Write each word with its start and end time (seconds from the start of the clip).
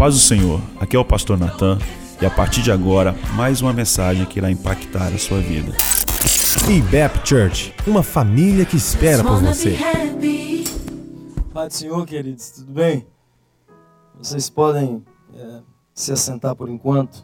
paz 0.00 0.14
do 0.14 0.20
Senhor, 0.20 0.62
aqui 0.80 0.96
é 0.96 0.98
o 0.98 1.04
pastor 1.04 1.38
Natan 1.38 1.78
e 2.22 2.24
a 2.24 2.30
partir 2.30 2.62
de 2.62 2.72
agora, 2.72 3.14
mais 3.34 3.60
uma 3.60 3.70
mensagem 3.70 4.24
que 4.24 4.38
irá 4.38 4.50
impactar 4.50 5.08
a 5.08 5.18
sua 5.18 5.40
vida. 5.40 5.74
IBEP 6.70 7.28
Church, 7.28 7.74
uma 7.86 8.02
família 8.02 8.64
que 8.64 8.78
espera 8.78 9.22
por 9.22 9.38
você. 9.42 9.76
Pai 11.52 11.68
do 11.68 11.74
Senhor, 11.74 12.06
queridos, 12.06 12.48
tudo 12.48 12.72
bem? 12.72 13.06
Vocês 14.16 14.48
podem 14.48 15.04
é, 15.34 15.60
se 15.92 16.10
assentar 16.12 16.56
por 16.56 16.70
enquanto. 16.70 17.22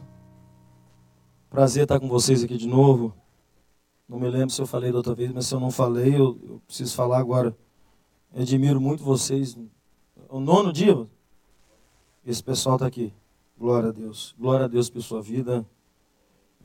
Prazer 1.49 1.81
estar 1.81 1.99
com 1.99 2.07
vocês 2.07 2.43
aqui 2.43 2.57
de 2.57 2.67
novo. 2.67 3.11
Não 4.07 4.19
me 4.19 4.29
lembro 4.29 4.51
se 4.51 4.61
eu 4.61 4.67
falei 4.67 4.91
da 4.91 4.97
outra 4.97 5.15
vez, 5.15 5.31
mas 5.33 5.47
se 5.47 5.55
eu 5.55 5.59
não 5.59 5.71
falei, 5.71 6.13
eu, 6.13 6.39
eu 6.47 6.61
preciso 6.67 6.95
falar 6.95 7.17
agora. 7.17 7.57
Eu 8.35 8.43
admiro 8.43 8.79
muito 8.79 9.03
vocês. 9.03 9.57
O 10.29 10.39
nono 10.39 10.71
dia, 10.71 11.07
esse 12.29 12.43
pessoal 12.43 12.75
está 12.75 12.85
aqui. 12.85 13.13
Glória 13.57 13.87
a 13.87 13.91
Deus. 13.93 14.35
Glória 14.37 14.65
a 14.65 14.67
Deus 14.67 14.89
por 14.89 15.01
sua 15.01 15.21
vida. 15.21 15.65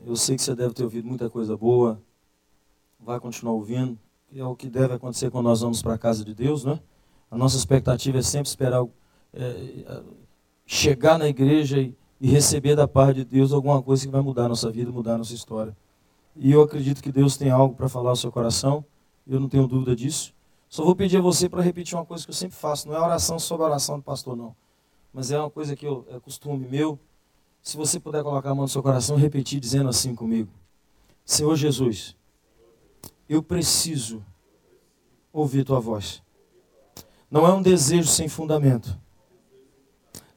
Eu 0.05 0.13
sei 0.17 0.35
que 0.35 0.41
você 0.41 0.53
deve 0.53 0.73
ter 0.73 0.83
ouvido 0.83 1.07
muita 1.07 1.29
coisa 1.29 1.55
boa. 1.55 2.01
Vai 2.99 3.17
continuar 3.17 3.53
ouvindo. 3.53 3.97
Que 4.29 4.41
é 4.41 4.45
o 4.45 4.57
que 4.57 4.69
deve 4.69 4.93
acontecer 4.93 5.31
quando 5.31 5.45
nós 5.45 5.61
vamos 5.61 5.81
para 5.81 5.93
a 5.93 5.97
casa 5.97 6.25
de 6.25 6.33
Deus, 6.33 6.65
né? 6.65 6.81
A 7.31 7.37
nossa 7.37 7.55
expectativa 7.55 8.17
é 8.17 8.21
sempre 8.21 8.49
esperar 8.49 8.85
é, 9.33 10.03
chegar 10.65 11.17
na 11.17 11.29
igreja 11.29 11.79
e, 11.79 11.95
e 12.19 12.27
receber 12.27 12.75
da 12.75 12.87
parte 12.87 13.17
de 13.17 13.25
Deus 13.25 13.53
alguma 13.53 13.81
coisa 13.81 14.05
que 14.05 14.11
vai 14.11 14.21
mudar 14.21 14.45
a 14.45 14.49
nossa 14.49 14.69
vida, 14.69 14.91
mudar 14.91 15.15
a 15.15 15.17
nossa 15.19 15.33
história. 15.33 15.75
E 16.35 16.51
eu 16.51 16.61
acredito 16.61 17.01
que 17.01 17.11
Deus 17.11 17.37
tem 17.37 17.49
algo 17.49 17.73
para 17.73 17.87
falar 17.87 18.09
ao 18.09 18.15
seu 18.17 18.31
coração. 18.31 18.83
Eu 19.25 19.39
não 19.39 19.47
tenho 19.47 19.65
dúvida 19.65 19.95
disso. 19.95 20.33
Só 20.67 20.83
vou 20.83 20.95
pedir 20.95 21.17
a 21.17 21.21
você 21.21 21.47
para 21.47 21.61
repetir 21.61 21.95
uma 21.95 22.05
coisa 22.05 22.25
que 22.25 22.31
eu 22.31 22.35
sempre 22.35 22.57
faço. 22.57 22.89
Não 22.89 22.95
é 22.95 22.99
oração 22.99 23.39
sobre 23.39 23.65
a 23.65 23.69
oração 23.69 23.97
do 23.97 24.03
pastor, 24.03 24.35
não 24.35 24.53
mas 25.13 25.31
é 25.31 25.39
uma 25.39 25.49
coisa 25.49 25.75
que 25.75 25.85
eu, 25.85 26.05
é 26.09 26.19
costume 26.19 26.67
meu. 26.67 26.99
Se 27.61 27.77
você 27.77 27.99
puder 27.99 28.23
colocar 28.23 28.49
a 28.49 28.55
mão 28.55 28.63
no 28.63 28.69
seu 28.69 28.81
coração 28.81 29.17
e 29.17 29.21
repetir 29.21 29.59
dizendo 29.59 29.87
assim 29.87 30.15
comigo: 30.15 30.49
Senhor 31.23 31.55
Jesus, 31.55 32.15
eu 33.29 33.43
preciso 33.43 34.25
ouvir 35.31 35.63
tua 35.63 35.79
voz. 35.79 36.21
Não 37.29 37.47
é 37.47 37.53
um 37.53 37.61
desejo 37.61 38.07
sem 38.07 38.27
fundamento. 38.27 38.97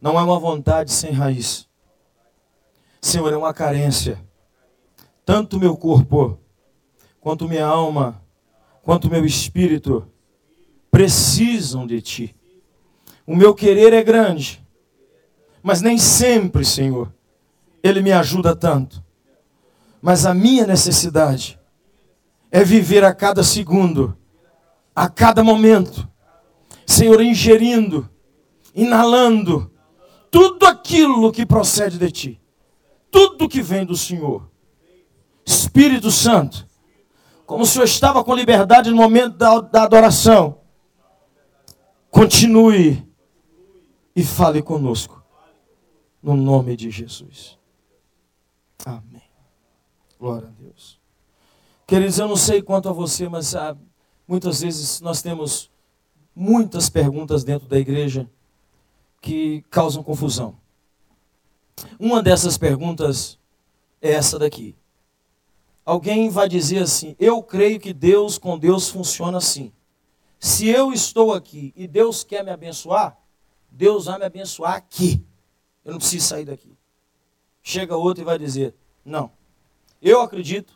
Não 0.01 0.19
é 0.19 0.23
uma 0.23 0.39
vontade 0.39 0.93
sem 0.93 1.11
raiz. 1.11 1.67
Senhor, 3.01 3.33
é 3.33 3.37
uma 3.37 3.53
carência. 3.53 4.23
Tanto 5.25 5.59
meu 5.59 5.77
corpo, 5.77 6.39
quanto 7.21 7.49
minha 7.49 7.67
alma, 7.67 8.23
quanto 8.83 9.11
meu 9.11 9.25
espírito 9.25 10.07
precisam 10.91 11.87
de 11.87 12.01
ti. 12.01 12.37
O 13.27 13.35
meu 13.35 13.55
querer 13.55 13.93
é 13.93 14.03
grande, 14.03 14.66
mas 15.67 15.83
nem 15.83 15.99
sempre, 15.99 16.65
Senhor, 16.65 17.13
Ele 17.83 18.01
me 18.01 18.13
ajuda 18.13 18.55
tanto. 18.55 19.03
Mas 20.01 20.25
a 20.25 20.33
minha 20.33 20.65
necessidade 20.65 21.59
é 22.53 22.63
viver 22.63 23.03
a 23.03 23.13
cada 23.13 23.43
segundo, 23.43 24.17
a 24.95 25.09
cada 25.09 25.43
momento, 25.43 26.09
Senhor, 26.87 27.21
ingerindo, 27.21 28.09
inalando 28.77 29.69
tudo 30.31 30.67
aquilo 30.67 31.33
que 31.33 31.45
procede 31.45 31.99
de 31.99 32.13
Ti, 32.13 32.41
tudo 33.11 33.49
que 33.49 33.61
vem 33.61 33.85
do 33.85 33.97
Senhor. 33.97 34.49
Espírito 35.45 36.13
Santo, 36.13 36.65
como 37.45 37.65
o 37.65 37.67
Senhor 37.67 37.87
estava 37.87 38.23
com 38.23 38.37
liberdade 38.37 38.89
no 38.91 38.97
momento 38.97 39.37
da, 39.37 39.61
da 39.63 39.83
adoração, 39.83 40.61
continue 42.09 43.05
e 44.15 44.23
fale 44.23 44.63
conosco 44.63 45.16
no 46.27 46.35
nome 46.35 46.77
de 46.77 46.91
Jesus. 46.91 47.57
Amém. 48.85 49.23
Glória 50.19 50.49
a 50.49 50.51
Deus. 50.51 50.99
Queridos, 51.87 52.19
eu 52.19 52.27
não 52.27 52.35
sei 52.35 52.61
quanto 52.61 52.89
a 52.89 52.93
você, 52.93 53.29
mas 53.29 53.55
ah, 53.55 53.77
muitas 54.27 54.61
vezes 54.61 55.01
nós 55.01 55.23
temos 55.23 55.71
muitas 56.35 56.91
perguntas 56.91 57.45
dentro 57.45 57.69
da 57.69 57.79
igreja 57.79 58.29
que 59.23 59.63
causam 59.71 60.03
confusão. 60.03 60.57
Uma 61.97 62.21
dessas 62.21 62.59
perguntas 62.59 63.39
é 64.03 64.11
essa 64.11 64.37
daqui. 64.37 64.75
Alguém 65.85 66.29
vai 66.29 66.49
dizer 66.49 66.79
assim: 66.79 67.15
Eu 67.21 67.41
creio 67.41 67.79
que 67.79 67.93
Deus 67.93 68.37
com 68.37 68.59
Deus 68.59 68.89
funciona 68.89 69.39
assim. 69.39 69.73
Se 70.41 70.67
eu 70.67 70.93
estou 70.93 71.33
aqui 71.33 71.73
e 71.77 71.87
Deus 71.87 72.25
quer 72.25 72.45
me 72.45 72.51
abençoar, 72.51 73.17
Deus 73.71 74.07
vai 74.07 74.19
me 74.19 74.25
abençoar 74.25 74.75
aqui. 74.75 75.25
Eu 75.87 75.93
não 75.93 75.99
preciso 76.01 76.27
sair 76.27 76.45
daqui. 76.45 76.77
Chega 77.63 77.97
outro 77.97 78.23
e 78.23 78.25
vai 78.25 78.37
dizer: 78.37 78.75
Não. 79.05 79.31
Eu 80.03 80.21
acredito 80.21 80.75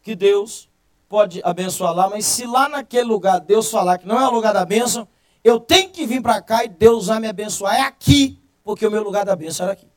que 0.00 0.14
Deus 0.14 0.70
pode 1.08 1.42
abençoar 1.42 1.92
lá, 1.92 2.08
mas 2.08 2.24
se 2.24 2.46
lá 2.46 2.68
naquele 2.68 3.04
lugar 3.04 3.40
Deus 3.40 3.68
falar 3.68 3.98
que 3.98 4.06
não 4.06 4.20
é 4.20 4.28
o 4.28 4.30
lugar 4.30 4.54
da 4.54 4.64
bênção, 4.64 5.08
eu 5.42 5.58
tenho 5.58 5.90
que 5.90 6.06
vir 6.06 6.22
para 6.22 6.40
cá 6.40 6.64
e 6.64 6.68
Deus 6.68 7.08
vai 7.08 7.18
me 7.18 7.26
abençoar. 7.26 7.74
É 7.74 7.80
aqui, 7.80 8.40
porque 8.62 8.86
o 8.86 8.90
meu 8.90 9.02
lugar 9.02 9.24
da 9.24 9.34
bênção 9.34 9.64
era 9.64 9.72
aqui. 9.72 9.88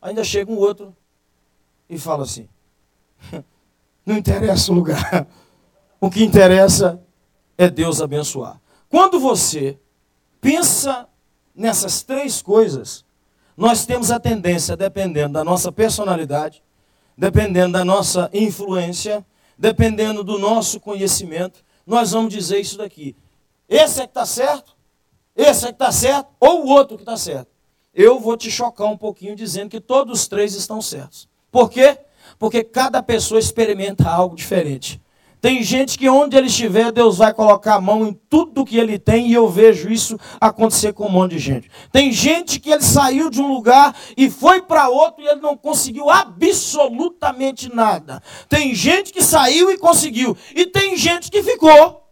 Ainda 0.00 0.22
chega 0.22 0.50
um 0.50 0.56
outro 0.56 0.96
e 1.90 1.98
fala 1.98 2.22
assim: 2.22 2.48
Não 4.06 4.16
interessa 4.16 4.70
o 4.70 4.74
lugar. 4.76 5.26
O 6.00 6.08
que 6.08 6.22
interessa 6.22 7.02
é 7.58 7.68
Deus 7.68 8.00
abençoar. 8.00 8.60
Quando 8.88 9.18
você 9.18 9.76
pensa 10.40 11.08
nessas 11.54 12.02
três 12.02 12.40
coisas, 12.40 13.04
nós 13.56 13.84
temos 13.84 14.10
a 14.10 14.18
tendência, 14.18 14.76
dependendo 14.76 15.34
da 15.34 15.44
nossa 15.44 15.70
personalidade, 15.70 16.62
dependendo 17.16 17.72
da 17.72 17.84
nossa 17.84 18.30
influência, 18.32 19.24
dependendo 19.58 20.24
do 20.24 20.38
nosso 20.38 20.80
conhecimento, 20.80 21.62
nós 21.86 22.12
vamos 22.12 22.32
dizer 22.32 22.60
isso 22.60 22.78
daqui. 22.78 23.14
Esse 23.68 24.00
é 24.00 24.04
que 24.04 24.10
está 24.10 24.24
certo, 24.24 24.76
esse 25.36 25.64
é 25.64 25.68
que 25.68 25.74
está 25.74 25.92
certo, 25.92 26.28
ou 26.40 26.64
o 26.64 26.68
outro 26.68 26.96
que 26.96 27.02
está 27.02 27.16
certo. 27.16 27.50
Eu 27.94 28.18
vou 28.18 28.36
te 28.36 28.50
chocar 28.50 28.86
um 28.86 28.96
pouquinho 28.96 29.36
dizendo 29.36 29.68
que 29.68 29.80
todos 29.80 30.20
os 30.20 30.28
três 30.28 30.54
estão 30.54 30.80
certos. 30.80 31.28
Por 31.50 31.68
quê? 31.68 31.98
Porque 32.38 32.64
cada 32.64 33.02
pessoa 33.02 33.38
experimenta 33.38 34.08
algo 34.08 34.34
diferente. 34.34 35.01
Tem 35.42 35.60
gente 35.60 35.98
que 35.98 36.08
onde 36.08 36.36
ele 36.36 36.46
estiver, 36.46 36.92
Deus 36.92 37.18
vai 37.18 37.34
colocar 37.34 37.74
a 37.74 37.80
mão 37.80 38.06
em 38.06 38.12
tudo 38.12 38.64
que 38.64 38.78
ele 38.78 38.96
tem, 38.96 39.26
e 39.26 39.34
eu 39.34 39.48
vejo 39.48 39.90
isso 39.90 40.16
acontecer 40.40 40.92
com 40.92 41.06
um 41.06 41.10
monte 41.10 41.32
de 41.32 41.40
gente. 41.40 41.68
Tem 41.90 42.12
gente 42.12 42.60
que 42.60 42.70
ele 42.70 42.84
saiu 42.84 43.28
de 43.28 43.42
um 43.42 43.52
lugar 43.52 43.92
e 44.16 44.30
foi 44.30 44.62
para 44.62 44.88
outro 44.88 45.20
e 45.20 45.26
ele 45.26 45.40
não 45.40 45.56
conseguiu 45.56 46.08
absolutamente 46.08 47.74
nada. 47.74 48.22
Tem 48.48 48.72
gente 48.72 49.12
que 49.12 49.20
saiu 49.20 49.68
e 49.68 49.78
conseguiu, 49.78 50.36
e 50.54 50.64
tem 50.64 50.96
gente 50.96 51.28
que 51.28 51.42
ficou 51.42 52.04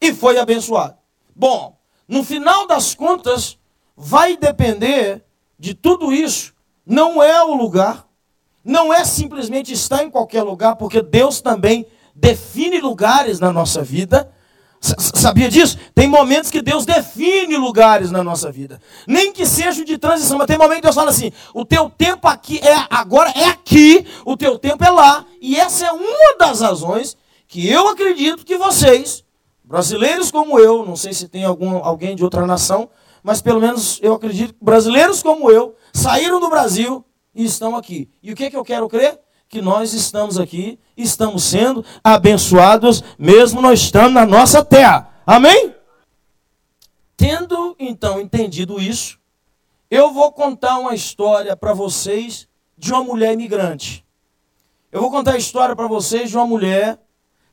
e 0.00 0.14
foi 0.14 0.38
abençoado. 0.38 0.96
Bom, 1.36 1.76
no 2.08 2.24
final 2.24 2.66
das 2.66 2.94
contas, 2.94 3.58
vai 3.94 4.34
depender 4.34 5.22
de 5.58 5.74
tudo 5.74 6.10
isso. 6.10 6.54
Não 6.86 7.22
é 7.22 7.44
o 7.44 7.52
lugar, 7.52 8.08
não 8.64 8.90
é 8.90 9.04
simplesmente 9.04 9.74
estar 9.74 10.02
em 10.02 10.10
qualquer 10.10 10.42
lugar, 10.42 10.76
porque 10.76 11.02
Deus 11.02 11.42
também 11.42 11.86
define 12.20 12.80
lugares 12.80 13.38
na 13.40 13.52
nossa 13.52 13.82
vida. 13.82 14.30
Sabia 14.80 15.48
disso? 15.48 15.76
Tem 15.94 16.06
momentos 16.06 16.50
que 16.50 16.62
Deus 16.62 16.86
define 16.86 17.56
lugares 17.56 18.10
na 18.10 18.22
nossa 18.22 18.50
vida. 18.50 18.80
Nem 19.06 19.32
que 19.32 19.44
seja 19.44 19.84
de 19.84 19.98
transição, 19.98 20.38
mas 20.38 20.46
tem 20.46 20.56
momentos 20.56 20.76
que 20.76 20.86
Deus 20.86 20.94
fala 20.94 21.10
assim: 21.10 21.32
o 21.52 21.64
teu 21.64 21.90
tempo 21.90 22.28
aqui 22.28 22.60
é 22.62 22.86
agora 22.90 23.30
é 23.30 23.46
aqui, 23.46 24.06
o 24.24 24.36
teu 24.36 24.58
tempo 24.58 24.84
é 24.84 24.90
lá. 24.90 25.24
E 25.40 25.56
essa 25.56 25.86
é 25.86 25.92
uma 25.92 26.36
das 26.38 26.60
razões 26.60 27.16
que 27.46 27.68
eu 27.68 27.88
acredito 27.88 28.44
que 28.44 28.56
vocês, 28.56 29.24
brasileiros 29.64 30.30
como 30.30 30.58
eu, 30.60 30.84
não 30.84 30.94
sei 30.94 31.12
se 31.12 31.28
tem 31.28 31.44
algum, 31.44 31.78
alguém 31.78 32.14
de 32.14 32.22
outra 32.22 32.46
nação, 32.46 32.88
mas 33.22 33.42
pelo 33.42 33.60
menos 33.60 33.98
eu 34.02 34.14
acredito 34.14 34.54
que 34.54 34.64
brasileiros 34.64 35.22
como 35.22 35.50
eu 35.50 35.74
saíram 35.92 36.38
do 36.38 36.48
Brasil 36.48 37.04
e 37.34 37.44
estão 37.44 37.74
aqui. 37.74 38.08
E 38.22 38.32
o 38.32 38.36
que, 38.36 38.44
é 38.44 38.50
que 38.50 38.56
eu 38.56 38.64
quero 38.64 38.88
crer? 38.88 39.18
Que 39.48 39.62
nós 39.62 39.94
estamos 39.94 40.38
aqui, 40.38 40.78
estamos 40.96 41.44
sendo 41.44 41.84
abençoados, 42.04 43.02
mesmo 43.18 43.62
nós 43.62 43.80
estamos 43.80 44.12
na 44.12 44.26
nossa 44.26 44.64
terra. 44.64 45.10
Amém? 45.26 45.74
Tendo 47.16 47.74
então 47.78 48.20
entendido 48.20 48.80
isso, 48.80 49.18
eu 49.90 50.12
vou 50.12 50.30
contar 50.32 50.78
uma 50.78 50.94
história 50.94 51.56
para 51.56 51.72
vocês 51.72 52.46
de 52.76 52.92
uma 52.92 53.02
mulher 53.02 53.32
imigrante. 53.32 54.04
Eu 54.92 55.00
vou 55.00 55.10
contar 55.10 55.32
a 55.32 55.38
história 55.38 55.74
para 55.74 55.86
vocês 55.86 56.30
de 56.30 56.36
uma 56.36 56.46
mulher 56.46 56.98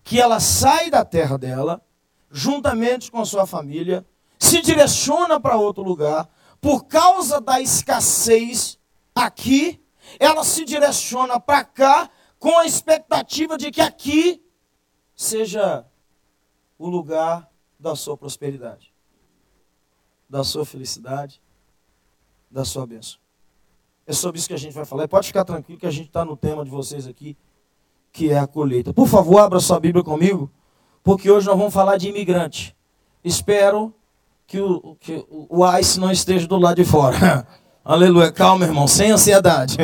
que 0.04 0.20
ela 0.20 0.40
sai 0.40 0.90
da 0.90 1.04
terra 1.04 1.38
dela, 1.38 1.82
juntamente 2.30 3.10
com 3.10 3.22
a 3.22 3.26
sua 3.26 3.48
família, 3.48 4.06
se 4.38 4.62
direciona 4.62 5.40
para 5.40 5.58
outro 5.58 5.82
lugar, 5.82 6.30
por 6.62 6.86
causa 6.86 7.40
da 7.40 7.60
escassez 7.62 8.78
aqui 9.16 9.82
ela 10.20 10.44
se 10.44 10.66
direciona 10.66 11.40
para 11.40 11.64
cá 11.64 12.10
com 12.40 12.58
a 12.58 12.66
expectativa 12.66 13.58
de 13.58 13.72
que 13.72 13.82
aqui 13.82 14.42
seja 15.16 15.86
o 16.78 16.90
lugar 16.90 17.50
da 17.80 17.96
sua 17.96 18.18
prosperidade, 18.18 18.94
da 20.30 20.44
sua 20.44 20.66
felicidade, 20.66 21.42
da 22.50 22.66
sua 22.66 22.86
bênção. 22.86 23.20
É 24.08 24.14
sobre 24.14 24.38
isso 24.38 24.48
que 24.48 24.54
a 24.54 24.58
gente 24.58 24.74
vai 24.74 24.86
falar. 24.86 25.08
pode 25.08 25.28
ficar 25.28 25.44
tranquilo 25.44 25.80
que 25.80 25.88
a 25.88 25.92
gente 25.92 26.08
está 26.08 26.24
no 26.24 26.38
tema 26.38 26.64
de 26.64 26.70
vocês 26.70 27.08
aqui, 27.08 27.36
que 28.12 28.30
é 28.30 28.38
a 28.38 28.46
colheita. 28.46 28.94
Por 28.94 29.08
favor, 29.08 29.40
abra 29.40 29.60
sua 29.60 29.80
Bíblia 29.80 30.04
comigo, 30.04 30.52
porque 31.04 31.30
hoje 31.30 31.48
nós 31.48 31.58
vamos 31.58 31.74
falar 31.74 31.98
de 31.98 32.10
imigrante. 32.10 32.76
Espero 33.24 33.94
que 34.46 34.60
o, 34.60 34.96
que 35.00 35.26
o 35.30 35.66
ICE 35.78 36.00
não 36.00 36.12
esteja 36.12 36.48
do 36.48 36.58
lado 36.58 36.76
de 36.76 36.86
fora. 36.86 37.48
Aleluia. 37.88 38.32
Calma, 38.32 38.66
irmão, 38.66 38.88
sem 38.88 39.12
ansiedade. 39.12 39.78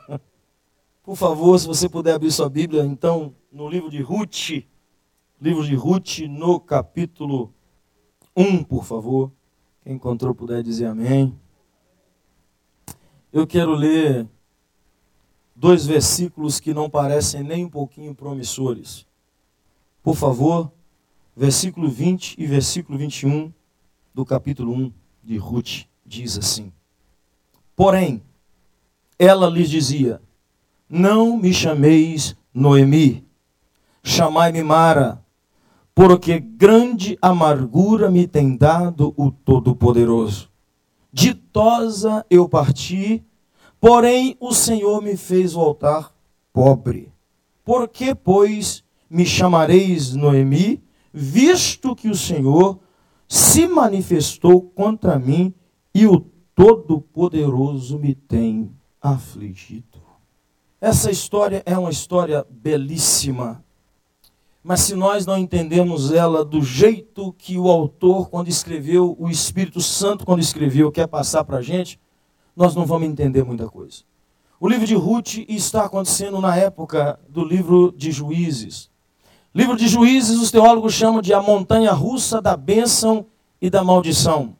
Por 1.04 1.14
favor, 1.14 1.58
se 1.58 1.66
você 1.66 1.86
puder 1.86 2.14
abrir 2.14 2.32
sua 2.32 2.48
Bíblia, 2.48 2.86
então, 2.86 3.34
no 3.52 3.68
livro 3.68 3.90
de 3.90 4.00
Ruth, 4.00 4.64
livro 5.38 5.62
de 5.62 5.74
Ruth, 5.74 6.20
no 6.20 6.58
capítulo 6.58 7.52
1, 8.34 8.64
por 8.64 8.86
favor. 8.86 9.30
Quem 9.82 9.92
encontrou 9.96 10.34
puder 10.34 10.62
dizer 10.62 10.86
amém. 10.86 11.38
Eu 13.30 13.46
quero 13.46 13.74
ler 13.74 14.26
dois 15.54 15.84
versículos 15.84 16.60
que 16.60 16.72
não 16.72 16.88
parecem 16.88 17.42
nem 17.42 17.66
um 17.66 17.68
pouquinho 17.68 18.14
promissores. 18.14 19.06
Por 20.02 20.16
favor, 20.16 20.72
versículo 21.36 21.90
20 21.90 22.36
e 22.38 22.46
versículo 22.46 22.96
21 22.96 23.52
do 24.14 24.24
capítulo 24.24 24.72
1 24.72 24.92
de 25.22 25.36
Ruth 25.36 25.84
diz 26.06 26.38
assim: 26.38 26.72
Porém, 27.74 28.22
ela 29.18 29.48
lhes 29.48 29.70
dizia: 29.70 30.20
Não 30.88 31.36
me 31.36 31.52
chameis 31.52 32.36
Noemi, 32.52 33.24
chamai-me 34.02 34.62
Mara, 34.62 35.24
porque 35.94 36.38
grande 36.38 37.18
amargura 37.20 38.10
me 38.10 38.26
tem 38.26 38.56
dado 38.56 39.14
o 39.16 39.30
Todo-Poderoso. 39.30 40.50
Ditosa 41.12 42.24
eu 42.30 42.48
parti, 42.48 43.22
porém 43.80 44.36
o 44.40 44.52
Senhor 44.52 45.02
me 45.02 45.16
fez 45.16 45.52
voltar 45.52 46.12
pobre. 46.52 47.12
Por 47.64 47.88
que, 47.88 48.14
pois, 48.14 48.82
me 49.08 49.24
chamareis 49.24 50.14
Noemi, 50.14 50.82
visto 51.12 51.94
que 51.94 52.08
o 52.08 52.16
Senhor 52.16 52.78
se 53.28 53.66
manifestou 53.66 54.62
contra 54.62 55.18
mim 55.18 55.54
e 55.94 56.06
o 56.06 56.20
Todo-Poderoso 56.54 57.98
me 57.98 58.14
tem 58.14 58.70
afligido? 59.00 60.00
Essa 60.80 61.10
história 61.10 61.62
é 61.64 61.76
uma 61.78 61.90
história 61.90 62.46
belíssima 62.50 63.64
mas 64.62 64.82
se 64.82 64.94
nós 64.94 65.26
não 65.26 65.36
entendemos 65.36 66.12
ela 66.12 66.44
do 66.44 66.62
jeito 66.62 67.34
que 67.36 67.58
o 67.58 67.68
autor, 67.68 68.30
quando 68.30 68.48
escreveu, 68.48 69.16
o 69.18 69.28
Espírito 69.28 69.80
Santo, 69.80 70.24
quando 70.24 70.40
escreveu, 70.40 70.92
quer 70.92 71.08
passar 71.08 71.42
para 71.42 71.58
a 71.58 71.62
gente, 71.62 71.98
nós 72.54 72.74
não 72.74 72.86
vamos 72.86 73.08
entender 73.08 73.42
muita 73.42 73.68
coisa. 73.68 74.04
O 74.60 74.68
livro 74.68 74.86
de 74.86 74.94
Ruth 74.94 75.38
está 75.48 75.84
acontecendo 75.84 76.40
na 76.40 76.56
época 76.56 77.18
do 77.28 77.44
livro 77.44 77.92
de 77.96 78.12
Juízes. 78.12 78.88
Livro 79.52 79.76
de 79.76 79.88
Juízes, 79.88 80.40
os 80.40 80.52
teólogos 80.52 80.94
chamam 80.94 81.20
de 81.20 81.34
a 81.34 81.42
montanha 81.42 81.92
russa 81.92 82.40
da 82.40 82.56
bênção 82.56 83.26
e 83.60 83.68
da 83.68 83.82
maldição. 83.82 84.56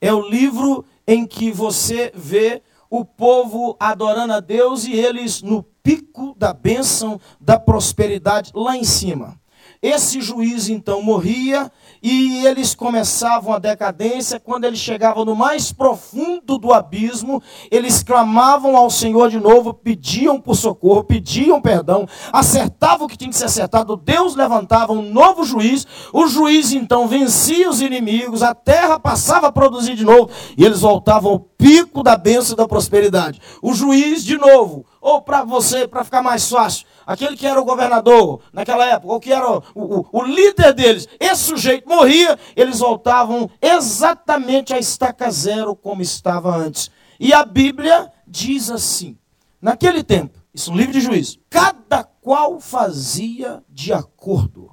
É 0.00 0.14
o 0.14 0.20
livro 0.20 0.84
em 1.06 1.26
que 1.26 1.50
você 1.50 2.12
vê 2.14 2.62
o 2.90 3.04
povo 3.04 3.76
adorando 3.80 4.34
a 4.34 4.40
Deus 4.40 4.84
e 4.84 4.92
eles 4.92 5.42
no 5.42 5.62
pico 5.82 6.34
da 6.38 6.52
bênção, 6.52 7.20
da 7.40 7.58
prosperidade 7.58 8.52
lá 8.54 8.76
em 8.76 8.84
cima. 8.84 9.40
Esse 9.80 10.20
juiz 10.20 10.68
então 10.68 11.02
morria 11.02 11.72
e 12.02 12.44
eles 12.46 12.74
começavam 12.74 13.54
a 13.54 13.58
decadência. 13.58 14.40
Quando 14.40 14.64
eles 14.64 14.80
chegavam 14.80 15.24
no 15.24 15.36
mais 15.36 15.72
profundo 15.72 16.58
do 16.58 16.72
abismo, 16.72 17.42
eles 17.70 18.02
clamavam 18.02 18.76
ao 18.76 18.90
Senhor 18.90 19.30
de 19.30 19.38
novo, 19.38 19.72
pediam 19.72 20.40
por 20.40 20.56
socorro, 20.56 21.04
pediam 21.04 21.60
perdão, 21.60 22.06
acertavam 22.32 23.06
o 23.06 23.08
que 23.08 23.16
tinha 23.16 23.30
que 23.30 23.36
ser 23.36 23.44
acertado. 23.44 23.96
Deus 23.96 24.34
levantava 24.34 24.92
um 24.92 25.02
novo 25.02 25.44
juiz. 25.44 25.86
O 26.12 26.26
juiz 26.26 26.72
então 26.72 27.06
vencia 27.06 27.70
os 27.70 27.80
inimigos, 27.80 28.42
a 28.42 28.54
terra 28.54 28.98
passava 28.98 29.46
a 29.46 29.52
produzir 29.52 29.94
de 29.94 30.04
novo 30.04 30.30
e 30.56 30.64
eles 30.64 30.80
voltavam 30.80 31.32
ao 31.32 31.38
pico 31.38 32.02
da 32.02 32.16
bênção 32.16 32.54
e 32.54 32.56
da 32.56 32.66
prosperidade. 32.66 33.40
O 33.62 33.72
juiz 33.72 34.24
de 34.24 34.36
novo, 34.36 34.84
ou 35.02 35.20
para 35.20 35.42
você, 35.42 35.88
para 35.88 36.04
ficar 36.04 36.22
mais 36.22 36.48
fácil, 36.48 36.86
aquele 37.04 37.36
que 37.36 37.46
era 37.46 37.60
o 37.60 37.64
governador 37.64 38.40
naquela 38.52 38.86
época, 38.86 39.12
ou 39.12 39.20
que 39.20 39.32
era 39.32 39.50
o, 39.50 39.62
o, 39.74 40.06
o, 40.12 40.22
líder 40.22 40.72
deles, 40.72 41.08
esse 41.18 41.42
sujeito 41.42 41.88
morria, 41.88 42.38
eles 42.54 42.78
voltavam 42.78 43.50
exatamente 43.60 44.72
a 44.72 44.78
estaca 44.78 45.28
zero 45.28 45.74
como 45.74 46.00
estava 46.00 46.56
antes. 46.56 46.88
E 47.18 47.34
a 47.34 47.44
Bíblia 47.44 48.12
diz 48.26 48.70
assim: 48.70 49.18
naquele 49.60 50.04
tempo, 50.04 50.38
isso 50.54 50.70
é 50.70 50.72
um 50.72 50.76
livro 50.76 50.92
de 50.92 51.00
juízo, 51.00 51.40
cada 51.50 52.04
qual 52.04 52.60
fazia 52.60 53.60
de 53.68 53.92
acordo 53.92 54.70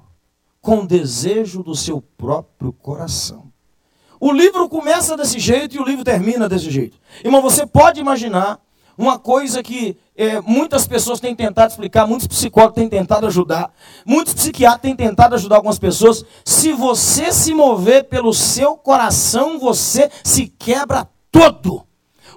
com 0.62 0.80
o 0.80 0.86
desejo 0.86 1.64
do 1.64 1.74
seu 1.74 2.00
próprio 2.00 2.72
coração. 2.72 3.50
O 4.20 4.30
livro 4.30 4.68
começa 4.68 5.16
desse 5.16 5.40
jeito 5.40 5.74
e 5.74 5.80
o 5.80 5.84
livro 5.84 6.04
termina 6.04 6.48
desse 6.48 6.70
jeito. 6.70 6.98
Irmão, 7.24 7.40
você 7.40 7.66
pode 7.66 7.98
imaginar 7.98 8.60
uma 9.00 9.18
coisa 9.18 9.62
que 9.62 9.96
é, 10.14 10.42
muitas 10.42 10.86
pessoas 10.86 11.20
têm 11.20 11.34
tentado 11.34 11.70
explicar, 11.70 12.06
muitos 12.06 12.26
psicólogos 12.26 12.74
têm 12.74 12.86
tentado 12.86 13.26
ajudar, 13.26 13.72
muitos 14.04 14.34
psiquiatras 14.34 14.82
têm 14.82 14.94
tentado 14.94 15.34
ajudar 15.34 15.56
algumas 15.56 15.78
pessoas. 15.78 16.22
Se 16.44 16.74
você 16.74 17.32
se 17.32 17.54
mover 17.54 18.04
pelo 18.04 18.34
seu 18.34 18.76
coração, 18.76 19.58
você 19.58 20.10
se 20.22 20.48
quebra 20.48 21.08
todo. 21.32 21.86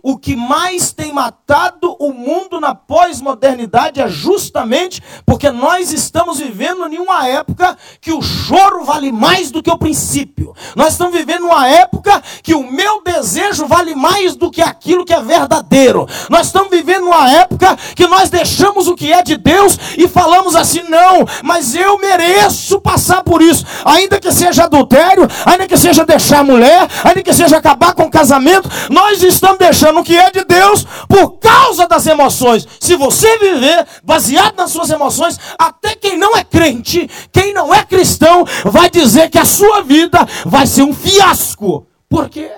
O 0.05 0.17
que 0.17 0.35
mais 0.35 0.91
tem 0.91 1.13
matado 1.13 1.95
o 1.97 2.11
mundo 2.11 2.59
na 2.59 2.75
pós-modernidade 2.75 4.01
é 4.01 4.07
justamente 4.09 5.01
porque 5.25 5.49
nós 5.49 5.93
estamos 5.93 6.39
vivendo 6.39 6.85
em 6.93 6.99
uma 6.99 7.25
época 7.25 7.77
que 8.01 8.11
o 8.11 8.21
choro 8.21 8.83
vale 8.83 9.13
mais 9.13 9.49
do 9.49 9.63
que 9.63 9.71
o 9.71 9.77
princípio. 9.77 10.53
Nós 10.75 10.91
estamos 10.91 11.15
vivendo 11.15 11.45
uma 11.45 11.69
época 11.69 12.21
que 12.43 12.53
o 12.53 12.69
meu 12.69 13.01
desejo 13.01 13.65
vale 13.65 13.95
mais 13.95 14.35
do 14.35 14.51
que 14.51 14.61
aquilo 14.61 15.05
que 15.05 15.13
é 15.13 15.21
verdadeiro. 15.21 16.05
Nós 16.29 16.47
estamos 16.47 16.69
vivendo 16.69 17.05
uma 17.05 17.31
época 17.31 17.77
que 17.95 18.05
nós 18.05 18.29
deixamos 18.29 18.89
o 18.89 18.95
que 18.95 19.13
é 19.13 19.23
de 19.23 19.37
Deus 19.37 19.79
e 19.97 20.05
falamos 20.09 20.53
assim: 20.53 20.83
não, 20.89 21.25
mas 21.41 21.75
eu 21.75 21.97
mereço 21.97 22.81
passar 22.81 23.23
por 23.23 23.41
isso, 23.41 23.65
ainda 23.85 24.19
que 24.19 24.33
seja 24.33 24.65
adultério, 24.65 25.29
ainda 25.45 25.65
que 25.65 25.77
seja 25.77 26.05
deixar 26.05 26.39
a 26.39 26.43
mulher, 26.43 26.89
ainda 27.05 27.23
que 27.23 27.33
seja 27.33 27.55
acabar 27.55 27.93
com 27.93 28.03
o 28.03 28.11
casamento, 28.11 28.69
nós 28.89 29.23
estamos 29.23 29.59
deixando 29.59 29.92
no 29.93 30.03
que 30.03 30.17
é 30.17 30.31
de 30.31 30.43
Deus 30.43 30.85
por 31.07 31.37
causa 31.37 31.87
das 31.87 32.05
emoções. 32.07 32.67
Se 32.79 32.95
você 32.95 33.37
viver 33.37 33.87
baseado 34.03 34.55
nas 34.55 34.71
suas 34.71 34.89
emoções, 34.89 35.39
até 35.57 35.95
quem 35.95 36.17
não 36.17 36.35
é 36.35 36.43
crente, 36.43 37.09
quem 37.31 37.53
não 37.53 37.73
é 37.73 37.85
cristão, 37.85 38.45
vai 38.65 38.89
dizer 38.89 39.29
que 39.29 39.39
a 39.39 39.45
sua 39.45 39.81
vida 39.81 40.19
vai 40.45 40.67
ser 40.67 40.83
um 40.83 40.93
fiasco. 40.93 41.87
Por 42.09 42.29
quê? 42.29 42.51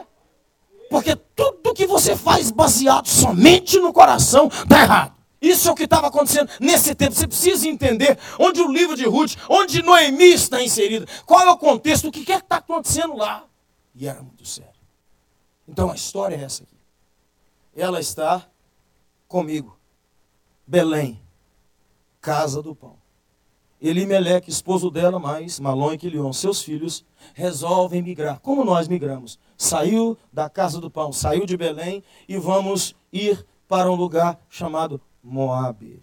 Porque 0.89 1.15
tudo 1.35 1.73
que 1.73 1.85
você 1.85 2.15
faz 2.15 2.51
baseado 2.51 3.07
somente 3.07 3.79
no 3.79 3.91
coração 3.91 4.47
está 4.47 4.81
errado. 4.81 5.15
Isso 5.41 5.67
é 5.67 5.71
o 5.71 5.75
que 5.75 5.83
estava 5.83 6.07
acontecendo 6.07 6.49
nesse 6.59 6.95
tempo. 6.95 7.13
Você 7.13 7.27
precisa 7.27 7.67
entender 7.67 8.17
onde 8.39 8.61
o 8.61 8.71
livro 8.71 8.95
de 8.95 9.05
Ruth, 9.05 9.35
onde 9.49 9.83
Noemi 9.83 10.33
está 10.33 10.61
inserido, 10.61 11.07
qual 11.25 11.45
é 11.45 11.51
o 11.51 11.57
contexto, 11.57 12.07
o 12.07 12.11
que 12.11 12.21
é 12.21 12.37
que 12.37 12.45
está 12.45 12.57
acontecendo 12.57 13.15
lá. 13.15 13.43
E 13.93 14.07
era 14.07 14.21
muito 14.21 14.45
sério. 14.47 14.71
Então 15.67 15.91
a 15.91 15.95
história 15.95 16.35
é 16.35 16.43
essa 16.43 16.63
aqui 16.63 16.74
ela 17.75 17.99
está 17.99 18.47
comigo. 19.27 19.77
Belém, 20.65 21.21
casa 22.21 22.61
do 22.61 22.73
pão. 22.73 22.95
Elimeleque, 23.81 24.49
esposo 24.49 24.89
dela, 24.89 25.19
mais 25.19 25.59
Malon 25.59 25.93
e 25.93 25.97
Quilion, 25.97 26.31
seus 26.31 26.61
filhos, 26.61 27.05
resolvem 27.33 28.01
migrar. 28.01 28.39
Como 28.39 28.63
nós 28.63 28.87
migramos? 28.87 29.37
Saiu 29.57 30.17
da 30.31 30.49
casa 30.49 30.79
do 30.79 30.89
pão, 30.89 31.11
saiu 31.11 31.45
de 31.45 31.57
Belém 31.57 32.01
e 32.27 32.37
vamos 32.37 32.95
ir 33.11 33.45
para 33.67 33.91
um 33.91 33.95
lugar 33.95 34.39
chamado 34.49 34.99
Moabe. 35.21 36.01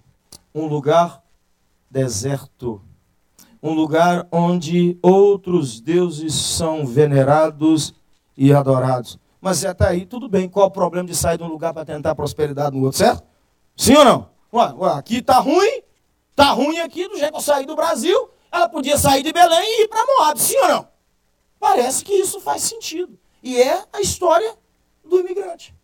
Um 0.54 0.66
lugar 0.66 1.22
deserto. 1.90 2.80
Um 3.62 3.72
lugar 3.72 4.26
onde 4.30 4.98
outros 5.00 5.80
deuses 5.80 6.34
são 6.34 6.84
venerados 6.84 7.94
e 8.36 8.52
adorados. 8.52 9.18
Mas 9.42 9.64
até 9.64 9.88
aí, 9.88 10.06
tudo 10.06 10.28
bem. 10.28 10.48
Qual 10.48 10.68
o 10.68 10.70
problema 10.70 11.08
de 11.08 11.16
sair 11.16 11.36
de 11.36 11.42
um 11.42 11.48
lugar 11.48 11.74
para 11.74 11.84
tentar 11.84 12.14
prosperidade 12.14 12.76
no 12.76 12.84
outro, 12.84 12.98
certo? 12.98 13.24
Sim 13.76 13.96
ou 13.96 14.04
não? 14.04 14.30
Ué, 14.54 14.72
ué, 14.78 14.92
aqui 14.92 15.16
está 15.16 15.40
ruim, 15.40 15.82
está 16.30 16.52
ruim 16.52 16.78
aqui, 16.78 17.08
do 17.08 17.18
jeito 17.18 17.32
que 17.32 17.38
eu 17.38 17.42
saí 17.42 17.66
do 17.66 17.74
Brasil, 17.74 18.30
ela 18.52 18.68
podia 18.68 18.96
sair 18.96 19.24
de 19.24 19.32
Belém 19.32 19.60
e 19.60 19.82
ir 19.82 19.88
para 19.88 20.06
Moab, 20.06 20.40
sim 20.40 20.56
ou 20.58 20.68
não? 20.68 20.88
Parece 21.58 22.04
que 22.04 22.12
isso 22.12 22.40
faz 22.40 22.62
sentido. 22.62 23.18
E 23.42 23.60
é 23.60 23.82
a 23.92 24.00
história 24.00 24.54
do 25.04 25.18
imigrante. 25.18 25.74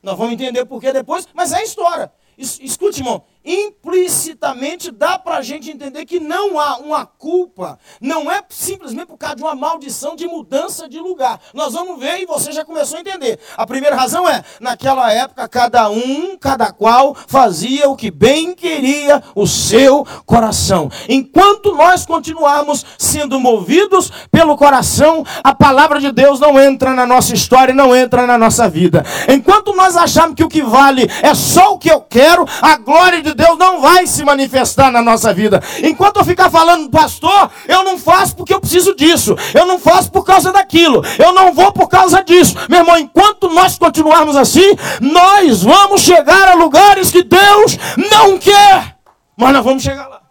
Nós 0.00 0.16
vamos 0.16 0.34
entender 0.34 0.64
por 0.64 0.80
que 0.80 0.92
depois, 0.92 1.26
mas 1.34 1.52
é 1.52 1.56
a 1.56 1.64
história. 1.64 2.12
Escute, 2.38 3.00
irmão, 3.00 3.24
implicitamente 3.44 4.90
dá 4.90 5.18
para 5.18 5.36
a 5.36 5.42
gente 5.42 5.70
entender 5.70 6.06
que 6.06 6.18
não 6.18 6.58
há 6.58 6.78
uma 6.78 7.04
culpa, 7.04 7.78
não 8.00 8.30
é 8.30 8.42
simplesmente 8.48 9.06
por 9.06 9.18
causa 9.18 9.36
de 9.36 9.42
uma 9.42 9.54
maldição 9.54 10.16
de 10.16 10.26
mudança 10.26 10.88
de 10.88 10.98
lugar. 10.98 11.38
Nós 11.52 11.74
vamos 11.74 11.98
ver 11.98 12.20
e 12.20 12.26
você 12.26 12.52
já 12.52 12.64
começou 12.64 12.96
a 12.96 13.00
entender. 13.00 13.38
A 13.56 13.66
primeira 13.66 13.96
razão 13.96 14.26
é, 14.28 14.42
naquela 14.60 15.12
época, 15.12 15.46
cada 15.48 15.90
um, 15.90 16.36
cada 16.38 16.72
qual 16.72 17.14
fazia 17.26 17.88
o 17.90 17.96
que 17.96 18.10
bem 18.10 18.54
queria 18.54 19.22
o 19.34 19.46
seu 19.46 20.06
coração. 20.24 20.90
Enquanto 21.08 21.74
nós 21.74 22.06
continuarmos 22.06 22.84
sendo 22.98 23.38
movidos 23.38 24.10
pelo 24.30 24.56
coração, 24.56 25.24
a 25.42 25.54
palavra 25.54 26.00
de 26.00 26.10
Deus 26.10 26.40
não 26.40 26.58
entra 26.58 26.94
na 26.94 27.04
nossa 27.04 27.34
história, 27.34 27.74
não 27.74 27.94
entra 27.94 28.26
na 28.26 28.38
nossa 28.38 28.68
vida. 28.68 29.04
Enquanto 29.28 29.74
nós 29.74 29.96
achamos 29.96 30.34
que 30.34 30.44
o 30.44 30.48
que 30.48 30.62
vale 30.62 31.06
é 31.22 31.34
só 31.34 31.74
o 31.74 31.78
que 31.78 31.90
eu 31.90 32.00
quero, 32.00 32.46
a 32.62 32.76
glória 32.76 33.22
de 33.22 33.33
Deus 33.34 33.58
não 33.58 33.80
vai 33.80 34.06
se 34.06 34.24
manifestar 34.24 34.90
na 34.90 35.02
nossa 35.02 35.32
vida. 35.34 35.60
Enquanto 35.82 36.18
eu 36.18 36.24
ficar 36.24 36.50
falando, 36.50 36.90
pastor, 36.90 37.50
eu 37.68 37.82
não 37.84 37.98
faço 37.98 38.36
porque 38.36 38.54
eu 38.54 38.60
preciso 38.60 38.94
disso, 38.94 39.34
eu 39.54 39.66
não 39.66 39.78
faço 39.78 40.10
por 40.10 40.24
causa 40.24 40.52
daquilo, 40.52 41.02
eu 41.18 41.32
não 41.32 41.52
vou 41.52 41.72
por 41.72 41.88
causa 41.88 42.22
disso. 42.22 42.56
Meu 42.68 42.80
irmão, 42.80 42.98
enquanto 42.98 43.48
nós 43.50 43.78
continuarmos 43.78 44.36
assim, 44.36 44.74
nós 45.00 45.62
vamos 45.62 46.00
chegar 46.00 46.48
a 46.48 46.54
lugares 46.54 47.10
que 47.10 47.22
Deus 47.22 47.76
não 48.10 48.38
quer, 48.38 48.98
mas 49.36 49.52
nós 49.52 49.64
vamos 49.64 49.82
chegar 49.82 50.08
lá. 50.08 50.22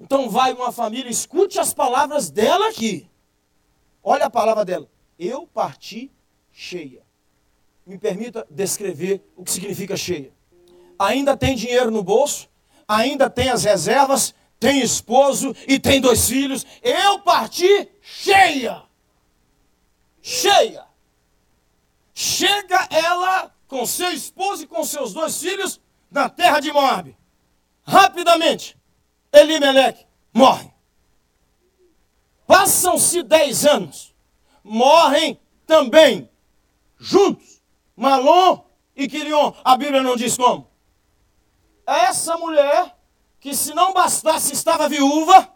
Então 0.00 0.30
vai 0.30 0.52
uma 0.52 0.72
família, 0.72 1.10
escute 1.10 1.58
as 1.58 1.74
palavras 1.74 2.30
dela 2.30 2.68
aqui. 2.68 3.08
Olha 4.02 4.26
a 4.26 4.30
palavra 4.30 4.64
dela. 4.64 4.88
Eu 5.18 5.46
parti 5.46 6.10
cheia. 6.52 7.02
Me 7.84 7.98
permita 7.98 8.46
descrever 8.50 9.22
o 9.36 9.42
que 9.42 9.50
significa 9.50 9.96
cheia 9.96 10.37
ainda 10.98 11.36
tem 11.36 11.54
dinheiro 11.54 11.90
no 11.90 12.02
bolso, 12.02 12.48
ainda 12.86 13.30
tem 13.30 13.48
as 13.50 13.64
reservas, 13.64 14.34
tem 14.58 14.80
esposo 14.80 15.54
e 15.66 15.78
tem 15.78 16.00
dois 16.00 16.28
filhos. 16.28 16.66
Eu 16.82 17.20
parti 17.20 17.88
cheia. 18.02 18.82
Cheia. 20.20 20.84
Chega 22.12 22.88
ela 22.90 23.54
com 23.68 23.86
seu 23.86 24.10
esposo 24.10 24.64
e 24.64 24.66
com 24.66 24.82
seus 24.84 25.12
dois 25.12 25.40
filhos 25.40 25.80
na 26.10 26.28
terra 26.28 26.58
de 26.58 26.72
Moab. 26.72 27.16
Rapidamente, 27.84 28.76
Elimeleque 29.32 30.04
morre. 30.32 30.70
Passam-se 32.46 33.22
dez 33.22 33.64
anos. 33.64 34.14
Morrem 34.64 35.40
também, 35.66 36.28
juntos, 36.98 37.62
Malom 37.94 38.64
e 38.96 39.06
Quirion. 39.06 39.52
A 39.64 39.76
Bíblia 39.76 40.02
não 40.02 40.16
diz 40.16 40.36
como 40.36 40.67
essa 41.88 42.36
mulher, 42.36 42.94
que 43.40 43.54
se 43.54 43.72
não 43.72 43.92
bastasse 43.92 44.52
estava 44.52 44.88
viúva, 44.88 45.48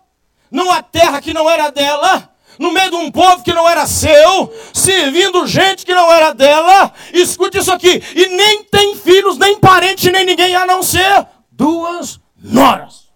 numa 0.51 0.83
terra 0.83 1.21
que 1.21 1.35
não 1.35 1.49
era 1.49 1.71
dela, 1.71 2.31
no 2.59 2.73
meio 2.73 2.91
de 2.91 2.97
um 2.97 3.11
povo 3.11 3.43
que 3.43 3.53
não 3.53 3.69
era 3.69 3.87
seu, 3.87 4.53
servindo 4.73 5.47
gente 5.47 5.85
que 5.85 5.95
não 5.95 6.13
era 6.13 6.33
dela, 6.33 6.93
escute 7.13 7.59
isso 7.59 7.73
aqui, 7.73 8.03
e 8.15 8.27
nem 8.29 8.65
tem 8.65 8.97
filhos, 8.97 9.37
nem 9.37 9.59
parente, 9.59 10.11
nem 10.11 10.25
ninguém, 10.25 10.55
a 10.55 10.67
não 10.67 10.83
ser 10.83 11.27
duas 11.51 12.21
noras. 12.37 13.13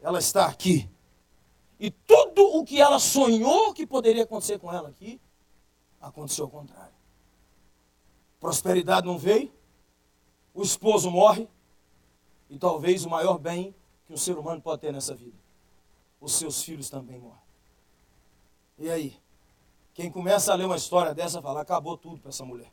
Ela 0.00 0.18
está 0.18 0.46
aqui. 0.46 0.88
E 1.78 1.90
tudo 1.90 2.56
o 2.56 2.64
que 2.64 2.80
ela 2.80 2.98
sonhou 2.98 3.72
que 3.72 3.86
poderia 3.86 4.24
acontecer 4.24 4.58
com 4.58 4.72
ela 4.72 4.88
aqui, 4.88 5.20
aconteceu 6.00 6.44
ao 6.44 6.50
contrário. 6.50 6.94
Prosperidade 8.38 9.06
não 9.06 9.18
veio, 9.18 9.52
o 10.52 10.62
esposo 10.62 11.10
morre, 11.10 11.48
e 12.54 12.58
talvez 12.58 13.04
o 13.04 13.10
maior 13.10 13.36
bem 13.36 13.74
que 14.06 14.12
um 14.12 14.16
ser 14.16 14.38
humano 14.38 14.62
pode 14.62 14.80
ter 14.80 14.92
nessa 14.92 15.12
vida. 15.12 15.36
Os 16.20 16.34
seus 16.34 16.62
filhos 16.62 16.88
também 16.88 17.18
morrem. 17.18 17.42
E 18.78 18.88
aí? 18.88 19.18
Quem 19.92 20.08
começa 20.08 20.52
a 20.52 20.54
ler 20.54 20.66
uma 20.66 20.76
história 20.76 21.12
dessa 21.12 21.42
fala: 21.42 21.62
acabou 21.62 21.98
tudo 21.98 22.20
para 22.20 22.28
essa 22.28 22.44
mulher. 22.44 22.72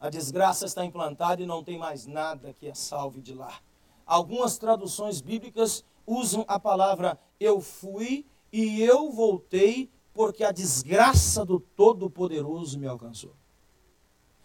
A 0.00 0.08
desgraça 0.08 0.64
está 0.64 0.82
implantada 0.84 1.42
e 1.42 1.46
não 1.46 1.62
tem 1.62 1.78
mais 1.78 2.06
nada 2.06 2.54
que 2.54 2.66
a 2.68 2.74
salve 2.74 3.20
de 3.20 3.34
lá. 3.34 3.60
Algumas 4.06 4.56
traduções 4.56 5.20
bíblicas 5.20 5.84
usam 6.06 6.42
a 6.48 6.58
palavra 6.58 7.18
eu 7.38 7.60
fui 7.60 8.24
e 8.50 8.80
eu 8.80 9.10
voltei 9.10 9.90
porque 10.14 10.42
a 10.42 10.52
desgraça 10.52 11.44
do 11.44 11.60
Todo-Poderoso 11.60 12.78
me 12.78 12.86
alcançou. 12.86 13.34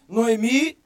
Noemi 0.05 0.77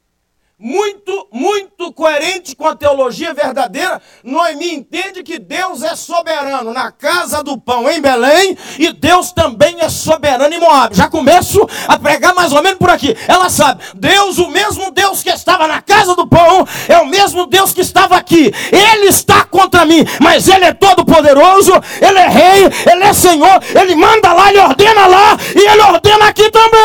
muito, 0.57 1.27
muito 1.33 1.91
coerente 1.91 2.55
com 2.55 2.65
a 2.65 2.75
teologia 2.75 3.33
verdadeira, 3.33 4.01
Noemi 4.23 4.73
entende 4.73 5.21
que 5.21 5.37
Deus 5.37 5.83
é 5.83 5.95
soberano 5.97 6.73
na 6.73 6.93
casa 6.93 7.43
do 7.43 7.59
pão 7.59 7.89
em 7.89 7.99
Belém 7.99 8.57
e 8.79 8.93
Deus 8.93 9.33
também 9.33 9.81
é 9.81 9.89
soberano 9.89 10.53
em 10.53 10.59
Moab. 10.59 10.95
Já 10.95 11.09
começo 11.09 11.67
a 11.87 11.99
pregar 11.99 12.33
mais 12.33 12.53
ou 12.53 12.63
menos 12.63 12.79
por 12.79 12.89
aqui. 12.89 13.15
Ela 13.27 13.49
sabe, 13.49 13.83
Deus, 13.95 14.37
o 14.37 14.47
mesmo 14.47 14.91
Deus 14.91 15.21
que 15.21 15.29
estava 15.29 15.67
na 15.67 15.81
casa 15.81 16.15
do 16.15 16.25
pão, 16.25 16.65
é 16.87 16.97
o 16.99 17.05
mesmo 17.05 17.45
Deus 17.45 17.73
que 17.73 17.81
estava 17.81 18.15
aqui. 18.15 18.51
Ele 18.71 19.07
está 19.07 19.43
contra 19.43 19.85
mim, 19.85 20.05
mas 20.21 20.47
Ele 20.47 20.65
é 20.65 20.73
todo 20.73 21.05
poderoso, 21.05 21.73
Ele 22.01 22.17
é 22.17 22.29
rei, 22.29 22.63
Ele 22.89 23.03
é 23.03 23.13
Senhor, 23.13 23.61
Ele 23.77 23.95
manda 23.95 24.31
lá, 24.31 24.49
Ele 24.49 24.59
ordena 24.59 25.05
lá 25.05 25.37
e 25.53 25.67
Ele 25.67 25.81
ordena 25.81 26.27
aqui 26.27 26.49
também. 26.49 26.75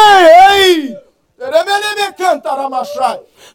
Ei! 0.50 0.99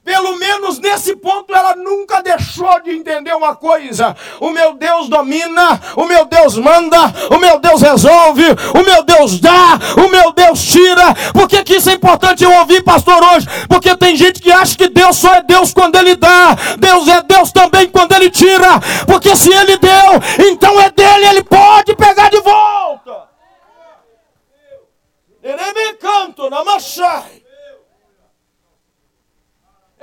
Pelo 0.03 0.35
menos 0.37 0.79
nesse 0.79 1.15
ponto 1.15 1.53
ela 1.53 1.75
nunca 1.75 2.19
deixou 2.19 2.81
de 2.81 2.89
entender 2.89 3.31
uma 3.35 3.55
coisa: 3.55 4.17
o 4.39 4.49
meu 4.49 4.73
Deus 4.73 5.07
domina, 5.07 5.79
o 5.95 6.05
meu 6.05 6.25
Deus 6.25 6.57
manda, 6.57 6.97
o 7.29 7.37
meu 7.37 7.59
Deus 7.59 7.83
resolve, 7.83 8.43
o 8.73 8.83
meu 8.83 9.03
Deus 9.03 9.39
dá, 9.39 9.77
o 10.03 10.09
meu 10.09 10.31
Deus 10.31 10.63
tira. 10.63 11.13
Por 11.31 11.47
que, 11.47 11.63
que 11.63 11.75
isso 11.75 11.91
é 11.91 11.93
importante 11.93 12.43
eu 12.43 12.51
ouvir, 12.53 12.83
pastor, 12.83 13.23
hoje? 13.23 13.45
Porque 13.69 13.95
tem 13.95 14.15
gente 14.15 14.41
que 14.41 14.51
acha 14.51 14.75
que 14.75 14.87
Deus 14.87 15.17
só 15.17 15.35
é 15.35 15.43
Deus 15.43 15.71
quando 15.71 15.95
Ele 15.95 16.15
dá, 16.15 16.55
Deus 16.79 17.07
é 17.07 17.21
Deus 17.21 17.51
também 17.51 17.87
quando 17.87 18.13
Ele 18.13 18.31
tira. 18.31 18.79
Porque 19.05 19.35
se 19.35 19.53
Ele 19.53 19.77
deu, 19.77 20.49
então 20.49 20.81
é 20.81 20.89
dele, 20.89 21.27
Ele 21.27 21.43
pode 21.43 21.95
pegar 21.95 22.31
de 22.31 22.41
volta. 22.41 23.29
Ele 25.43 25.73
me 25.73 25.93
canto 25.97 26.49
na 26.49 26.63
machai. 26.63 27.44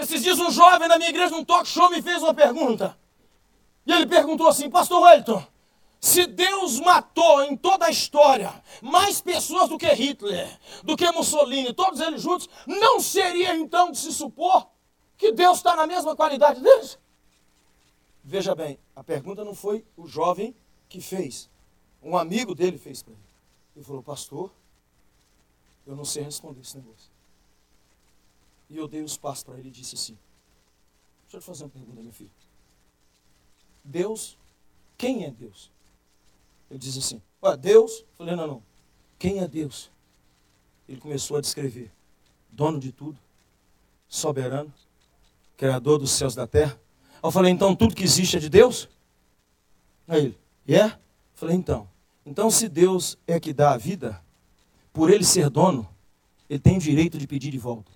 Esses 0.02 0.21
dias 0.21 0.40
um 0.40 0.50
jovem 0.50 0.88
na 0.88 0.99
minha 0.99 1.11
igreja, 1.11 1.30
num 1.30 1.44
talk 1.44 1.64
show, 1.66 1.88
me 1.88 2.02
fez 2.02 2.21
uma 2.21 2.35
pergunta. 2.35 2.99
E 3.87 3.92
ele 3.92 4.04
perguntou 4.04 4.49
assim, 4.49 4.68
Pastor 4.68 5.00
Wellington, 5.00 5.47
se 6.00 6.26
Deus 6.26 6.80
matou 6.80 7.44
em 7.44 7.56
toda 7.56 7.87
a 7.87 7.90
história 7.90 8.52
mais 8.82 9.21
pessoas 9.21 9.68
do 9.68 9.78
que 9.78 9.87
Hitler, 9.87 10.59
do 10.82 10.97
que 10.97 11.09
Mussolini, 11.12 11.73
todos 11.73 12.00
eles 12.00 12.21
juntos, 12.21 12.49
não 12.66 12.99
seria 12.99 13.54
então 13.54 13.92
de 13.92 13.99
se 13.99 14.12
supor 14.12 14.66
que 15.16 15.30
Deus 15.30 15.59
está 15.59 15.76
na 15.76 15.87
mesma 15.87 16.16
qualidade 16.16 16.61
deles? 16.61 16.99
Veja 18.25 18.56
bem, 18.56 18.80
a 18.97 19.04
pergunta 19.04 19.44
não 19.44 19.54
foi 19.54 19.85
o 19.97 20.04
jovem 20.09 20.52
que 20.88 21.00
fez. 21.00 21.49
Um 22.02 22.16
amigo 22.16 22.56
dele 22.56 22.76
fez 22.76 23.04
para 23.04 23.12
ele. 23.12 23.23
Ele 23.76 23.85
falou, 23.85 24.02
pastor, 24.02 24.52
eu 25.87 25.94
não 25.94 26.04
sei 26.04 26.25
responder 26.25 26.61
esse 26.61 26.76
negócio. 26.76 27.12
E 28.73 28.79
eu 28.79 28.88
dei 28.88 29.02
os 29.02 29.19
passos 29.19 29.45
para 29.45 29.59
ele 29.59 29.69
e 29.69 29.71
disse 29.71 29.95
assim: 29.97 30.17
Deixa 31.25 31.37
eu 31.37 31.41
te 31.41 31.45
fazer 31.45 31.64
uma 31.64 31.71
pergunta, 31.71 32.00
meu 32.00 32.11
filho. 32.11 32.31
Deus, 33.85 34.38
quem 34.97 35.25
é 35.26 35.31
Deus? 35.31 35.71
Ele 36.71 36.79
diz 36.79 36.97
assim: 36.97 37.21
Ué, 37.43 37.55
Deus? 37.55 38.00
Eu 38.00 38.07
falei: 38.17 38.35
Não, 38.35 38.47
não. 38.47 38.62
Quem 39.19 39.41
é 39.41 39.47
Deus? 39.47 39.91
Ele 40.88 40.99
começou 40.99 41.37
a 41.37 41.43
descrever: 41.43 41.93
Dono 42.50 42.81
de 42.81 42.93
tudo, 42.93 43.19
soberano, 44.09 44.73
Criador 45.55 45.99
dos 45.99 46.11
céus 46.11 46.33
e 46.33 46.37
da 46.37 46.47
terra. 46.47 46.81
Eu 47.23 47.31
falei: 47.31 47.52
Então 47.52 47.76
tudo 47.76 47.95
que 47.95 48.02
existe 48.02 48.38
é 48.38 48.41
de 48.41 48.49
Deus? 48.49 48.88
Aí 50.09 50.19
ele: 50.19 50.38
É? 50.67 50.73
Yeah? 50.73 50.95
Eu 50.95 51.00
falei: 51.35 51.57
Então. 51.57 51.87
Então, 52.25 52.50
se 52.50 52.69
Deus 52.69 53.19
é 53.26 53.38
que 53.38 53.52
dá 53.52 53.73
a 53.73 53.76
vida, 53.76 54.23
por 54.93 55.11
ele 55.11 55.25
ser 55.25 55.50
dono, 55.50 55.87
ele 56.49 56.61
tem 56.61 56.79
direito 56.79 57.19
de 57.19 57.26
pedir 57.26 57.50
de 57.50 57.59
volta. 57.59 57.91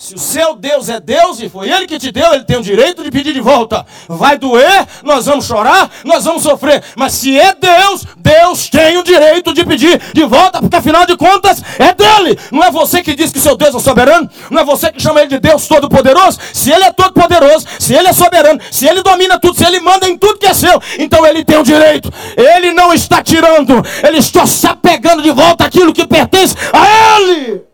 Se 0.00 0.14
o 0.14 0.18
seu 0.18 0.54
Deus 0.54 0.88
é 0.88 1.00
Deus 1.00 1.40
e 1.40 1.48
foi 1.48 1.68
Ele 1.68 1.84
que 1.84 1.98
te 1.98 2.12
deu, 2.12 2.32
Ele 2.32 2.44
tem 2.44 2.56
o 2.56 2.62
direito 2.62 3.02
de 3.02 3.10
pedir 3.10 3.34
de 3.34 3.40
volta. 3.40 3.84
Vai 4.08 4.38
doer, 4.38 4.86
nós 5.02 5.26
vamos 5.26 5.44
chorar, 5.44 5.90
nós 6.04 6.24
vamos 6.24 6.44
sofrer. 6.44 6.84
Mas 6.94 7.14
se 7.14 7.36
é 7.36 7.52
Deus, 7.52 8.06
Deus 8.16 8.68
tem 8.68 8.96
o 8.96 9.02
direito 9.02 9.52
de 9.52 9.64
pedir 9.64 10.00
de 10.14 10.24
volta, 10.24 10.60
porque 10.60 10.76
afinal 10.76 11.04
de 11.04 11.16
contas 11.16 11.60
é 11.80 11.92
dele. 11.92 12.38
Não 12.52 12.62
é 12.62 12.70
você 12.70 13.02
que 13.02 13.12
diz 13.12 13.32
que 13.32 13.40
seu 13.40 13.56
Deus 13.56 13.74
é 13.74 13.80
soberano, 13.80 14.30
não 14.48 14.62
é 14.62 14.64
você 14.64 14.92
que 14.92 15.02
chama 15.02 15.18
Ele 15.18 15.30
de 15.30 15.40
Deus 15.40 15.66
Todo-Poderoso. 15.66 16.38
Se 16.54 16.70
Ele 16.70 16.84
é 16.84 16.92
Todo-Poderoso, 16.92 17.66
se 17.80 17.92
Ele 17.92 18.06
é 18.06 18.12
soberano, 18.12 18.60
se 18.70 18.86
Ele 18.86 19.02
domina 19.02 19.36
tudo, 19.40 19.56
se 19.56 19.66
Ele 19.66 19.80
manda 19.80 20.08
em 20.08 20.16
tudo 20.16 20.38
que 20.38 20.46
é 20.46 20.54
seu, 20.54 20.80
então 20.96 21.26
Ele 21.26 21.44
tem 21.44 21.58
o 21.58 21.64
direito. 21.64 22.08
Ele 22.36 22.72
não 22.72 22.94
está 22.94 23.20
tirando, 23.20 23.84
Ele 24.06 24.18
está 24.18 24.46
se 24.46 24.64
apegando 24.64 25.22
de 25.22 25.32
volta 25.32 25.64
aquilo 25.64 25.92
que 25.92 26.06
pertence 26.06 26.54
a 26.72 27.18
Ele. 27.20 27.67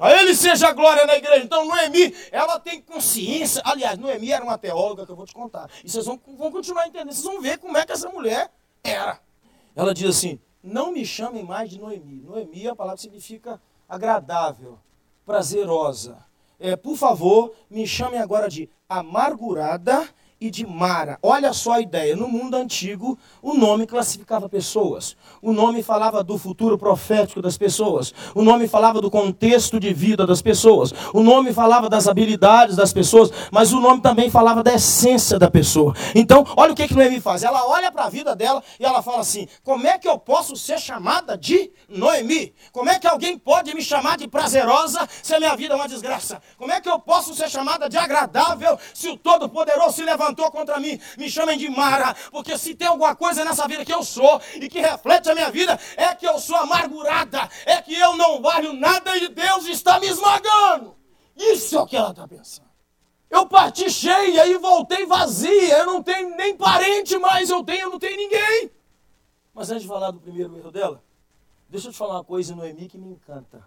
A 0.00 0.12
ele 0.12 0.34
seja 0.34 0.68
a 0.68 0.72
glória 0.72 1.06
na 1.06 1.16
igreja. 1.16 1.44
Então, 1.44 1.64
Noemi, 1.64 2.14
ela 2.32 2.58
tem 2.58 2.80
consciência. 2.82 3.62
Aliás, 3.64 3.98
Noemi 3.98 4.32
era 4.32 4.44
uma 4.44 4.58
teóloga 4.58 5.06
que 5.06 5.12
eu 5.12 5.16
vou 5.16 5.26
te 5.26 5.34
contar. 5.34 5.70
E 5.84 5.90
vocês 5.90 6.04
vão, 6.04 6.20
vão 6.36 6.50
continuar 6.50 6.86
entendendo. 6.86 7.12
Vocês 7.12 7.24
vão 7.24 7.40
ver 7.40 7.58
como 7.58 7.76
é 7.76 7.86
que 7.86 7.92
essa 7.92 8.08
mulher 8.08 8.50
era. 8.82 9.20
Ela 9.74 9.94
diz 9.94 10.10
assim: 10.10 10.38
Não 10.62 10.92
me 10.92 11.04
chamem 11.04 11.44
mais 11.44 11.70
de 11.70 11.80
Noemi. 11.80 12.22
Noemi, 12.22 12.68
a 12.68 12.74
palavra 12.76 13.00
significa 13.00 13.60
agradável, 13.88 14.78
prazerosa. 15.24 16.24
É, 16.58 16.76
por 16.76 16.96
favor, 16.96 17.54
me 17.68 17.86
chamem 17.86 18.20
agora 18.20 18.48
de 18.48 18.68
amargurada 18.88 20.08
e 20.44 20.50
de 20.50 20.66
Mara. 20.66 21.18
Olha 21.22 21.54
só 21.54 21.72
a 21.72 21.80
ideia. 21.80 22.14
No 22.14 22.28
mundo 22.28 22.54
antigo, 22.54 23.18
o 23.40 23.54
nome 23.54 23.86
classificava 23.86 24.46
pessoas. 24.46 25.16
O 25.40 25.54
nome 25.54 25.82
falava 25.82 26.22
do 26.22 26.36
futuro 26.36 26.76
profético 26.76 27.40
das 27.40 27.56
pessoas. 27.56 28.12
O 28.34 28.42
nome 28.42 28.68
falava 28.68 29.00
do 29.00 29.10
contexto 29.10 29.80
de 29.80 29.94
vida 29.94 30.26
das 30.26 30.42
pessoas. 30.42 30.92
O 31.14 31.22
nome 31.22 31.54
falava 31.54 31.88
das 31.88 32.06
habilidades 32.06 32.76
das 32.76 32.92
pessoas. 32.92 33.30
Mas 33.50 33.72
o 33.72 33.80
nome 33.80 34.02
também 34.02 34.28
falava 34.28 34.62
da 34.62 34.74
essência 34.74 35.38
da 35.38 35.50
pessoa. 35.50 35.94
Então, 36.14 36.44
olha 36.58 36.72
o 36.72 36.76
que, 36.76 36.88
que 36.88 36.94
Noemi 36.94 37.22
faz. 37.22 37.42
Ela 37.42 37.66
olha 37.66 37.90
para 37.90 38.04
a 38.04 38.10
vida 38.10 38.36
dela 38.36 38.62
e 38.78 38.84
ela 38.84 39.02
fala 39.02 39.20
assim: 39.20 39.48
Como 39.62 39.86
é 39.86 39.96
que 39.96 40.06
eu 40.06 40.18
posso 40.18 40.56
ser 40.56 40.78
chamada 40.78 41.38
de 41.38 41.72
Noemi? 41.88 42.54
Como 42.70 42.90
é 42.90 42.98
que 42.98 43.06
alguém 43.06 43.38
pode 43.38 43.74
me 43.74 43.82
chamar 43.82 44.18
de 44.18 44.28
prazerosa 44.28 45.08
se 45.22 45.34
a 45.34 45.40
minha 45.40 45.56
vida 45.56 45.72
é 45.72 45.76
uma 45.76 45.88
desgraça? 45.88 46.42
Como 46.58 46.70
é 46.70 46.82
que 46.82 46.90
eu 46.90 46.98
posso 46.98 47.34
ser 47.34 47.48
chamada 47.48 47.88
de 47.88 47.96
agradável 47.96 48.78
se 48.92 49.08
o 49.08 49.16
Todo-Poderoso 49.16 49.96
se 49.96 50.02
levantou? 50.02 50.33
Levantou 50.34 50.50
contra 50.50 50.80
mim, 50.80 51.00
me 51.16 51.30
chamem 51.30 51.56
de 51.56 51.68
Mara, 51.68 52.14
porque 52.30 52.58
se 52.58 52.74
tem 52.74 52.88
alguma 52.88 53.14
coisa 53.14 53.44
nessa 53.44 53.66
vida 53.68 53.84
que 53.84 53.94
eu 53.94 54.02
sou 54.02 54.40
e 54.56 54.68
que 54.68 54.80
reflete 54.80 55.30
a 55.30 55.34
minha 55.34 55.50
vida, 55.50 55.78
é 55.96 56.14
que 56.14 56.26
eu 56.26 56.38
sou 56.38 56.56
amargurada, 56.56 57.48
é 57.64 57.80
que 57.80 57.94
eu 57.94 58.16
não 58.16 58.42
valho 58.42 58.72
nada 58.72 59.16
e 59.16 59.28
Deus 59.28 59.66
está 59.66 60.00
me 60.00 60.08
esmagando. 60.08 60.96
Isso 61.36 61.76
é 61.76 61.80
o 61.80 61.86
que 61.86 61.96
ela 61.96 62.10
está 62.10 62.26
pensando. 62.26 62.68
Eu 63.30 63.46
parti 63.46 63.90
cheia 63.90 64.46
e 64.46 64.58
voltei 64.58 65.06
vazia, 65.06 65.78
eu 65.78 65.86
não 65.86 66.02
tenho 66.02 66.36
nem 66.36 66.56
parente 66.56 67.16
mais, 67.18 67.50
eu 67.50 67.62
tenho, 67.64 67.82
eu 67.82 67.90
não 67.90 67.98
tenho 67.98 68.16
ninguém. 68.16 68.70
Mas 69.52 69.70
antes 69.70 69.82
de 69.82 69.88
falar 69.88 70.10
do 70.10 70.20
primeiro 70.20 70.56
erro 70.56 70.70
dela, 70.70 71.02
deixa 71.68 71.88
eu 71.88 71.92
te 71.92 71.98
falar 71.98 72.14
uma 72.14 72.24
coisa, 72.24 72.54
Noemi, 72.54 72.88
que 72.88 72.98
me 72.98 73.08
encanta. 73.08 73.66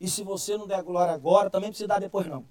E 0.00 0.08
se 0.08 0.22
você 0.22 0.56
não 0.56 0.66
der 0.66 0.82
glória 0.82 1.14
agora, 1.14 1.48
também 1.48 1.70
precisa 1.70 1.88
dar 1.88 2.00
depois 2.00 2.26
não. 2.26 2.44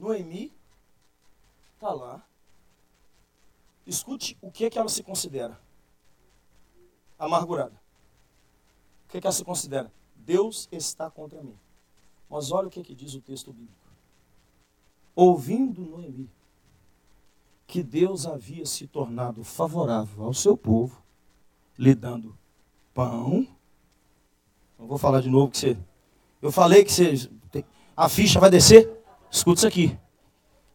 Noemi 0.00 0.50
está 1.74 1.92
lá. 1.92 2.24
Escute 3.86 4.36
o 4.40 4.50
que, 4.50 4.64
é 4.64 4.70
que 4.70 4.78
ela 4.78 4.88
se 4.88 5.02
considera. 5.02 5.60
Amargurada. 7.18 7.80
O 9.04 9.10
que, 9.10 9.18
é 9.18 9.20
que 9.20 9.26
ela 9.26 9.34
se 9.34 9.44
considera? 9.44 9.92
Deus 10.16 10.68
está 10.72 11.10
contra 11.10 11.42
mim. 11.42 11.58
Mas 12.28 12.50
olha 12.50 12.68
o 12.68 12.70
que, 12.70 12.80
é 12.80 12.82
que 12.82 12.94
diz 12.94 13.14
o 13.14 13.20
texto 13.20 13.52
bíblico. 13.52 13.78
Ouvindo 15.14 15.82
Noemi 15.82 16.30
que 17.66 17.82
Deus 17.82 18.26
havia 18.26 18.66
se 18.66 18.86
tornado 18.86 19.44
favorável 19.44 20.24
ao 20.24 20.34
seu 20.34 20.56
povo, 20.56 21.00
lhe 21.78 21.94
dando 21.94 22.36
pão. 22.92 23.46
Não 24.78 24.86
vou 24.86 24.98
falar 24.98 25.20
de 25.20 25.30
novo 25.30 25.52
que 25.52 25.58
você. 25.58 25.78
Eu 26.40 26.50
falei 26.50 26.84
que 26.84 26.92
você. 26.92 27.30
A 27.96 28.08
ficha 28.08 28.40
vai 28.40 28.50
descer. 28.50 28.99
Escuta 29.30 29.60
isso 29.60 29.66
aqui. 29.66 29.98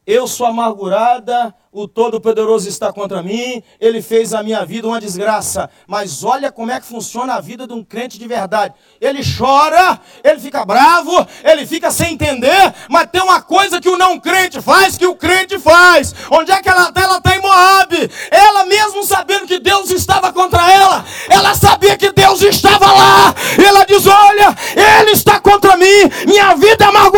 Eu 0.08 0.28
sou 0.28 0.46
amargurada, 0.46 1.54
o 1.76 1.90
Todo-Poderoso 1.90 2.70
está 2.70 2.94
contra 2.94 3.22
mim, 3.22 3.62
ele 3.82 4.02
fez 4.02 4.34
a 4.34 4.42
minha 4.42 4.64
vida 4.64 4.88
uma 4.88 5.02
desgraça. 5.02 5.70
Mas 5.86 6.24
olha 6.24 6.50
como 6.50 6.72
é 6.72 6.80
que 6.80 6.86
funciona 6.86 7.34
a 7.34 7.42
vida 7.42 7.68
de 7.68 7.74
um 7.74 7.84
crente 7.84 8.18
de 8.18 8.26
verdade. 8.26 8.74
Ele 9.02 9.20
chora, 9.38 10.00
ele 10.24 10.40
fica 10.40 10.64
bravo, 10.64 11.12
ele 11.44 11.68
fica 11.68 11.92
sem 11.92 12.14
entender, 12.14 12.74
mas 12.90 13.10
tem 13.12 13.22
uma 13.22 13.42
coisa 13.42 13.82
que 13.82 13.90
o 13.90 13.98
não 13.98 14.18
crente 14.18 14.62
faz 14.62 14.98
que 14.98 15.06
o 15.06 15.18
crente 15.18 15.60
faz. 15.60 16.16
Onde 16.32 16.50
é 16.50 16.62
que 16.62 16.70
ela 16.70 16.88
está? 16.88 17.02
Ela 17.02 17.18
está 17.18 17.36
em 17.36 17.42
Moab. 17.42 18.12
Ela 18.32 18.66
mesmo 18.68 19.04
sabendo 19.04 19.46
que 19.46 19.60
Deus 19.60 19.92
estava 19.92 20.32
contra 20.32 20.72
ela, 20.72 21.04
ela 21.28 21.54
sabia 21.56 21.98
que 21.98 22.10
Deus 22.14 22.42
estava 22.42 22.86
lá. 22.86 23.36
Ela 23.62 23.84
diz: 23.84 24.08
Olha, 24.08 24.56
ele 25.02 25.12
está 25.12 25.42
contra 25.42 25.76
mim, 25.76 26.10
minha 26.26 26.56
vida 26.56 26.86
é 26.86 26.88
amargurada, 26.88 27.15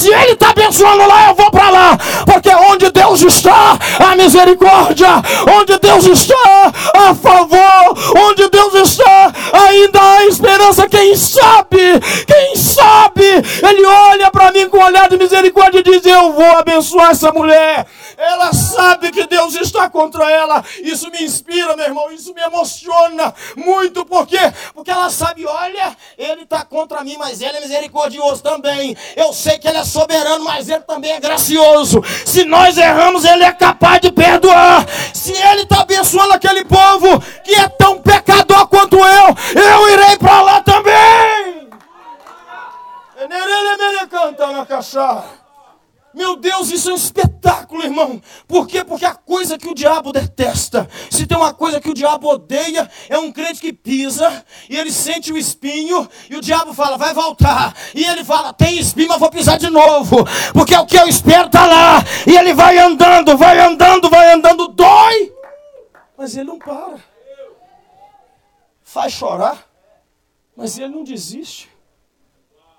se 0.00 0.10
ele 0.10 0.32
está 0.32 0.48
abençoando 0.48 1.06
lá, 1.06 1.28
eu 1.28 1.34
vou 1.34 1.50
para 1.50 1.68
lá, 1.68 1.98
porque 2.24 2.48
onde 2.48 2.90
Deus 2.90 3.20
está, 3.20 3.78
a 3.98 4.16
misericórdia, 4.16 5.22
onde 5.60 5.78
Deus 5.78 6.06
está 6.06 6.72
a 6.94 7.14
favor, 7.14 7.79
ainda 9.70 10.00
há 10.00 10.26
esperança. 10.26 10.88
Quem 10.88 11.16
sabe, 11.16 12.00
quem 12.26 12.56
sabe, 12.56 13.24
Ele 13.24 13.86
olha 13.86 14.30
para 14.30 14.52
mim 14.52 14.68
com 14.68 14.78
um 14.78 14.84
olhar 14.84 15.08
de 15.08 15.16
misericórdia 15.16 15.80
e 15.80 15.82
diz: 15.82 16.04
Eu 16.04 16.32
vou 16.32 16.58
abençoar 16.58 17.10
essa 17.10 17.32
mulher. 17.32 17.86
Ela 18.16 18.52
sabe 18.52 19.10
que 19.10 19.26
Deus 19.26 19.54
está 19.54 19.88
contra 19.88 20.30
ela. 20.30 20.62
Isso 20.82 21.10
me 21.10 21.22
inspira, 21.22 21.74
meu 21.76 21.86
irmão. 21.86 22.12
Isso 22.12 22.34
me 22.34 22.42
emociona 22.42 23.32
muito. 23.56 24.04
Por 24.04 24.26
quê? 24.26 24.52
Porque 24.74 24.90
ela 24.90 25.08
sabe: 25.10 25.46
olha, 25.46 25.96
ele 26.18 26.42
está 26.42 26.64
contra 26.64 27.02
mim, 27.02 27.16
mas 27.18 27.40
ele 27.40 27.56
é 27.56 27.60
misericordioso 27.60 28.42
também. 28.42 28.96
Eu 29.16 29.32
sei 29.32 29.58
que 29.58 29.68
ele 29.68 29.78
é 29.78 29.84
soberano, 29.84 30.44
mas 30.44 30.68
ele 30.68 30.80
também 30.80 31.12
é 31.12 31.20
gracioso. 31.20 32.02
Se 32.26 32.44
nós 32.44 32.76
erramos, 32.76 33.24
ele 33.24 33.44
é 33.44 33.52
capaz 33.52 34.00
de 34.00 34.10
perdoar. 34.12 34.86
Se 35.14 35.32
ele 35.32 35.62
está 35.62 35.80
abençoando 35.80 36.34
aquele 36.34 36.64
povo 36.64 37.20
que 37.44 37.54
é 37.54 37.68
tão 37.68 38.00
pecador 38.00 38.66
quanto 38.68 38.96
eu, 38.96 39.36
eu 39.60 39.88
irei 39.88 40.18
para 40.18 40.42
lá 40.42 40.62
também. 40.62 41.70
Meu 46.12 46.34
Deus, 46.36 46.72
isso 46.72 46.90
é 46.90 46.92
um 46.92 46.96
espetáculo, 46.96 47.84
irmão. 47.84 48.20
Por 48.48 48.66
quê? 48.66 48.82
Porque 48.82 49.04
a 49.04 49.14
coisa 49.14 49.56
que 49.56 49.68
o 49.68 49.74
diabo 49.74 50.12
detesta, 50.12 50.88
se 51.08 51.24
tem 51.24 51.38
uma 51.38 51.54
coisa 51.54 51.80
que 51.80 51.88
o 51.88 51.94
diabo 51.94 52.28
odeia, 52.28 52.90
é 53.08 53.16
um 53.16 53.30
crente 53.30 53.60
que 53.60 53.72
pisa 53.72 54.44
e 54.68 54.76
ele 54.76 54.90
sente 54.90 55.32
o 55.32 55.38
espinho 55.38 56.08
e 56.28 56.36
o 56.36 56.40
diabo 56.40 56.74
fala, 56.74 56.98
vai 56.98 57.14
voltar. 57.14 57.74
E 57.94 58.04
ele 58.04 58.24
fala, 58.24 58.52
tem 58.52 58.76
espinho, 58.78 59.08
mas 59.08 59.20
vou 59.20 59.30
pisar 59.30 59.56
de 59.56 59.70
novo, 59.70 60.26
porque 60.52 60.74
é 60.74 60.80
o 60.80 60.86
que 60.86 60.98
eu 60.98 61.06
espero 61.06 61.46
está 61.46 61.64
lá. 61.64 62.02
E 62.26 62.36
ele 62.36 62.54
vai 62.54 62.76
andando, 62.78 63.36
vai 63.36 63.60
andando, 63.60 64.10
vai 64.10 64.32
andando, 64.32 64.68
dói, 64.68 65.32
mas 66.18 66.36
ele 66.36 66.48
não 66.48 66.58
para. 66.58 67.09
Faz 68.90 69.12
chorar, 69.12 69.70
mas 70.56 70.76
ele 70.76 70.92
não 70.92 71.04
desiste. 71.04 71.70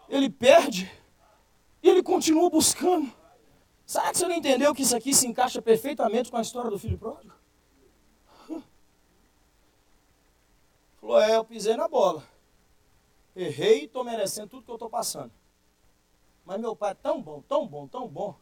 Ele 0.09 0.29
perde 0.29 0.91
e 1.81 1.87
ele 1.87 2.03
continua 2.03 2.49
buscando. 2.49 3.09
Será 3.85 4.11
que 4.11 4.17
você 4.17 4.27
não 4.27 4.35
entendeu 4.35 4.75
que 4.75 4.81
isso 4.81 4.93
aqui 4.93 5.13
se 5.13 5.25
encaixa 5.25 5.61
perfeitamente 5.61 6.29
com 6.29 6.35
a 6.35 6.41
história 6.41 6.69
do 6.69 6.77
filho 6.77 6.97
pródigo? 6.97 7.33
Falou, 10.99 11.21
é, 11.21 11.37
eu 11.37 11.45
pisei 11.45 11.77
na 11.77 11.87
bola. 11.87 12.27
Errei 13.33 13.83
e 13.83 13.85
estou 13.85 14.03
merecendo 14.03 14.49
tudo 14.49 14.65
que 14.65 14.71
eu 14.71 14.75
estou 14.75 14.89
passando. 14.89 15.31
Mas 16.43 16.59
meu 16.59 16.75
pai 16.75 16.91
é 16.91 16.95
tão 16.95 17.21
bom, 17.21 17.41
tão 17.41 17.65
bom, 17.65 17.87
tão 17.87 18.05
bom, 18.05 18.35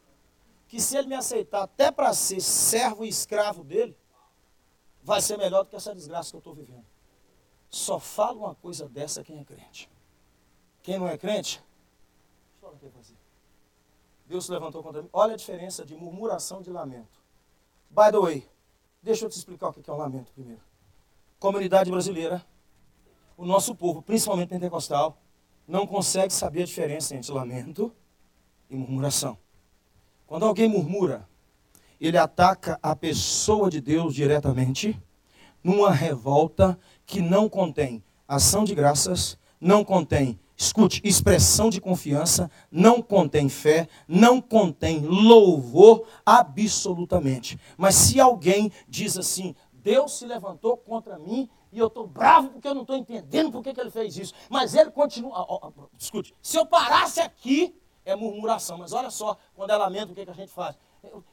que 0.68 0.82
se 0.82 0.98
ele 0.98 1.08
me 1.08 1.16
aceitar 1.16 1.62
até 1.62 1.92
para 1.92 2.16
ser 2.16 2.42
servo 2.42 3.06
e 3.06 3.10
escravo 3.10 3.64
dele, 3.64 3.96
vai 5.04 5.22
ser 5.22 5.38
melhor 5.38 5.66
do 5.66 5.70
que 5.70 5.76
essa 5.76 5.94
desgraça 5.94 6.32
que 6.32 6.36
eu 6.36 6.40
estou 6.40 6.56
vivendo. 6.56 6.84
Só 7.70 8.00
fala 8.00 8.38
uma 8.38 8.56
coisa 8.56 8.88
dessa 8.90 9.24
quem 9.24 9.40
é 9.40 9.44
crente. 9.44 9.90
Quem 10.82 10.98
não 10.98 11.08
é 11.08 11.18
crente, 11.18 11.62
que 12.80 12.90
fazer. 12.90 13.16
Deus 14.26 14.46
se 14.46 14.52
levantou 14.52 14.84
contra 14.84 15.02
mim. 15.02 15.10
Olha 15.12 15.34
a 15.34 15.38
diferença 15.38 15.86
de 15.86 15.96
murmuração 15.96 16.62
de 16.62 16.70
lamento. 16.70 17.20
By 17.90 18.12
the 18.12 18.20
way, 18.20 18.50
deixa 19.02 19.26
eu 19.26 19.30
te 19.30 19.38
explicar 19.38 19.70
o 19.70 19.74
que 19.74 19.90
é 19.90 19.94
um 19.94 19.98
lamento 19.98 20.32
primeiro. 20.34 20.62
Comunidade 21.40 21.90
brasileira, 21.90 22.46
o 23.36 23.46
nosso 23.46 23.74
povo, 23.74 24.02
principalmente 24.02 24.50
pentecostal, 24.50 25.18
não 25.68 25.88
consegue 25.88 26.34
saber 26.34 26.64
a 26.64 26.66
diferença 26.66 27.16
entre 27.16 27.32
lamento 27.32 27.94
e 28.70 28.76
murmuração. 28.76 29.38
Quando 30.28 30.46
alguém 30.46 30.68
murmura, 30.68 31.28
ele 32.00 32.18
ataca 32.18 32.80
a 32.84 32.96
pessoa 32.96 33.70
de 33.70 33.82
Deus 33.82 34.14
diretamente 34.14 35.00
numa 35.64 35.92
revolta 35.92 36.80
que 37.06 37.22
não 37.22 37.50
contém 37.50 38.04
ação 38.28 38.64
de 38.64 38.76
graças, 38.76 39.38
não 39.60 39.84
contém 39.84 40.40
Escute, 40.60 41.00
expressão 41.06 41.70
de 41.70 41.80
confiança 41.80 42.52
não 42.70 43.02
contém 43.02 43.48
fé, 43.48 43.88
não 44.06 44.42
contém 44.42 45.00
louvor 45.00 46.06
absolutamente. 46.26 47.58
Mas 47.78 47.96
se 47.96 48.20
alguém 48.20 48.70
diz 48.86 49.18
assim, 49.18 49.56
Deus 49.72 50.18
se 50.18 50.26
levantou 50.26 50.76
contra 50.76 51.18
mim 51.18 51.50
e 51.72 51.80
eu 51.80 51.88
estou 51.88 52.06
bravo 52.06 52.50
porque 52.50 52.68
eu 52.68 52.76
não 52.76 52.82
estou 52.82 52.98
entendendo 52.98 53.54
por 53.54 53.64
que, 53.64 53.74
que 53.74 53.80
ele 53.80 53.90
fez 53.90 54.18
isso. 54.18 54.34
Mas 54.50 54.76
ele 54.76 54.92
continua. 54.92 55.46
Ó, 55.48 55.60
ó, 55.64 55.72
escute, 55.98 56.36
se 56.42 56.58
eu 56.58 56.66
parasse 56.66 57.22
aqui, 57.22 57.74
é 58.04 58.14
murmuração. 58.14 58.78
Mas 58.78 58.92
olha 58.92 59.10
só, 59.10 59.38
quando 59.56 59.70
é 59.70 59.78
lamento, 59.78 60.12
o 60.12 60.16
que, 60.16 60.26
que 60.26 60.32
a 60.32 60.36
gente 60.36 60.52
faz? 60.52 60.78
Eu, 61.02 61.24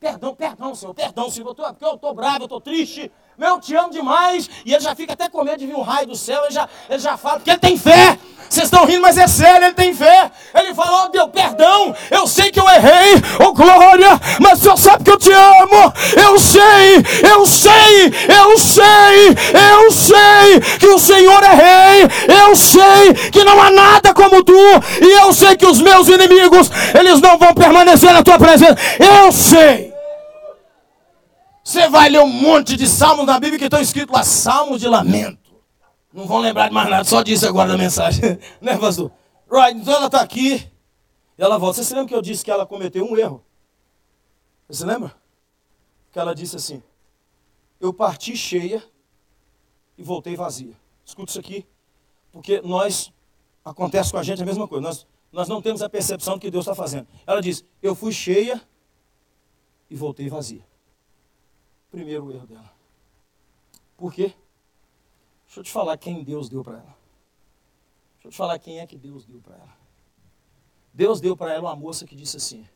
perdão, 0.00 0.34
perdão, 0.34 0.74
Senhor, 0.74 0.94
perdão, 0.94 1.30
Senhor, 1.30 1.48
eu 1.48 1.54
tô, 1.54 1.62
porque 1.62 1.84
eu 1.84 1.94
estou 1.94 2.14
bravo, 2.14 2.40
eu 2.40 2.44
estou 2.44 2.60
triste, 2.60 3.12
meu, 3.36 3.50
eu 3.50 3.60
te 3.60 3.74
amo 3.76 3.90
demais. 3.90 4.48
E 4.64 4.72
ele 4.72 4.82
já 4.82 4.94
fica 4.94 5.12
até 5.12 5.28
com 5.28 5.44
medo 5.44 5.58
de 5.58 5.66
vir 5.66 5.74
um 5.76 5.82
raio 5.82 6.06
do 6.06 6.16
céu, 6.16 6.42
ele 6.44 6.54
já, 6.54 6.68
ele 6.88 6.98
já 6.98 7.16
fala, 7.16 7.36
porque 7.36 7.50
ele 7.50 7.58
tem 7.58 7.76
fé. 7.76 8.18
Vocês 8.48 8.64
estão 8.64 8.84
rindo, 8.84 9.02
mas 9.02 9.16
é 9.16 9.28
sério, 9.28 9.66
ele 9.66 9.74
tem 9.74 9.94
fé. 9.94 10.30
Ele 10.54 10.74
falou, 10.74 11.04
oh, 11.04 11.08
Deus, 11.08 11.30
perdão, 11.30 11.94
eu 12.10 12.26
sei 12.26 12.50
que 12.50 12.58
eu 12.58 12.68
errei, 12.68 13.14
oh 13.38 13.52
glória, 13.52 14.20
mas 14.40 14.58
o 14.58 14.62
Senhor 14.62 14.76
sabe 14.76 15.04
que 15.04 15.10
eu 15.10 15.18
te 15.18 15.30
amo. 15.30 15.92
Eu 16.16 16.38
sei, 16.38 16.96
eu 17.30 17.46
sei, 17.46 18.06
eu 18.28 18.58
sei, 18.58 19.28
eu 19.54 19.90
sei 19.92 20.78
que 20.78 20.86
o 20.88 20.98
Senhor 20.98 21.42
é 21.44 21.54
rei. 21.54 22.08
Eu 22.44 22.56
sei 22.56 23.14
que 23.30 23.44
não 23.44 23.60
há 23.62 23.70
nada 23.70 24.12
como 24.12 24.42
tu. 24.42 24.52
E 25.00 25.12
eu 25.18 25.32
sei 25.32 25.56
que 25.56 25.66
os 25.66 25.80
meus 25.80 26.08
inimigos, 26.08 26.70
eles 26.98 27.20
não 27.20 27.38
vão 27.38 27.54
permanecer 27.54 28.12
na 28.12 28.22
tua 28.22 28.38
presença. 28.38 28.76
Eu 28.98 29.30
sei. 29.30 29.89
Você 31.70 31.88
vai 31.88 32.08
ler 32.08 32.18
um 32.18 32.26
monte 32.26 32.76
de 32.76 32.84
salmos 32.84 33.24
na 33.24 33.38
Bíblia 33.38 33.56
que 33.56 33.66
estão 33.66 33.80
escritos 33.80 34.12
lá, 34.12 34.24
salmos 34.24 34.80
de 34.80 34.88
lamento. 34.88 35.54
Não 36.12 36.26
vão 36.26 36.38
lembrar 36.38 36.66
de 36.66 36.74
mais 36.74 36.90
nada, 36.90 37.04
só 37.04 37.22
disso 37.22 37.46
agora 37.46 37.68
da 37.68 37.78
mensagem. 37.78 38.20
né, 38.60 38.76
pastor? 38.76 39.12
Right, 39.48 39.78
então 39.78 39.94
ela 39.94 40.06
está 40.06 40.20
aqui. 40.20 40.68
E 41.38 41.40
ela 41.40 41.58
volta. 41.58 41.76
Você 41.76 41.84
se 41.84 41.94
lembra 41.94 42.08
que 42.08 42.14
eu 42.16 42.20
disse 42.20 42.44
que 42.44 42.50
ela 42.50 42.66
cometeu 42.66 43.08
um 43.08 43.16
erro? 43.16 43.44
Você 44.66 44.80
se 44.80 44.84
lembra? 44.84 45.14
Que 46.10 46.18
ela 46.18 46.34
disse 46.34 46.56
assim: 46.56 46.82
Eu 47.80 47.94
parti 47.94 48.36
cheia 48.36 48.82
e 49.96 50.02
voltei 50.02 50.34
vazia. 50.34 50.74
Escuta 51.04 51.30
isso 51.30 51.38
aqui. 51.38 51.64
Porque 52.32 52.60
nós, 52.62 53.12
acontece 53.64 54.10
com 54.10 54.18
a 54.18 54.24
gente 54.24 54.42
a 54.42 54.46
mesma 54.46 54.66
coisa. 54.66 54.82
Nós, 54.82 55.06
nós 55.30 55.48
não 55.48 55.62
temos 55.62 55.82
a 55.82 55.88
percepção 55.88 56.34
do 56.34 56.40
que 56.40 56.50
Deus 56.50 56.64
está 56.64 56.74
fazendo. 56.74 57.06
Ela 57.24 57.40
diz: 57.40 57.64
Eu 57.80 57.94
fui 57.94 58.10
cheia 58.10 58.60
e 59.88 59.94
voltei 59.94 60.28
vazia. 60.28 60.68
Primeiro 61.90 62.32
erro 62.32 62.46
dela. 62.46 62.72
Por 63.96 64.12
quê? 64.12 64.34
Deixa 65.46 65.60
eu 65.60 65.64
te 65.64 65.70
falar 65.70 65.96
quem 65.96 66.22
Deus 66.22 66.48
deu 66.48 66.62
para 66.62 66.74
ela. 66.74 66.96
Deixa 68.14 68.28
eu 68.28 68.30
te 68.30 68.36
falar 68.36 68.58
quem 68.58 68.80
é 68.80 68.86
que 68.86 68.96
Deus 68.96 69.24
deu 69.24 69.40
para 69.40 69.56
ela. 69.56 69.76
Deus 70.92 71.20
deu 71.20 71.36
para 71.36 71.52
ela 71.52 71.70
uma 71.70 71.76
moça 71.76 72.06
que 72.06 72.14
disse 72.14 72.36
assim: 72.36 72.68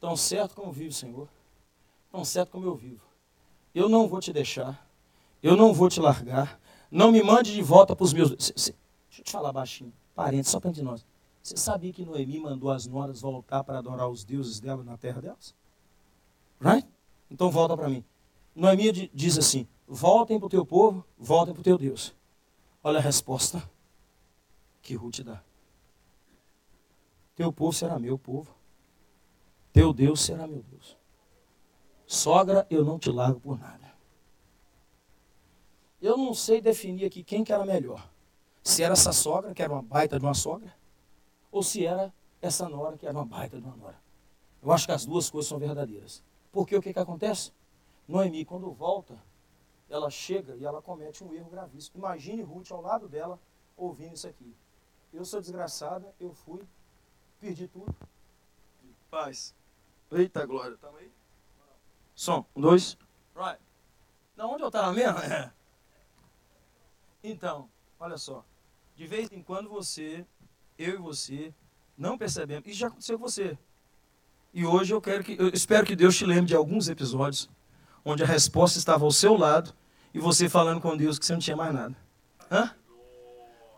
Tão 0.00 0.16
certo 0.16 0.54
como 0.54 0.72
vive 0.72 0.88
o 0.88 0.92
Senhor, 0.92 1.28
tão 2.10 2.24
certo 2.24 2.50
como 2.50 2.66
eu 2.66 2.74
vivo. 2.74 3.02
Eu 3.74 3.88
não 3.88 4.06
vou 4.06 4.20
te 4.20 4.32
deixar, 4.32 4.88
eu 5.42 5.56
não 5.56 5.72
vou 5.72 5.88
te 5.88 6.00
largar, 6.00 6.60
não 6.90 7.10
me 7.10 7.22
mande 7.22 7.52
de 7.52 7.62
volta 7.62 7.96
para 7.96 8.04
os 8.04 8.12
meus. 8.12 8.30
Deixa 8.30 8.72
eu 9.18 9.24
te 9.24 9.32
falar 9.32 9.52
baixinho, 9.52 9.92
parente, 10.14 10.48
só 10.48 10.60
para 10.60 10.70
entre 10.70 10.82
nós. 10.82 11.04
Você 11.42 11.56
sabia 11.56 11.92
que 11.92 12.04
Noemi 12.04 12.38
mandou 12.38 12.70
as 12.70 12.86
noras 12.86 13.20
voltar 13.20 13.64
para 13.64 13.78
adorar 13.78 14.08
os 14.08 14.24
deuses 14.24 14.60
dela 14.60 14.82
na 14.82 14.96
terra 14.96 15.20
delas? 15.20 15.54
Right? 16.60 16.88
Então 17.34 17.50
volta 17.50 17.76
para 17.76 17.88
mim. 17.88 18.04
Noemi 18.54 19.10
diz 19.12 19.36
assim: 19.36 19.66
voltem 19.88 20.38
para 20.38 20.46
o 20.46 20.48
teu 20.48 20.64
povo, 20.64 21.04
voltem 21.18 21.52
para 21.52 21.62
o 21.62 21.64
teu 21.64 21.76
Deus. 21.76 22.14
Olha 22.80 23.00
a 23.00 23.02
resposta 23.02 23.68
que 24.80 24.94
Ruth 24.94 25.20
dá. 25.22 25.42
Teu 27.34 27.52
povo 27.52 27.72
será 27.72 27.98
meu 27.98 28.16
povo. 28.16 28.54
Teu 29.72 29.92
Deus 29.92 30.20
será 30.20 30.46
meu 30.46 30.62
Deus. 30.62 30.96
Sogra, 32.06 32.64
eu 32.70 32.84
não 32.84 33.00
te 33.00 33.10
largo 33.10 33.40
por 33.40 33.58
nada. 33.58 33.92
Eu 36.00 36.16
não 36.16 36.34
sei 36.34 36.60
definir 36.60 37.06
aqui 37.06 37.24
quem 37.24 37.42
que 37.42 37.52
era 37.52 37.66
melhor. 37.66 38.08
Se 38.62 38.84
era 38.84 38.92
essa 38.92 39.10
sogra, 39.10 39.52
que 39.52 39.62
era 39.62 39.72
uma 39.72 39.82
baita 39.82 40.20
de 40.20 40.24
uma 40.24 40.34
sogra, 40.34 40.72
ou 41.50 41.64
se 41.64 41.84
era 41.84 42.14
essa 42.40 42.68
nora, 42.68 42.96
que 42.96 43.04
era 43.04 43.18
uma 43.18 43.26
baita 43.26 43.60
de 43.60 43.66
uma 43.66 43.74
nora. 43.74 44.00
Eu 44.62 44.70
acho 44.70 44.86
que 44.86 44.92
as 44.92 45.04
duas 45.04 45.28
coisas 45.28 45.48
são 45.48 45.58
verdadeiras. 45.58 46.22
Porque 46.54 46.76
o 46.76 46.80
que, 46.80 46.92
que 46.92 47.00
acontece? 47.00 47.52
Noemi, 48.06 48.44
quando 48.44 48.70
volta, 48.70 49.20
ela 49.90 50.08
chega 50.08 50.54
e 50.54 50.64
ela 50.64 50.80
comete 50.80 51.24
um 51.24 51.34
erro 51.34 51.50
gravíssimo. 51.50 51.98
Imagine 51.98 52.42
Ruth 52.42 52.70
ao 52.70 52.80
lado 52.80 53.08
dela 53.08 53.40
ouvindo 53.76 54.14
isso 54.14 54.28
aqui. 54.28 54.54
Eu 55.12 55.24
sou 55.24 55.40
desgraçada, 55.40 56.14
eu 56.20 56.32
fui, 56.32 56.64
perdi 57.40 57.66
tudo. 57.66 57.92
Paz. 59.10 59.52
Eita 60.12 60.46
glória, 60.46 60.76
tamo 60.76 60.96
aí? 60.98 61.10
Som, 62.14 62.46
um, 62.54 62.60
dois. 62.60 62.96
Right. 63.34 63.60
Na 64.36 64.46
onde 64.46 64.62
eu 64.62 64.68
estava 64.68 64.92
mesmo? 64.92 65.18
É. 65.18 65.52
Então, 67.26 67.70
olha 67.98 68.18
só. 68.18 68.44
De 68.94 69.06
vez 69.06 69.32
em 69.32 69.42
quando 69.42 69.70
você, 69.70 70.26
eu 70.76 70.92
e 70.92 70.96
você, 70.98 71.54
não 71.96 72.18
percebemos. 72.18 72.68
Isso 72.68 72.80
já 72.80 72.88
aconteceu 72.88 73.18
com 73.18 73.24
você. 73.26 73.58
E 74.54 74.64
hoje 74.64 74.94
eu 74.94 75.00
quero 75.00 75.24
que, 75.24 75.36
eu 75.36 75.48
espero 75.48 75.84
que 75.84 75.96
Deus 75.96 76.16
te 76.16 76.24
lembre 76.24 76.46
de 76.46 76.54
alguns 76.54 76.88
episódios 76.88 77.50
onde 78.04 78.22
a 78.22 78.26
resposta 78.26 78.78
estava 78.78 79.04
ao 79.04 79.10
seu 79.10 79.36
lado 79.36 79.74
e 80.14 80.20
você 80.20 80.48
falando 80.48 80.80
com 80.80 80.96
Deus 80.96 81.18
que 81.18 81.26
você 81.26 81.32
não 81.32 81.40
tinha 81.40 81.56
mais 81.56 81.74
nada. 81.74 81.96
Hã? 82.48 82.70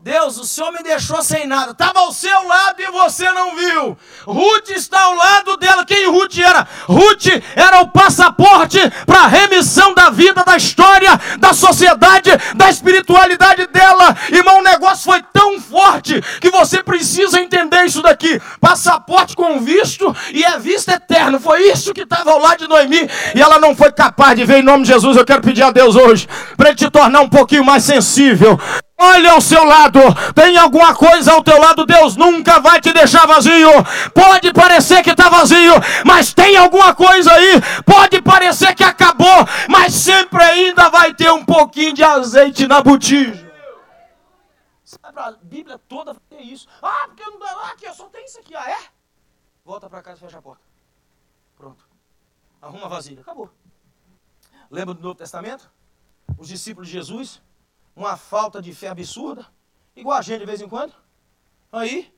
Deus, 0.06 0.38
o 0.38 0.44
Senhor 0.44 0.70
me 0.70 0.84
deixou 0.84 1.20
sem 1.20 1.48
nada. 1.48 1.72
Estava 1.72 1.98
ao 1.98 2.12
seu 2.12 2.46
lado 2.46 2.80
e 2.80 2.86
você 2.92 3.28
não 3.32 3.56
viu. 3.56 3.98
Ruth 4.24 4.70
está 4.70 5.02
ao 5.02 5.16
lado 5.16 5.56
dela. 5.56 5.84
Quem 5.84 6.08
Ruth 6.08 6.38
era? 6.38 6.64
Ruth 6.86 7.26
era 7.56 7.80
o 7.80 7.88
passaporte 7.88 8.78
para 9.04 9.22
a 9.22 9.26
remissão 9.26 9.92
da 9.94 10.08
vida, 10.08 10.44
da 10.44 10.56
história, 10.56 11.20
da 11.40 11.52
sociedade, 11.52 12.30
da 12.54 12.70
espiritualidade 12.70 13.66
dela. 13.66 14.16
Irmão, 14.30 14.60
o 14.60 14.62
negócio 14.62 15.02
foi 15.02 15.20
tão 15.32 15.60
forte 15.60 16.22
que 16.40 16.50
você 16.50 16.84
precisa 16.84 17.40
entender 17.40 17.84
isso 17.84 18.00
daqui. 18.00 18.40
Passaporte 18.60 19.34
com 19.34 19.58
visto 19.58 20.14
e 20.32 20.44
é 20.44 20.56
visto 20.56 20.88
eterno. 20.88 21.40
Foi 21.40 21.62
isso 21.72 21.92
que 21.92 22.02
estava 22.02 22.30
ao 22.30 22.38
lado 22.38 22.58
de 22.58 22.68
Noemi 22.68 23.10
e 23.34 23.42
ela 23.42 23.58
não 23.58 23.74
foi 23.74 23.90
capaz 23.90 24.36
de 24.36 24.44
ver. 24.44 24.58
Em 24.58 24.62
nome 24.62 24.84
de 24.84 24.92
Jesus, 24.92 25.16
eu 25.16 25.24
quero 25.24 25.42
pedir 25.42 25.64
a 25.64 25.72
Deus 25.72 25.96
hoje 25.96 26.28
para 26.56 26.68
ele 26.68 26.78
te 26.78 26.88
tornar 26.88 27.22
um 27.22 27.28
pouquinho 27.28 27.64
mais 27.64 27.82
sensível. 27.82 28.56
Olha 28.98 29.32
ao 29.32 29.42
seu 29.42 29.62
lado, 29.62 30.00
tem 30.34 30.56
alguma 30.56 30.94
coisa 30.94 31.32
ao 31.32 31.42
teu 31.42 31.60
lado, 31.60 31.84
Deus 31.84 32.16
nunca 32.16 32.58
vai 32.60 32.80
te 32.80 32.94
deixar 32.94 33.26
vazio. 33.26 33.68
Pode 34.14 34.54
parecer 34.54 35.02
que 35.02 35.10
está 35.10 35.28
vazio, 35.28 35.74
mas 36.04 36.32
tem 36.32 36.56
alguma 36.56 36.94
coisa 36.94 37.30
aí. 37.30 37.60
Pode 37.84 38.22
parecer 38.22 38.74
que 38.74 38.82
acabou, 38.82 39.44
mas 39.68 39.92
sempre 39.92 40.42
ainda 40.42 40.88
vai 40.88 41.12
ter 41.12 41.30
um 41.30 41.44
pouquinho 41.44 41.92
de 41.92 42.02
azeite 42.02 42.66
na 42.66 42.80
botija. 42.80 43.46
A 45.14 45.32
Bíblia 45.42 45.78
toda 45.78 46.14
tem 46.30 46.52
isso. 46.52 46.66
Ah, 46.82 47.04
porque 47.06 47.24
não 47.24 47.38
dá 47.38 47.52
lá, 47.52 47.72
aqui, 47.72 47.92
só 47.92 48.06
tem 48.06 48.24
isso 48.24 48.38
aqui. 48.38 48.54
Ah, 48.54 48.70
é? 48.70 48.78
Volta 49.64 49.90
para 49.90 50.02
casa 50.02 50.18
e 50.18 50.20
fecha 50.20 50.38
a 50.38 50.42
porta. 50.42 50.62
Pronto. 51.56 51.86
Arruma 52.62 52.86
a 52.86 52.88
vasilha. 52.88 53.20
Acabou. 53.20 53.50
Lembra 54.70 54.94
do 54.94 55.02
Novo 55.02 55.14
Testamento? 55.14 55.70
Os 56.38 56.48
discípulos 56.48 56.88
de 56.88 56.94
Jesus 56.94 57.42
uma 57.96 58.16
falta 58.16 58.60
de 58.60 58.74
fé 58.74 58.88
absurda, 58.88 59.46
igual 59.96 60.18
a 60.18 60.22
gente 60.22 60.40
de 60.40 60.46
vez 60.46 60.60
em 60.60 60.68
quando. 60.68 60.92
Aí, 61.72 62.14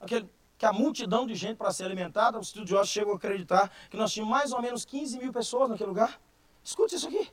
aquele, 0.00 0.28
que 0.56 0.64
a 0.64 0.72
multidão 0.72 1.26
de 1.26 1.34
gente 1.34 1.56
para 1.56 1.70
ser 1.70 1.84
alimentada, 1.84 2.38
os 2.38 2.48
estudiosos 2.48 2.88
chegam 2.88 3.12
a 3.12 3.16
acreditar 3.16 3.70
que 3.90 3.96
nós 3.96 4.12
tínhamos 4.12 4.32
mais 4.32 4.52
ou 4.52 4.62
menos 4.62 4.86
15 4.86 5.18
mil 5.18 5.32
pessoas 5.32 5.68
naquele 5.68 5.90
lugar. 5.90 6.18
Escute 6.64 6.94
isso 6.94 7.06
aqui. 7.06 7.30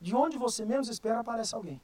De 0.00 0.14
onde 0.14 0.36
você 0.36 0.66
menos 0.66 0.88
espera 0.88 1.20
aparece 1.20 1.54
alguém. 1.54 1.80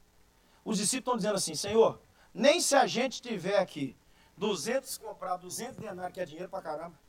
Os 0.63 0.77
discípulos 0.77 1.01
estão 1.01 1.17
dizendo 1.17 1.35
assim, 1.35 1.55
Senhor, 1.55 1.99
nem 2.31 2.61
se 2.61 2.75
a 2.75 2.85
gente 2.85 3.19
tiver 3.19 3.57
aqui 3.57 3.97
200 4.37 4.97
comprar 4.99 5.37
200 5.37 5.77
denários, 5.77 6.13
que 6.13 6.21
é 6.21 6.25
dinheiro 6.25 6.49
para 6.49 6.61
caramba, 6.61 6.99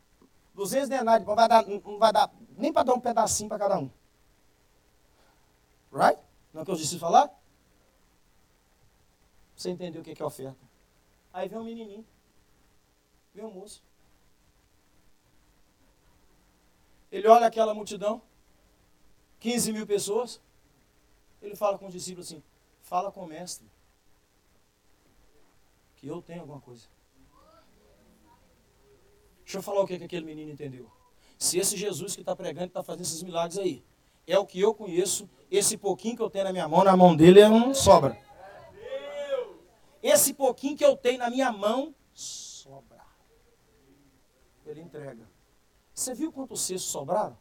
200 0.55 0.88
denários, 0.88 1.27
não 1.27 1.37
vai 1.37 1.49
dar, 1.49 1.67
não 1.67 1.99
vai 1.99 2.12
dar 2.12 2.31
nem 2.57 2.73
para 2.73 2.83
dar 2.83 2.95
um 2.95 3.01
pedacinho 3.01 3.49
para 3.49 3.59
cada 3.59 3.79
um. 3.79 3.91
Right? 5.93 6.19
Não 6.53 6.61
é 6.61 6.62
o 6.62 6.67
que 6.67 6.73
os 6.73 6.79
discípulos 6.79 7.12
falaram? 7.12 7.41
Você 9.57 9.71
entendeu 9.71 10.01
o 10.01 10.05
que 10.05 10.21
é 10.21 10.25
oferta. 10.25 10.59
Aí 11.33 11.49
vem 11.49 11.59
um 11.59 11.65
menininho, 11.65 12.05
vem 13.35 13.45
um 13.45 13.51
moço. 13.51 13.83
Ele 17.11 17.29
olha 17.29 17.47
aquela 17.47 17.75
multidão, 17.75 18.23
15 19.41 19.73
mil 19.73 19.87
pessoas. 19.87 20.41
Ele 21.41 21.57
fala 21.57 21.79
com 21.79 21.87
os 21.87 21.93
discípulos 21.93 22.29
assim: 22.29 22.43
fala 22.83 23.11
com 23.11 23.25
o 23.25 23.27
mestre, 23.27 23.67
que 25.97 26.07
eu 26.07 26.23
tenho 26.23 26.41
alguma 26.41 26.61
coisa. 26.61 26.87
Deixa 29.45 29.59
eu 29.59 29.62
falar 29.62 29.81
o 29.83 29.87
que, 29.87 29.99
que 29.99 30.05
aquele 30.05 30.25
menino 30.25 30.51
entendeu. 30.51 30.91
Se 31.38 31.59
esse 31.59 31.77
Jesus 31.77 32.15
que 32.15 32.23
está 32.23 32.35
pregando, 32.35 32.69
está 32.69 32.83
fazendo 32.83 33.03
esses 33.03 33.23
milagres 33.23 33.59
aí, 33.59 33.85
é 34.27 34.38
o 34.38 34.47
que 34.47 34.61
eu 34.61 34.73
conheço, 34.73 35.29
esse 35.51 35.77
pouquinho 35.77 36.17
que 36.17 36.23
eu 36.23 36.31
tenho 36.31 36.45
na 36.45 36.53
minha 36.53 36.69
mão, 36.69 36.85
na 36.85 36.97
mão 36.97 37.15
dele 37.15 37.41
é 37.41 37.49
um 37.49 37.75
sobra. 37.75 38.17
Esse 40.03 40.35
pouquinho 40.35 40.77
que 40.77 40.85
eu 40.85 40.97
tenho 40.97 41.19
na 41.19 41.31
minha 41.31 41.53
mão 41.53 41.95
sobra. 42.12 43.03
Ele 44.67 44.81
entrega. 44.81 45.29
Você 45.95 46.15
viu 46.15 46.33
quantos 46.33 46.61
cestos 46.62 46.91
sobraram? 46.91 47.38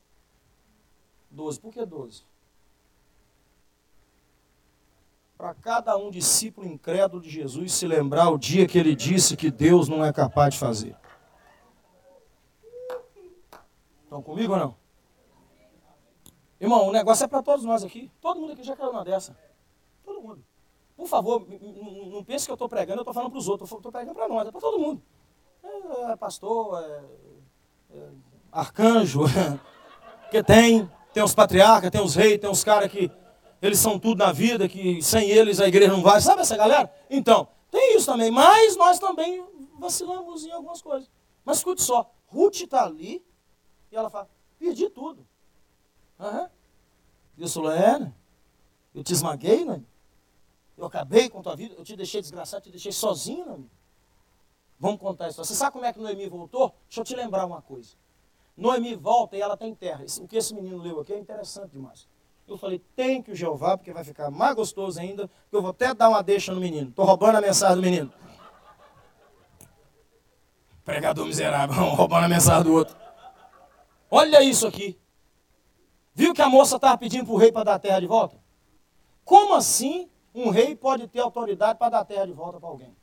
Doze. 1.30 1.60
Por 1.60 1.74
que 1.74 1.86
doze? 1.86 2.24
Para 5.38 5.56
cada 5.56 5.98
um 5.98 6.12
discípulo 6.12 6.68
incrédulo 6.68 7.22
de 7.22 7.30
Jesus 7.30 7.74
se 7.74 7.88
lembrar 7.88 8.30
o 8.30 8.38
dia 8.38 8.68
que 8.68 8.78
ele 8.78 8.96
disse 8.96 9.36
que 9.36 9.50
Deus 9.50 9.88
não 9.88 10.06
é 10.06 10.14
capaz 10.14 10.54
de 10.54 10.60
fazer. 10.60 10.96
Estão 14.04 14.22
comigo 14.22 14.54
ou 14.54 14.60
não? 14.60 14.76
Irmão, 16.60 16.88
o 16.88 16.92
negócio 16.92 17.24
é 17.24 17.28
para 17.28 17.42
todos 17.42 17.66
nós 17.66 17.84
aqui. 17.84 18.12
Todo 18.22 18.40
mundo 18.40 18.54
aqui 18.54 18.62
já 18.62 18.76
caiu 18.76 18.92
uma 18.92 19.04
dessa. 19.04 19.36
Por 21.02 21.08
favor, 21.08 21.48
não 22.12 22.24
pense 22.24 22.46
que 22.46 22.52
eu 22.52 22.54
estou 22.54 22.70
pregando, 22.70 23.00
eu 23.00 23.02
estou 23.02 23.12
falando 23.12 23.32
para 23.32 23.40
os 23.40 23.48
outros. 23.48 23.72
Eu 23.72 23.78
estou 23.78 23.92
pregando 23.92 24.14
para 24.14 24.28
nós, 24.28 24.48
é 24.48 24.52
para 24.52 24.62
todo 24.62 24.78
mundo. 24.78 25.02
É, 25.64 26.12
é 26.12 26.16
pastor, 26.16 26.80
é, 26.80 27.04
é 27.96 28.10
arcanjo, 28.52 29.22
que 30.30 30.44
tem, 30.44 30.88
tem 31.12 31.24
os 31.24 31.34
patriarcas, 31.34 31.90
tem 31.90 32.00
os 32.00 32.14
reis, 32.14 32.40
tem 32.40 32.48
os 32.48 32.64
caras 32.64 32.92
que 32.92 33.10
eles 33.60 33.80
são 33.80 33.98
tudo 33.98 34.20
na 34.20 34.32
vida, 34.32 34.70
que 34.70 35.02
sem 35.02 35.28
eles 35.28 35.60
a 35.60 35.68
igreja 35.68 35.92
não 35.92 36.04
vai. 36.04 36.22
Sabe 36.22 36.42
essa 36.42 36.56
galera? 36.56 36.94
Então, 37.10 37.48
tem 37.72 37.98
isso 37.98 38.06
também, 38.06 38.30
mas 38.30 38.78
nós 38.78 39.00
também 39.00 39.44
vacilamos 39.80 40.46
em 40.46 40.52
algumas 40.52 40.84
coisas. 40.84 41.10
Mas 41.44 41.58
escute 41.58 41.82
só, 41.82 42.14
Ruth 42.28 42.62
está 42.62 42.86
ali 42.86 43.26
e 43.92 43.96
ela 43.96 44.12
fala, 44.12 44.30
perdi 44.60 44.88
tudo. 44.88 45.28
Uhum. 46.20 46.48
Eu 47.40 47.48
sou 47.48 47.72
é, 47.72 47.98
né? 47.98 48.14
Eu 48.94 49.04
te 49.04 49.14
esmaguei, 49.14 49.66
né? 49.66 49.82
Eu 50.82 50.88
acabei 50.88 51.30
com 51.30 51.38
a 51.38 51.44
tua 51.44 51.56
vida, 51.56 51.76
eu 51.78 51.84
te 51.84 51.96
deixei 51.96 52.22
desgraçado, 52.22 52.64
te 52.64 52.72
deixei 52.72 52.92
sozinho? 52.92 53.70
Vamos 54.80 55.00
contar 55.00 55.28
isso. 55.28 55.38
Você 55.38 55.54
sabe 55.54 55.74
como 55.74 55.86
é 55.86 55.94
que 55.94 56.00
Noemi 56.00 56.28
voltou? 56.28 56.74
Deixa 56.88 57.02
eu 57.02 57.04
te 57.04 57.16
lembrar 57.16 57.46
uma 57.46 57.62
coisa. 57.62 57.92
Noemi 58.58 58.96
volta 58.96 59.38
e 59.38 59.42
ela 59.42 59.56
tem 59.56 59.76
terra. 59.76 60.04
O 60.20 60.28
que 60.28 60.36
esse 60.36 60.56
menino 60.56 60.80
leu 60.80 61.00
aqui 61.00 61.14
é 61.14 61.20
interessante 61.20 61.74
demais. 61.74 62.10
Eu 62.48 62.58
falei, 62.58 62.80
tem 62.96 63.22
que 63.22 63.32
o 63.32 63.36
Jeová, 63.36 63.78
porque 63.78 63.94
vai 63.94 64.04
ficar 64.04 64.32
mais 64.32 64.56
gostoso 64.56 65.00
ainda, 65.00 65.30
que 65.52 65.56
eu 65.56 65.62
vou 65.62 65.70
até 65.70 65.94
dar 65.94 66.10
uma 66.10 66.24
deixa 66.24 66.52
no 66.52 66.60
menino. 66.60 66.90
Estou 66.90 67.06
roubando 67.06 67.36
a 67.36 67.42
mensagem 67.42 67.76
do 67.76 67.82
menino. 67.84 68.12
Pregador 70.84 71.28
miserável, 71.28 71.76
roubando 71.94 72.26
a 72.26 72.30
mensagem 72.30 72.64
do 72.64 72.74
outro. 72.74 72.98
Olha 74.10 74.42
isso 74.42 74.66
aqui. 74.66 75.00
Viu 76.16 76.34
que 76.34 76.42
a 76.42 76.50
moça 76.50 76.78
estava 76.78 76.98
pedindo 76.98 77.26
para 77.26 77.36
o 77.36 77.38
rei 77.38 77.52
para 77.52 77.66
dar 77.66 77.76
a 77.76 77.80
terra 77.80 78.00
de 78.00 78.08
volta? 78.08 78.36
Como 79.24 79.54
assim 79.54 80.10
um 80.34 80.50
rei 80.50 80.76
pode 80.76 81.08
ter 81.08 81.20
autoridade 81.20 81.78
para 81.78 81.90
dar 81.90 82.06
terra 82.06 82.26
de 82.26 82.34
volta 82.34 82.60
para 82.60 82.70
alguém? 82.70 82.96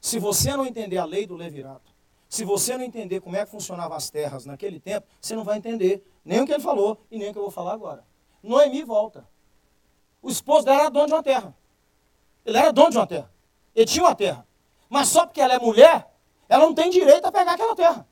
Se 0.00 0.18
você 0.18 0.56
não 0.56 0.66
entender 0.66 0.98
a 0.98 1.04
lei 1.04 1.26
do 1.26 1.36
levirato, 1.36 1.92
se 2.28 2.44
você 2.44 2.76
não 2.76 2.84
entender 2.84 3.20
como 3.20 3.36
é 3.36 3.44
que 3.44 3.50
funcionavam 3.50 3.96
as 3.96 4.10
terras 4.10 4.44
naquele 4.44 4.78
tempo, 4.78 5.06
você 5.20 5.34
não 5.34 5.44
vai 5.44 5.56
entender 5.56 6.06
nem 6.24 6.40
o 6.40 6.46
que 6.46 6.52
ele 6.52 6.62
falou 6.62 6.98
e 7.10 7.18
nem 7.18 7.30
o 7.30 7.32
que 7.32 7.38
eu 7.38 7.42
vou 7.42 7.50
falar 7.50 7.72
agora. 7.72 8.04
Noemi 8.42 8.84
volta. 8.84 9.26
O 10.20 10.28
esposo 10.28 10.66
dela 10.66 10.82
era 10.82 10.90
dono 10.90 11.06
de 11.06 11.12
uma 11.14 11.22
terra. 11.22 11.56
Ele 12.44 12.58
era 12.58 12.72
dono 12.72 12.90
de 12.90 12.98
uma 12.98 13.06
terra. 13.06 13.32
Ele 13.74 13.86
tinha 13.86 14.04
uma 14.04 14.14
terra. 14.14 14.46
Mas 14.88 15.08
só 15.08 15.26
porque 15.26 15.40
ela 15.40 15.54
é 15.54 15.58
mulher, 15.58 16.06
ela 16.48 16.64
não 16.64 16.74
tem 16.74 16.90
direito 16.90 17.24
a 17.24 17.32
pegar 17.32 17.52
aquela 17.52 17.74
terra. 17.74 18.06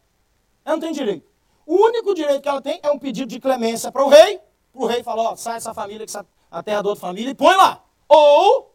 Ela 0.64 0.76
não 0.76 0.80
tem 0.80 0.92
direito. 0.92 1.30
O 1.66 1.74
único 1.74 2.14
direito 2.14 2.42
que 2.42 2.48
ela 2.48 2.62
tem 2.62 2.80
é 2.82 2.90
um 2.90 2.98
pedido 2.98 3.28
de 3.28 3.40
clemência 3.40 3.92
para 3.92 4.04
o 4.04 4.08
rei. 4.08 4.40
Para 4.72 4.82
o 4.82 4.86
rei 4.86 5.02
falar, 5.02 5.30
ó, 5.30 5.36
sai 5.36 5.54
dessa 5.54 5.74
família, 5.74 6.06
que 6.06 6.16
a 6.50 6.62
terra 6.62 6.78
é 6.78 6.82
da 6.82 6.88
outra 6.88 7.00
família, 7.00 7.30
e 7.30 7.34
põe 7.34 7.54
lá. 7.56 7.82
Ou 8.08 8.74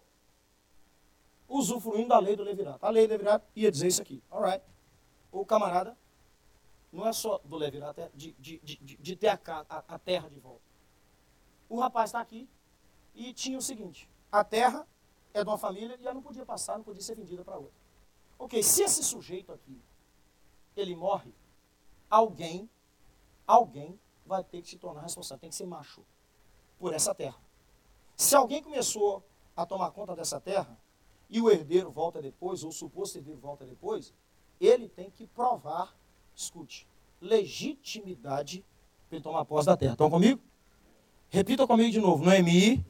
usufruindo 1.48 2.10
da 2.10 2.20
lei 2.20 2.36
do 2.36 2.44
levirato. 2.44 2.86
A 2.86 2.90
lei 2.90 3.08
do 3.08 3.12
levirato 3.12 3.46
ia 3.56 3.72
dizer 3.72 3.88
isso 3.88 4.02
aqui. 4.02 4.24
Alright. 4.32 4.64
O 5.32 5.46
camarada 5.46 5.98
não 6.92 7.08
é 7.08 7.14
só 7.14 7.40
do 7.40 7.56
levirato, 7.56 8.02
é 8.02 8.10
de, 8.14 8.34
de, 8.34 8.60
de, 8.60 8.98
de 8.98 9.16
ter 9.16 9.28
a, 9.28 9.40
a, 9.70 9.96
a 9.96 10.00
terra 10.00 10.30
de 10.30 10.40
volta. 10.40 10.62
O 11.70 11.80
rapaz 11.80 12.10
está 12.10 12.20
aqui 12.20 12.50
e 13.16 13.34
tinha 13.34 13.58
o 13.58 13.62
seguinte: 13.62 14.10
a 14.32 14.44
terra 14.44 14.86
é 15.34 15.44
de 15.44 15.50
uma 15.50 15.58
família 15.58 15.98
e 16.00 16.04
ela 16.04 16.14
não 16.14 16.22
podia 16.22 16.46
passar, 16.46 16.78
não 16.78 16.84
podia 16.84 17.02
ser 17.02 17.16
vendida 17.16 17.44
para 17.46 17.56
outra. 17.56 17.80
Ok, 18.38 18.62
se 18.62 18.84
esse 18.84 19.04
sujeito 19.04 19.52
aqui 19.54 19.82
ele 20.76 20.96
morre, 20.96 21.34
alguém, 22.10 22.70
alguém 23.48 24.00
vai 24.26 24.44
ter 24.44 24.62
que 24.62 24.70
se 24.70 24.78
tornar 24.78 25.02
responsável, 25.02 25.40
tem 25.40 25.50
que 25.50 25.56
ser 25.56 25.66
macho 25.66 26.04
por 26.78 26.94
essa 26.94 27.14
terra. 27.16 27.40
Se 28.22 28.36
alguém 28.36 28.62
começou 28.62 29.28
a 29.58 29.66
tomar 29.66 29.90
conta 29.90 30.16
dessa 30.16 30.40
terra 30.40 30.80
e 31.28 31.42
o 31.42 31.50
herdeiro 31.50 31.90
volta 31.90 32.22
depois, 32.22 32.64
ou 32.64 32.70
o 32.70 32.72
suposto 32.72 33.18
herdeiro 33.18 33.40
volta 33.40 33.66
depois, 33.66 34.14
ele 34.60 34.88
tem 34.88 35.10
que 35.10 35.26
provar, 35.26 35.98
escute, 36.36 36.88
legitimidade 37.20 38.64
para 39.10 39.16
ele 39.16 39.24
tomar 39.24 39.44
posse 39.44 39.66
da 39.66 39.76
terra. 39.76 39.94
Estão 39.94 40.08
comigo? 40.08 40.40
Repita 41.30 41.66
comigo 41.66 41.90
de 41.90 42.00
novo. 42.00 42.24
Noemi 42.24 42.86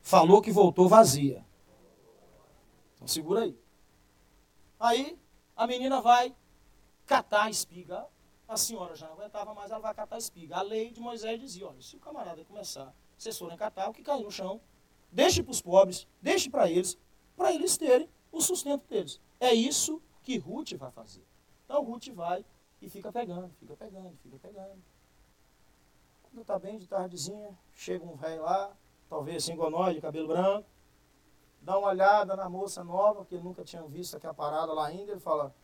falou 0.00 0.40
que 0.40 0.52
voltou 0.52 0.88
vazia. 0.88 1.44
Então 2.94 3.08
segura 3.08 3.40
aí. 3.40 3.58
Aí 4.78 5.18
a 5.56 5.66
menina 5.66 6.00
vai 6.00 6.32
catar 7.04 7.46
a 7.46 7.50
espiga. 7.50 8.06
A 8.46 8.56
senhora 8.56 8.94
já 8.94 9.08
não 9.08 9.14
aguentava 9.14 9.52
mais, 9.54 9.72
ela 9.72 9.80
vai 9.80 9.92
catar 9.92 10.14
a 10.14 10.18
espiga. 10.18 10.58
A 10.58 10.62
lei 10.62 10.92
de 10.92 11.00
Moisés 11.00 11.40
dizia: 11.40 11.66
olha, 11.66 11.82
se 11.82 11.96
o 11.96 11.98
camarada 11.98 12.44
começar, 12.44 12.94
vocês 13.16 13.38
forem 13.38 13.56
catar, 13.56 13.88
o 13.88 13.92
que 13.92 14.02
cair 14.02 14.22
no 14.22 14.30
chão, 14.30 14.60
deixe 15.10 15.42
para 15.42 15.52
os 15.52 15.62
pobres, 15.62 16.06
deixe 16.20 16.50
para 16.50 16.70
eles, 16.70 16.98
para 17.36 17.52
eles 17.52 17.76
terem 17.76 18.08
o 18.30 18.40
sustento 18.40 18.86
deles. 18.88 19.20
É 19.40 19.52
isso 19.52 20.02
que 20.22 20.38
Ruth 20.38 20.72
vai 20.74 20.90
fazer. 20.90 21.24
Então 21.64 21.82
Ruth 21.82 22.08
vai 22.08 22.44
e 22.80 22.88
fica 22.88 23.10
pegando, 23.10 23.50
fica 23.58 23.76
pegando, 23.76 24.16
fica 24.22 24.38
pegando. 24.38 24.82
Quando 26.22 26.40
está 26.42 26.58
bem 26.58 26.78
de 26.78 26.86
tardezinha, 26.86 27.56
chega 27.74 28.04
um 28.04 28.14
velho 28.14 28.42
lá, 28.42 28.76
talvez 29.08 29.42
assim 29.42 29.56
de 29.94 30.00
cabelo 30.00 30.28
branco, 30.28 30.68
dá 31.62 31.78
uma 31.78 31.88
olhada 31.88 32.36
na 32.36 32.48
moça 32.48 32.84
nova, 32.84 33.24
que 33.24 33.36
nunca 33.38 33.64
tinha 33.64 33.82
visto 33.84 34.16
aquela 34.16 34.34
parada 34.34 34.72
lá 34.72 34.86
ainda, 34.86 35.12
ele 35.12 35.20
fala, 35.20 35.54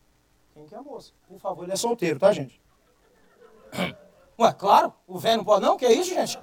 quem 0.53 0.65
que 0.65 0.75
é 0.75 0.77
a 0.77 0.81
moça? 0.81 1.13
Por 1.27 1.39
favor, 1.39 1.63
ele 1.63 1.73
é 1.73 1.75
solteiro, 1.75 2.19
tá, 2.19 2.31
gente? 2.31 2.61
Ué, 4.39 4.53
claro, 4.53 4.93
o 5.07 5.17
velho 5.17 5.37
não 5.37 5.45
pode 5.45 5.65
não, 5.65 5.77
que 5.77 5.85
é 5.85 5.93
isso, 5.93 6.13
gente? 6.13 6.37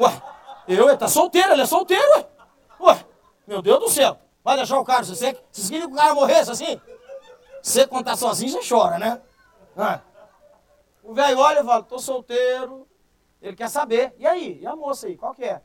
Ué, 0.00 0.22
eu, 0.68 0.96
tá 0.96 1.08
solteiro, 1.08 1.52
ele 1.52 1.62
é 1.62 1.66
solteiro, 1.66 2.04
ué. 2.12 2.28
Ué, 2.80 3.06
meu 3.46 3.62
Deus 3.62 3.80
do 3.80 3.88
céu, 3.88 4.18
vai 4.44 4.56
deixar 4.56 4.78
o 4.78 4.84
cara, 4.84 5.04
se 5.04 5.16
você, 5.16 5.36
vocês 5.50 5.68
queriam 5.68 5.88
que 5.88 5.94
o 5.94 5.96
cara 5.96 6.14
morresse 6.14 6.50
assim? 6.50 6.80
Você 7.62 7.86
contar 7.86 8.16
sozinho, 8.16 8.50
você 8.50 8.68
chora, 8.68 8.98
né? 8.98 9.20
Ah. 9.76 10.00
O 11.02 11.14
velho 11.14 11.38
olha 11.38 11.60
e 11.60 11.64
fala, 11.64 11.82
tô 11.82 11.98
solteiro, 11.98 12.86
ele 13.40 13.56
quer 13.56 13.68
saber. 13.68 14.14
E 14.18 14.26
aí? 14.26 14.60
E 14.60 14.66
a 14.66 14.76
moça 14.76 15.06
aí? 15.06 15.16
Qual 15.16 15.34
que 15.34 15.44
é? 15.44 15.62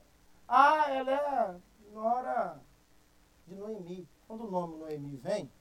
Ah, 0.48 0.86
ela 0.90 1.12
é 1.12 1.56
nora 1.92 2.60
de 3.48 3.56
Noemi. 3.56 4.08
Quando 4.28 4.48
o 4.48 4.52
nome 4.52 4.78
Noemi 4.78 5.18
vem, 5.18 5.52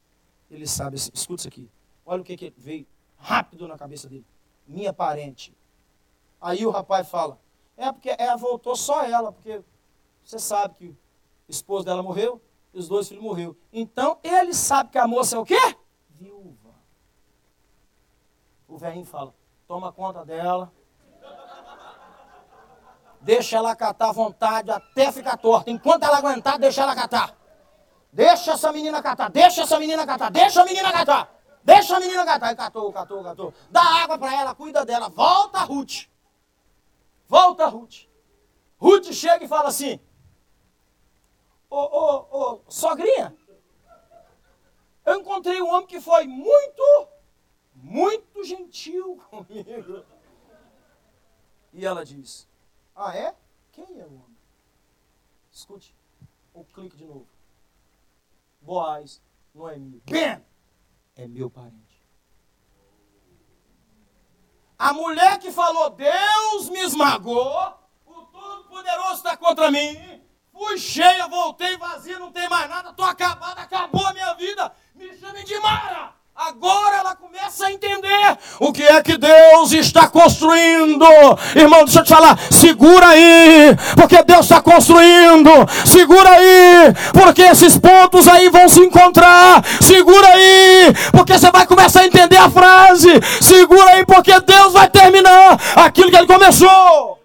ele 0.51 0.67
sabe, 0.67 0.97
escuta 0.97 1.41
isso 1.41 1.49
aqui. 1.49 1.71
Olha 2.05 2.23
o 2.23 2.25
que, 2.25 2.37
que 2.37 2.53
veio 2.57 2.87
rápido 3.19 3.67
na 3.67 3.77
cabeça 3.77 4.09
dele. 4.09 4.27
Minha 4.67 4.93
parente. 4.93 5.57
Aí 6.41 6.67
o 6.67 6.71
rapaz 6.71 7.09
fala, 7.09 7.39
é 7.83 7.93
porque 7.93 8.15
ela 8.17 8.37
voltou 8.37 8.77
só 8.77 9.05
ela, 9.05 9.33
porque 9.33 9.63
você 10.23 10.39
sabe 10.39 10.75
que 10.75 10.87
o 10.87 10.97
esposo 11.49 11.85
dela 11.85 12.03
morreu, 12.03 12.41
e 12.73 12.79
os 12.79 12.89
dois 12.89 13.09
filhos 13.09 13.23
morreram. 13.23 13.57
Então 13.73 14.19
ele 14.23 14.55
sabe 14.55 14.91
que 14.91 14.99
a 14.99 15.07
moça 15.07 15.37
é 15.37 15.39
o 15.39 15.45
quê? 15.45 15.77
Viúva. 16.11 16.75
O 18.69 18.79
velhinho 18.79 19.05
fala, 19.05 19.35
toma 19.67 19.93
conta 19.93 20.25
dela, 20.25 20.73
Deixa 23.25 23.57
ela 23.57 23.77
catar 23.77 24.09
à 24.09 24.13
vontade 24.13 24.69
até 24.69 25.13
ficar 25.13 25.37
torta. 25.37 25.71
Enquanto 25.71 26.03
ela 26.03 26.19
aguentar, 26.19 26.59
deixa 26.59 26.83
ela 26.83 26.93
catar. 26.93 27.37
Deixa 28.13 28.53
essa 28.53 28.73
menina 28.73 29.01
catar, 29.01 29.31
deixa 29.31 29.63
essa 29.63 29.79
menina 29.79 30.05
catar, 30.05 30.29
deixa 30.29 30.61
a 30.61 30.65
menina 30.65 30.93
catar. 30.93 31.33
Deixa 31.65 31.97
a 31.97 32.01
menina 32.01 32.25
catar. 32.25 32.53
E 32.53 32.57
catou, 32.57 32.93
catou, 32.93 33.23
catou. 33.23 33.55
Dá 33.71 33.81
água 33.81 34.19
para 34.19 34.35
ela, 34.35 34.55
cuida 34.57 34.85
dela. 34.85 35.09
Volta, 35.09 35.61
Ruth. 35.61 36.09
Volta, 37.33 37.67
Ruth. 37.67 38.11
Ruth 38.79 39.11
chega 39.11 39.43
e 39.43 39.49
fala 39.49 39.71
assim: 39.71 39.99
Ô, 41.71 41.79
ô, 41.79 42.27
ô, 42.31 42.61
sogrinha, 42.69 43.35
eu 45.07 45.19
encontrei 45.19 45.59
um 45.63 45.71
homem 45.71 45.87
que 45.87 45.99
foi 45.99 46.27
muito, 46.27 47.09
muito 47.73 48.45
gentil 48.45 49.17
comigo. 49.31 50.05
E 51.73 51.87
ela 51.87 52.05
diz: 52.05 52.47
ah, 52.95 53.17
é? 53.17 53.35
Quem 53.73 53.99
é 53.99 54.05
o 54.05 54.13
homem? 54.13 54.37
Escute. 55.51 55.97
Ou 56.53 56.67
clique 56.67 56.99
de 56.99 57.07
novo. 57.07 57.27
Boaz, 58.61 59.23
Noemi. 59.55 60.03
Ben 60.05 60.45
é 61.17 61.27
meu 61.27 61.49
parente. 61.49 61.92
A 64.83 64.93
mulher 64.93 65.39
que 65.39 65.53
falou, 65.53 65.91
Deus 65.91 66.69
me 66.71 66.81
esmagou, 66.81 67.73
o 68.05 68.15
Todo-Poderoso 68.15 69.15
está 69.15 69.37
contra 69.37 69.71
mim. 69.71 70.21
Fui 70.53 70.77
cheia, 70.77 71.29
voltei 71.29 71.77
vazia, 71.77 72.19
não 72.19 72.33
tem 72.33 72.49
mais 72.49 72.69
nada, 72.69 72.91
estou 72.91 73.05
acabada, 73.05 73.61
acabou 73.61 74.05
a 74.05 74.13
minha 74.13 74.35
vida. 74.35 74.75
Me 74.97 75.17
chamem 75.17 75.45
de 75.45 75.57
Mara. 75.61 76.17
Agora 76.35 76.97
ela 76.97 77.15
começa 77.15 77.67
a 77.67 77.73
entender 77.73 78.39
o 78.59 78.73
que 78.73 78.83
é 78.83 79.03
que 79.03 79.19
Deus 79.19 79.71
está 79.73 80.09
construindo. 80.09 81.05
Irmão, 81.55 81.85
deixa 81.85 82.01
eu 82.01 82.05
te 82.05 82.09
falar, 82.09 82.39
segura 82.51 83.07
aí, 83.09 83.77
porque 83.95 84.23
Deus 84.23 84.41
está 84.41 84.61
construindo. 84.63 85.51
Segura 85.85 86.31
aí, 86.31 86.95
porque 87.13 87.43
esses 87.43 87.77
pontos 87.77 88.27
aí 88.27 88.49
vão 88.49 88.67
se 88.67 88.81
encontrar. 88.81 89.63
Segura 89.83 90.27
aí, 90.29 90.95
porque 91.13 91.39
você 91.39 91.51
vai 91.51 91.67
começar 91.67 92.01
a 92.01 92.07
entender 92.07 92.39
a 92.39 92.51
frase. 92.51 93.11
Segura 93.41 93.91
aí, 93.91 94.07
porque 94.07 94.41
Deus 94.41 94.73
vai 94.73 94.89
terminar 94.89 95.61
aquilo 95.77 96.11
que 96.11 96.17
ele 96.17 96.27
começou. 96.27 97.21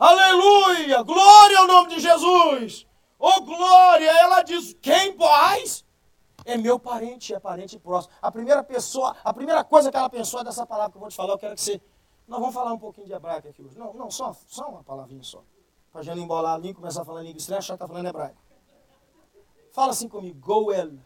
Aleluia! 0.00 1.02
Glória 1.04 1.58
ao 1.58 1.66
nome 1.68 1.94
de 1.94 2.00
Jesus! 2.00 2.86
Oh, 3.20 3.40
glória! 3.40 4.10
Ela 4.20 4.42
diz: 4.42 4.76
Quem, 4.82 5.12
pois? 5.12 5.87
É 6.48 6.56
meu 6.56 6.78
parente, 6.78 7.34
é 7.34 7.38
parente 7.38 7.78
próximo. 7.78 8.14
A 8.22 8.32
primeira 8.32 8.64
pessoa, 8.64 9.14
a 9.22 9.32
primeira 9.34 9.62
coisa 9.62 9.90
que 9.90 9.96
ela 9.96 10.08
pensou 10.08 10.40
é 10.40 10.44
dessa 10.44 10.66
palavra 10.66 10.90
que 10.90 10.96
eu 10.96 11.00
vou 11.00 11.10
te 11.10 11.14
falar, 11.16 11.34
eu 11.34 11.38
quero 11.38 11.54
que 11.54 11.60
você. 11.60 11.80
Nós 12.26 12.40
vamos 12.40 12.54
falar 12.54 12.72
um 12.72 12.78
pouquinho 12.78 13.06
de 13.06 13.12
hebraico 13.12 13.48
aqui 13.48 13.62
hoje. 13.62 13.78
Não, 13.78 13.92
não, 13.92 14.10
só, 14.10 14.34
só 14.46 14.68
uma 14.68 14.82
palavrinha 14.82 15.22
só. 15.22 15.42
Para 15.92 16.02
já 16.02 16.14
não 16.14 16.22
embolar 16.22 16.54
a 16.54 16.58
língua, 16.58 16.76
começar 16.76 17.02
a 17.02 17.04
falar 17.04 17.22
língua 17.22 17.38
estranha, 17.38 17.58
achar 17.58 17.74
que 17.74 17.76
está 17.76 17.86
falando 17.86 18.06
hebraico. 18.06 18.36
Fala 19.72 19.92
assim 19.92 20.08
comigo, 20.08 20.38
goel. 20.40 20.98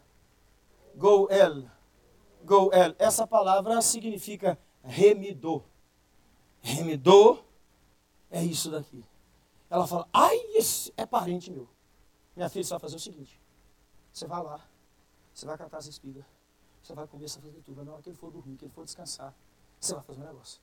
Goel. 0.95 1.69
Goel. 2.43 2.95
Essa 2.97 3.27
palavra 3.27 3.81
significa 3.81 4.57
remidor. 4.81 5.63
Remidor 6.61 7.43
é 8.31 8.41
isso 8.43 8.71
daqui. 8.71 9.03
Ela 9.69 9.85
fala, 9.87 10.07
ai, 10.13 10.37
esse 10.55 10.93
é 10.95 11.05
parente 11.05 11.51
meu. 11.51 11.67
Minha 12.35 12.49
filha, 12.49 12.63
você 12.63 12.71
vai 12.71 12.79
fazer 12.79 12.95
o 12.95 12.99
seguinte. 12.99 13.41
Você 14.11 14.27
vai 14.27 14.43
lá, 14.43 14.61
você 15.33 15.45
vai 15.45 15.57
catar 15.57 15.77
as 15.77 15.87
espigas. 15.87 16.23
Você 16.81 16.93
vai 16.93 17.07
comer, 17.07 17.27
você 17.29 17.39
vai 17.39 17.49
fazer 17.49 17.63
tudo. 17.63 17.83
Na 17.83 17.93
hora 17.93 18.01
que 18.01 18.09
ele 18.09 18.17
for 18.17 18.31
dormir, 18.31 18.57
que 18.57 18.65
ele 18.65 18.73
for 18.73 18.83
descansar, 18.83 19.33
você 19.79 19.93
vai 19.93 20.03
fazer 20.03 20.21
um 20.21 20.25
negócio. 20.25 20.61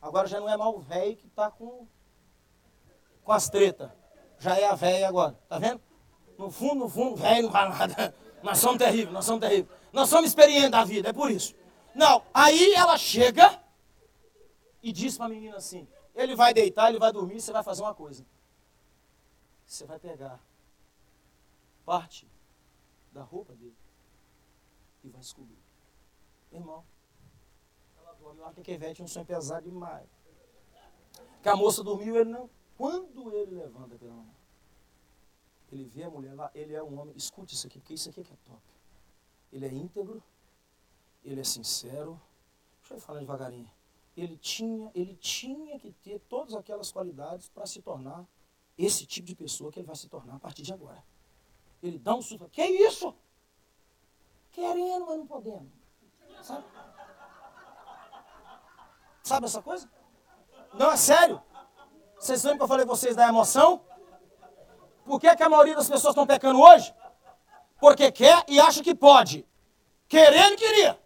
Agora 0.00 0.28
já 0.28 0.38
não 0.38 0.48
é 0.48 0.56
mal 0.56 0.76
o 0.76 0.80
velho 0.80 1.16
que 1.16 1.26
está 1.26 1.50
com, 1.50 1.86
com 3.24 3.32
as 3.32 3.48
tretas. 3.48 3.90
Já 4.38 4.56
é 4.56 4.66
a 4.66 4.74
velha 4.74 5.08
agora. 5.08 5.36
Tá 5.48 5.58
vendo? 5.58 5.80
No 6.36 6.50
fundo, 6.50 6.76
no 6.76 6.88
fundo, 6.88 7.16
velho 7.16 7.44
não 7.44 7.50
vai 7.50 7.68
nada. 7.68 8.14
Nós 8.42 8.58
somos 8.58 8.78
terríveis, 8.78 9.12
nós 9.12 9.24
somos 9.24 9.40
terríveis. 9.40 9.78
Nós 9.92 10.08
somos 10.08 10.26
experientes 10.26 10.70
da 10.70 10.84
vida, 10.84 11.08
é 11.08 11.12
por 11.12 11.30
isso. 11.30 11.54
Não, 11.94 12.22
aí 12.32 12.72
ela 12.74 12.96
chega 12.96 13.60
e 14.80 14.92
diz 14.92 15.16
para 15.16 15.26
a 15.26 15.28
menina 15.28 15.56
assim: 15.56 15.88
ele 16.14 16.36
vai 16.36 16.54
deitar, 16.54 16.90
ele 16.90 17.00
vai 17.00 17.12
dormir, 17.12 17.40
você 17.40 17.50
vai 17.50 17.64
fazer 17.64 17.82
uma 17.82 17.94
coisa. 17.94 18.24
Você 19.66 19.84
vai 19.84 19.98
pegar 19.98 20.38
parte 21.84 22.28
da 23.12 23.22
roupa 23.22 23.54
dele 23.54 23.74
e 25.08 25.10
vai 25.10 25.20
descobrir. 25.20 25.58
Irmão. 26.52 26.84
Eu 28.20 28.44
acho 28.46 28.56
que 28.56 28.62
Kevete 28.62 28.96
tinha 28.96 29.04
um 29.04 29.08
sonho 29.08 29.26
pesado 29.26 29.68
demais. 29.68 30.08
Que 31.42 31.48
a 31.48 31.56
moça 31.56 31.82
dormiu, 31.82 32.16
ele 32.16 32.30
não. 32.30 32.50
Quando 32.76 33.32
ele 33.32 33.56
levanta 33.56 33.96
pela 33.96 34.12
mão, 34.12 34.34
ele 35.72 35.84
vê 35.84 36.04
a 36.04 36.10
mulher 36.10 36.34
lá, 36.34 36.50
ele 36.54 36.74
é 36.74 36.82
um 36.82 36.98
homem. 36.98 37.16
Escute 37.16 37.54
isso 37.54 37.66
aqui, 37.66 37.78
porque 37.78 37.94
isso 37.94 38.08
aqui 38.10 38.20
é 38.20 38.24
que 38.24 38.32
é 38.32 38.36
top. 38.44 38.62
Ele 39.52 39.66
é 39.66 39.72
íntegro, 39.72 40.22
ele 41.24 41.40
é 41.40 41.44
sincero. 41.44 42.20
Deixa 42.80 42.94
eu 42.94 43.00
falar 43.00 43.20
devagarinho. 43.20 43.70
Ele 44.16 44.36
tinha, 44.36 44.90
ele 44.94 45.14
tinha 45.16 45.78
que 45.78 45.92
ter 45.92 46.18
todas 46.20 46.54
aquelas 46.54 46.90
qualidades 46.90 47.48
para 47.48 47.66
se 47.66 47.80
tornar 47.80 48.26
esse 48.76 49.06
tipo 49.06 49.26
de 49.26 49.34
pessoa 49.34 49.70
que 49.70 49.78
ele 49.78 49.86
vai 49.86 49.96
se 49.96 50.08
tornar 50.08 50.36
a 50.36 50.40
partir 50.40 50.62
de 50.62 50.72
agora. 50.72 51.02
Ele 51.82 51.98
dá 51.98 52.14
um 52.14 52.22
susto. 52.22 52.48
Que 52.48 52.64
isso? 52.64 53.14
Querendo, 54.58 55.06
mas 55.06 55.18
não 55.18 55.26
podendo. 55.26 55.70
Sabe? 56.42 56.64
Sabe 59.22 59.46
essa 59.46 59.62
coisa? 59.62 59.88
Não, 60.74 60.90
é 60.90 60.96
sério. 60.96 61.40
Vocês 62.18 62.42
lembram 62.42 62.58
que 62.58 62.64
eu 62.64 62.68
falei 62.68 62.84
com 62.84 62.96
vocês 62.96 63.14
da 63.14 63.28
emoção? 63.28 63.84
Por 65.04 65.20
que, 65.20 65.36
que 65.36 65.42
a 65.44 65.48
maioria 65.48 65.76
das 65.76 65.88
pessoas 65.88 66.10
estão 66.10 66.26
pecando 66.26 66.60
hoje? 66.60 66.92
Porque 67.78 68.10
quer 68.10 68.44
e 68.48 68.58
acha 68.58 68.82
que 68.82 68.96
pode. 68.96 69.46
Querendo, 70.08 70.56
queria. 70.56 71.00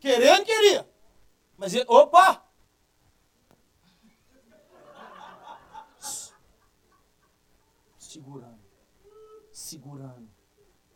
Querendo, 0.00 0.44
queria. 0.44 0.90
Mas, 1.56 1.72
opa! 1.86 2.42
Segurando. 8.00 8.58
Segurando. 9.52 10.28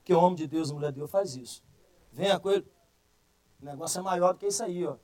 Que 0.05 0.13
o 0.13 0.19
homem 0.19 0.35
de 0.35 0.49
Deus, 0.49 0.73
mulher 0.73 0.91
de 0.91 0.99
Deus, 0.99 1.11
faz 1.11 1.37
isso. 1.37 1.68
Venha 2.19 2.37
com 2.41 2.51
ele. 2.51 2.67
O 3.63 3.65
negócio 3.65 4.01
é 4.01 4.03
maior 4.03 4.33
do 4.33 4.41
que 4.41 4.49
isso 4.49 4.65
aí, 4.65 4.85
ó. 4.85 4.97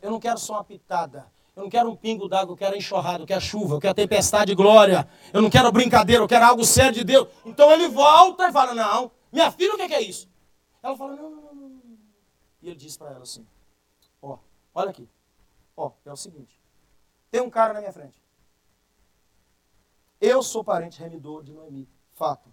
Eu 0.00 0.10
não 0.12 0.20
quero 0.20 0.38
só 0.38 0.52
uma 0.52 0.64
pitada. 0.64 1.26
Eu 1.56 1.64
não 1.64 1.70
quero 1.70 1.90
um 1.90 1.96
pingo 1.96 2.28
d'água, 2.28 2.52
eu 2.52 2.56
quero 2.56 2.76
enxurrada, 2.76 3.24
eu 3.24 3.26
quero 3.26 3.40
chuva, 3.40 3.74
eu 3.74 3.80
quero 3.80 3.92
tempestade 3.92 4.52
de 4.52 4.54
glória. 4.54 5.08
Eu 5.32 5.42
não 5.42 5.50
quero 5.50 5.70
brincadeira, 5.72 6.22
eu 6.22 6.28
quero 6.28 6.44
algo 6.44 6.64
sério 6.64 6.92
de 6.92 7.02
Deus. 7.02 7.28
Então 7.44 7.72
ele 7.72 7.88
volta 7.88 8.48
e 8.48 8.52
fala: 8.52 8.72
Não, 8.72 9.10
minha 9.32 9.50
filha, 9.50 9.74
o 9.74 9.76
que 9.76 9.82
é 9.92 10.00
isso? 10.00 10.28
Ela 10.80 10.96
fala: 10.96 11.16
Não, 11.16 11.28
não, 11.28 11.42
não, 11.42 11.54
não. 11.54 11.98
E 12.62 12.68
ele 12.68 12.76
diz 12.76 12.96
para 12.96 13.10
ela 13.10 13.22
assim: 13.24 13.44
Ó, 14.22 14.38
olha 14.72 14.90
aqui. 14.90 15.08
Ó, 15.76 15.90
é 16.06 16.12
o 16.12 16.16
seguinte: 16.16 16.60
tem 17.32 17.40
um 17.40 17.50
cara 17.50 17.72
na 17.72 17.80
minha 17.80 17.92
frente. 17.92 18.22
Eu 20.20 20.40
sou 20.40 20.62
parente 20.62 21.00
remidor 21.00 21.42
de 21.42 21.52
Noemi, 21.52 21.88
fato. 22.12 22.48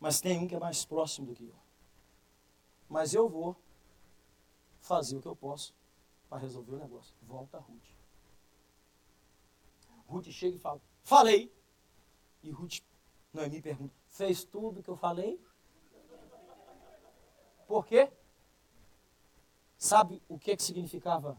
Mas 0.00 0.22
tem 0.22 0.38
um 0.38 0.48
que 0.48 0.54
é 0.54 0.58
mais 0.58 0.86
próximo 0.86 1.26
do 1.26 1.34
que 1.34 1.44
eu. 1.44 1.65
Mas 2.88 3.14
eu 3.14 3.28
vou 3.28 3.56
fazer 4.80 5.16
o 5.16 5.20
que 5.20 5.28
eu 5.28 5.36
posso 5.36 5.74
para 6.28 6.38
resolver 6.38 6.74
o 6.74 6.78
negócio. 6.78 7.14
Volta 7.22 7.58
Ruth. 7.58 7.96
Ruth 10.06 10.26
chega 10.26 10.56
e 10.56 10.60
fala: 10.60 10.80
Falei. 11.02 11.52
E 12.42 12.50
Ruth, 12.50 12.80
Noemi 13.32 13.60
pergunta: 13.60 13.94
Fez 14.08 14.44
tudo 14.44 14.80
o 14.80 14.82
que 14.82 14.90
eu 14.90 14.96
falei? 14.96 15.40
Por 17.66 17.84
quê? 17.84 18.12
Sabe 19.76 20.22
o 20.28 20.38
que, 20.38 20.56
que 20.56 20.62
significava 20.62 21.36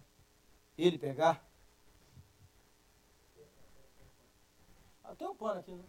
ele 0.77 0.99
pegar? 0.99 1.43
Ah, 5.03 5.15
tem 5.15 5.27
um 5.27 5.35
pano 5.35 5.59
aqui, 5.59 5.73
né? 5.73 5.85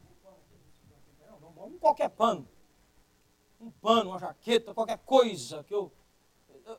Não, 1.41 1.79
qualquer 1.79 2.09
pano 2.09 2.49
um 3.61 3.71
pano, 3.71 4.11
uma 4.11 4.19
jaqueta, 4.19 4.75
qualquer 4.75 4.99
coisa 4.99 5.65
que 5.65 5.75
eu. 5.75 5.93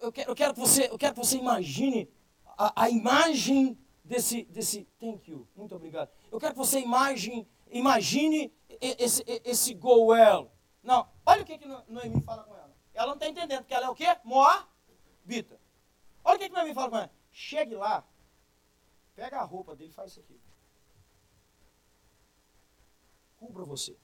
Eu 0.01 0.11
quero, 0.11 0.31
eu 0.31 0.35
quero, 0.35 0.53
que, 0.53 0.59
você, 0.59 0.85
eu 0.85 0.97
quero 0.97 1.15
que 1.15 1.19
você 1.19 1.37
imagine 1.37 2.07
a, 2.57 2.83
a 2.83 2.89
imagem 2.89 3.77
desse, 4.03 4.43
desse. 4.45 4.85
Thank 4.99 5.31
you, 5.31 5.47
muito 5.55 5.75
obrigado. 5.75 6.09
Eu 6.31 6.39
quero 6.39 6.53
que 6.53 6.59
você 6.59 6.79
imagine, 6.79 7.47
imagine 7.71 8.53
esse, 8.79 9.23
esse 9.43 9.73
Goel. 9.73 10.51
Não, 10.83 11.07
olha 11.25 11.41
o 11.41 11.45
que, 11.45 11.57
que 11.57 11.67
Noemi 11.87 12.21
fala 12.21 12.43
com 12.43 12.55
ela. 12.55 12.75
Ela 12.93 13.07
não 13.07 13.13
está 13.15 13.27
entendendo, 13.27 13.61
porque 13.61 13.73
ela 13.73 13.87
é 13.87 13.89
o 13.89 13.95
quê? 13.95 14.05
Moabita. 14.23 15.59
Olha 16.23 16.35
o 16.35 16.39
que, 16.39 16.49
que 16.49 16.55
Noemi 16.55 16.73
fala 16.73 16.89
com 16.89 16.97
ela. 16.97 17.11
Chegue 17.31 17.75
lá, 17.75 18.03
pega 19.15 19.39
a 19.39 19.43
roupa 19.43 19.75
dele 19.75 19.91
e 19.91 19.93
faz 19.93 20.11
isso 20.11 20.19
aqui. 20.19 20.39
Cubra 23.37 23.63
você. 23.63 23.97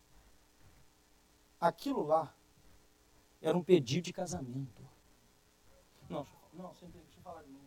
Aquilo 1.60 2.04
lá 2.04 2.34
era 3.47 3.58
um 3.58 3.63
pedido 3.63 4.05
de 4.05 4.13
casamento. 4.13 4.81
Não, 6.10 6.25
não, 6.53 6.73
deixa 6.73 6.86
eu 6.86 7.23
falar 7.23 7.43
de 7.43 7.51
novo. 7.51 7.65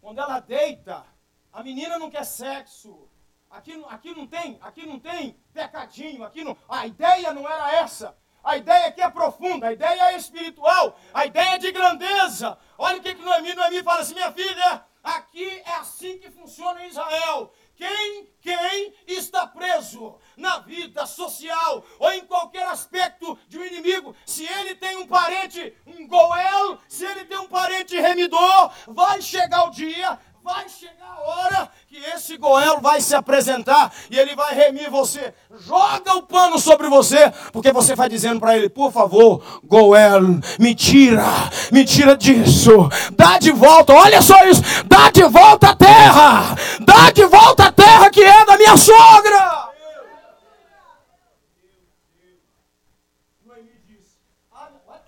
Quando 0.00 0.20
ela 0.20 0.40
deita, 0.40 1.06
a 1.52 1.62
menina 1.62 1.98
não 1.98 2.10
quer 2.10 2.24
sexo. 2.24 3.08
Aqui, 3.48 3.72
aqui 3.88 4.14
não 4.14 4.26
tem, 4.26 4.58
aqui 4.60 4.84
não 4.84 4.98
tem 4.98 5.38
pecadinho, 5.54 6.24
aqui 6.24 6.42
não. 6.42 6.56
A 6.68 6.86
ideia 6.86 7.32
não 7.32 7.48
era 7.48 7.76
essa. 7.76 8.18
A 8.42 8.56
ideia 8.56 8.88
aqui 8.88 9.00
é 9.00 9.10
profunda, 9.10 9.68
a 9.68 9.72
ideia 9.72 10.12
é 10.12 10.16
espiritual, 10.16 10.96
a 11.12 11.26
ideia 11.26 11.54
é 11.54 11.58
de 11.58 11.72
grandeza. 11.72 12.58
Olha 12.78 12.98
o 12.98 13.02
que, 13.02 13.14
que 13.14 13.22
Noemi, 13.22 13.54
Noemi 13.54 13.82
fala 13.82 14.00
assim, 14.00 14.14
minha 14.14 14.32
filha, 14.32 14.84
aqui 15.02 15.48
é 15.64 15.74
assim 15.74 16.18
que 16.18 16.30
funciona 16.30 16.84
em 16.84 16.88
Israel. 16.88 17.52
Quem, 17.76 18.26
quem 18.40 18.94
está 19.06 19.46
preso 19.46 20.16
na 20.34 20.60
vida 20.60 21.04
social 21.04 21.84
ou 21.98 22.10
em 22.10 22.24
qualquer 22.24 22.66
aspecto 22.68 23.38
de 23.48 23.58
um 23.58 23.64
inimigo, 23.64 24.16
se 24.24 24.44
ele 24.46 24.74
tem 24.74 24.96
um 24.96 25.06
parente, 25.06 25.76
um 25.86 26.06
Goel, 26.08 26.78
se 26.88 27.04
ele 27.04 27.26
tem 27.26 27.36
um 27.36 27.48
parente 27.48 27.94
remidor, 28.00 28.72
vai 28.88 29.20
chegar 29.20 29.64
o 29.64 29.70
dia, 29.70 30.18
vai 30.46 30.68
chegar 30.68 31.10
a 31.10 31.20
hora 31.22 31.70
que 31.88 31.96
esse 31.96 32.36
Goel 32.36 32.80
vai 32.80 33.00
se 33.00 33.16
apresentar 33.16 33.92
e 34.08 34.16
ele 34.16 34.36
vai 34.36 34.54
remir 34.54 34.88
você. 34.88 35.34
Joga 35.58 36.14
o 36.14 36.22
pano 36.22 36.56
sobre 36.56 36.88
você, 36.88 37.32
porque 37.52 37.72
você 37.72 37.96
vai 37.96 38.08
dizendo 38.08 38.38
para 38.38 38.56
ele: 38.56 38.68
por 38.68 38.92
favor, 38.92 39.60
Goel, 39.64 40.20
me 40.60 40.72
tira, 40.72 41.24
me 41.72 41.84
tira 41.84 42.16
disso, 42.16 42.88
dá 43.16 43.38
de 43.38 43.50
volta, 43.50 43.92
olha 43.92 44.22
só 44.22 44.44
isso, 44.44 44.62
dá 44.84 45.10
de 45.10 45.24
volta 45.24 45.70
a 45.70 45.74
terra, 45.74 46.54
dá 46.80 47.10
de 47.10 47.26
volta 47.26 47.64
a 47.64 47.72
terra 47.72 48.08
que 48.08 48.22
é 48.22 48.44
da 48.44 48.56
minha 48.56 48.76
sogra. 48.76 49.66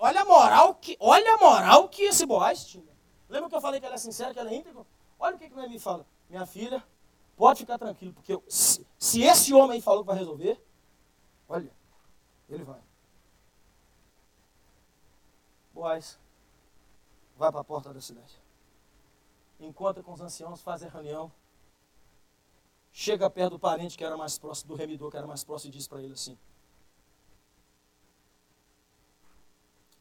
Olha 0.00 0.20
a 0.20 0.24
moral 0.24 0.74
que, 0.74 0.96
olha 1.00 1.34
a 1.34 1.38
moral 1.38 1.88
que 1.88 2.02
esse 2.02 2.26
Boaz 2.26 2.64
tinha. 2.64 2.84
Lembra 3.28 3.48
que 3.48 3.54
eu 3.54 3.60
falei 3.60 3.78
que 3.78 3.86
ela 3.86 3.96
é 3.96 3.98
sincera, 3.98 4.32
que 4.32 4.38
ela 4.38 4.52
é? 4.52 4.62
Olha 5.18 5.36
o 5.36 5.38
que, 5.38 5.48
que 5.48 5.54
Noemi 5.54 5.78
fala. 5.78 6.06
Minha 6.28 6.46
filha, 6.46 6.84
pode 7.36 7.60
ficar 7.60 7.78
tranquilo, 7.78 8.12
porque 8.14 8.32
eu, 8.32 8.42
se, 8.48 8.86
se 8.98 9.22
esse 9.22 9.52
homem 9.54 9.80
falou 9.80 10.02
que 10.02 10.08
vai 10.08 10.18
resolver, 10.18 10.62
olha, 11.48 11.72
ele 12.48 12.64
vai. 12.64 12.80
Boaz, 15.72 16.18
vai 17.36 17.50
para 17.50 17.60
a 17.60 17.64
porta 17.64 17.92
da 17.92 18.00
cidade. 18.00 18.40
Encontra 19.60 20.02
com 20.02 20.12
os 20.12 20.20
anciãos, 20.20 20.60
faz 20.60 20.82
a 20.82 20.88
reunião. 20.88 21.32
Chega 22.92 23.28
perto 23.30 23.50
do 23.50 23.58
parente 23.58 23.96
que 23.96 24.04
era 24.04 24.16
mais 24.16 24.38
próximo, 24.38 24.68
do 24.68 24.74
remidor 24.74 25.10
que 25.10 25.16
era 25.16 25.26
mais 25.26 25.44
próximo, 25.44 25.70
e 25.70 25.76
diz 25.76 25.86
para 25.86 26.02
ele 26.02 26.14
assim: 26.14 26.38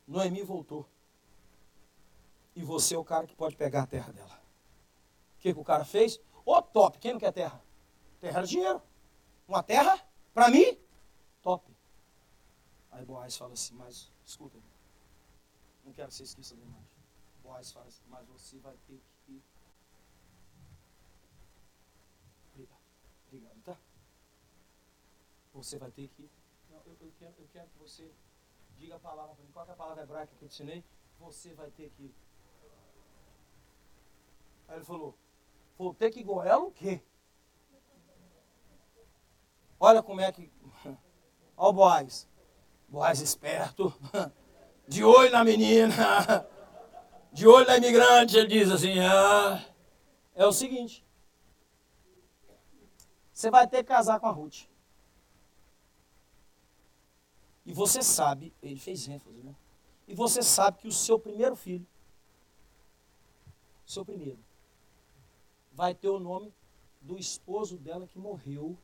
Noemi 0.08 0.44
voltou. 0.44 0.88
E 2.56 2.64
você 2.64 2.96
é 2.96 2.98
o 2.98 3.04
cara 3.04 3.28
que 3.28 3.36
pode 3.36 3.56
pegar 3.56 3.84
a 3.84 3.88
terra 3.88 4.12
dela. 4.12 4.47
O 5.38 5.40
que, 5.40 5.54
que 5.54 5.60
o 5.60 5.64
cara 5.64 5.86
fez? 5.86 6.18
Ô, 6.46 6.56
oh, 6.56 6.62
top! 6.62 6.98
Quem 6.98 7.14
não 7.14 7.20
quer 7.20 7.32
terra? 7.32 7.62
Terra 8.20 8.40
era 8.40 8.48
dinheiro. 8.48 8.82
Uma 9.48 9.64
terra, 9.64 10.04
para 10.34 10.50
mim, 10.50 10.78
top. 11.42 11.74
Aí 12.92 13.06
Boaz 13.06 13.38
fala 13.38 13.54
assim, 13.54 13.76
mas 13.76 14.12
escuta, 14.26 14.58
não 15.86 15.94
quero 15.94 16.10
que 16.10 16.16
você 16.16 16.24
esqueça 16.24 16.56
da 16.56 16.64
imagem. 16.64 16.88
Boaz 17.44 17.72
fala 17.72 17.86
assim, 17.88 18.04
mas 18.08 18.28
você 18.28 18.58
vai 18.60 18.76
ter 18.88 19.02
que. 19.26 19.42
Obrigado, 23.28 23.62
tá? 23.64 23.78
Você 25.54 25.78
vai 25.78 25.92
ter 25.92 26.08
que. 26.10 26.30
Não, 26.70 26.78
eu, 26.86 26.98
eu, 27.00 27.14
quero, 27.20 27.36
eu 27.38 27.48
quero 27.54 27.70
que 27.70 27.78
você 27.78 28.12
diga 28.78 28.96
a 28.96 29.00
palavra 29.00 29.36
para 29.36 29.44
mim. 29.44 29.52
Qual 29.52 29.66
é 29.66 29.72
a 29.72 29.76
palavra 29.76 30.04
hebraica 30.04 30.36
que 30.36 30.44
eu 30.44 30.50
te 30.50 30.56
ensinei? 30.56 30.84
Você 31.20 31.54
vai 31.54 31.70
ter 31.72 31.90
que. 31.92 32.14
Aí 34.68 34.78
ele 34.78 34.86
falou: 34.86 35.18
Vou 35.78 35.94
ter 35.94 36.10
que 36.12 36.24
goela 36.24 36.64
o 36.64 36.72
quê? 36.72 37.02
Olha 39.80 40.02
como 40.02 40.22
é 40.22 40.32
que. 40.32 40.52
Olha 41.56 41.70
o 41.70 41.74
Boaz. 41.74 42.28
Boaz 42.88 43.22
esperto. 43.22 43.94
De 44.88 45.04
olho 45.04 45.32
na 45.32 45.44
menina. 45.44 45.94
De 47.32 47.46
olho 47.48 47.68
na 47.68 47.78
imigrante. 47.78 48.38
Ele 48.38 48.48
diz 48.48 48.72
assim: 48.72 49.00
ah, 49.00 49.64
É 50.34 50.46
o 50.46 50.52
seguinte. 50.52 51.06
Você 53.32 53.52
vai 53.52 53.68
ter 53.68 53.84
que 53.84 53.90
casar 53.90 54.20
com 54.20 54.26
a 54.26 54.32
Ruth. 54.32 54.66
E 57.64 57.74
você 57.74 58.02
sabe, 58.02 58.52
ele 58.64 58.80
fez 58.80 59.08
ênfase, 59.08 59.44
né? 59.44 59.54
E 60.08 60.16
você 60.16 60.42
sabe 60.42 60.80
que 60.80 60.88
o 60.88 60.92
seu 60.92 61.20
primeiro 61.20 61.54
filho, 61.54 61.86
seu 63.86 64.06
primeiro, 64.06 64.40
vai 65.78 65.94
ter 65.94 66.10
o 66.10 66.20
nome 66.20 66.52
do 67.00 67.20
esposo 67.20 67.78
dela 67.78 68.08
que 68.12 68.18
morreu 68.18 68.76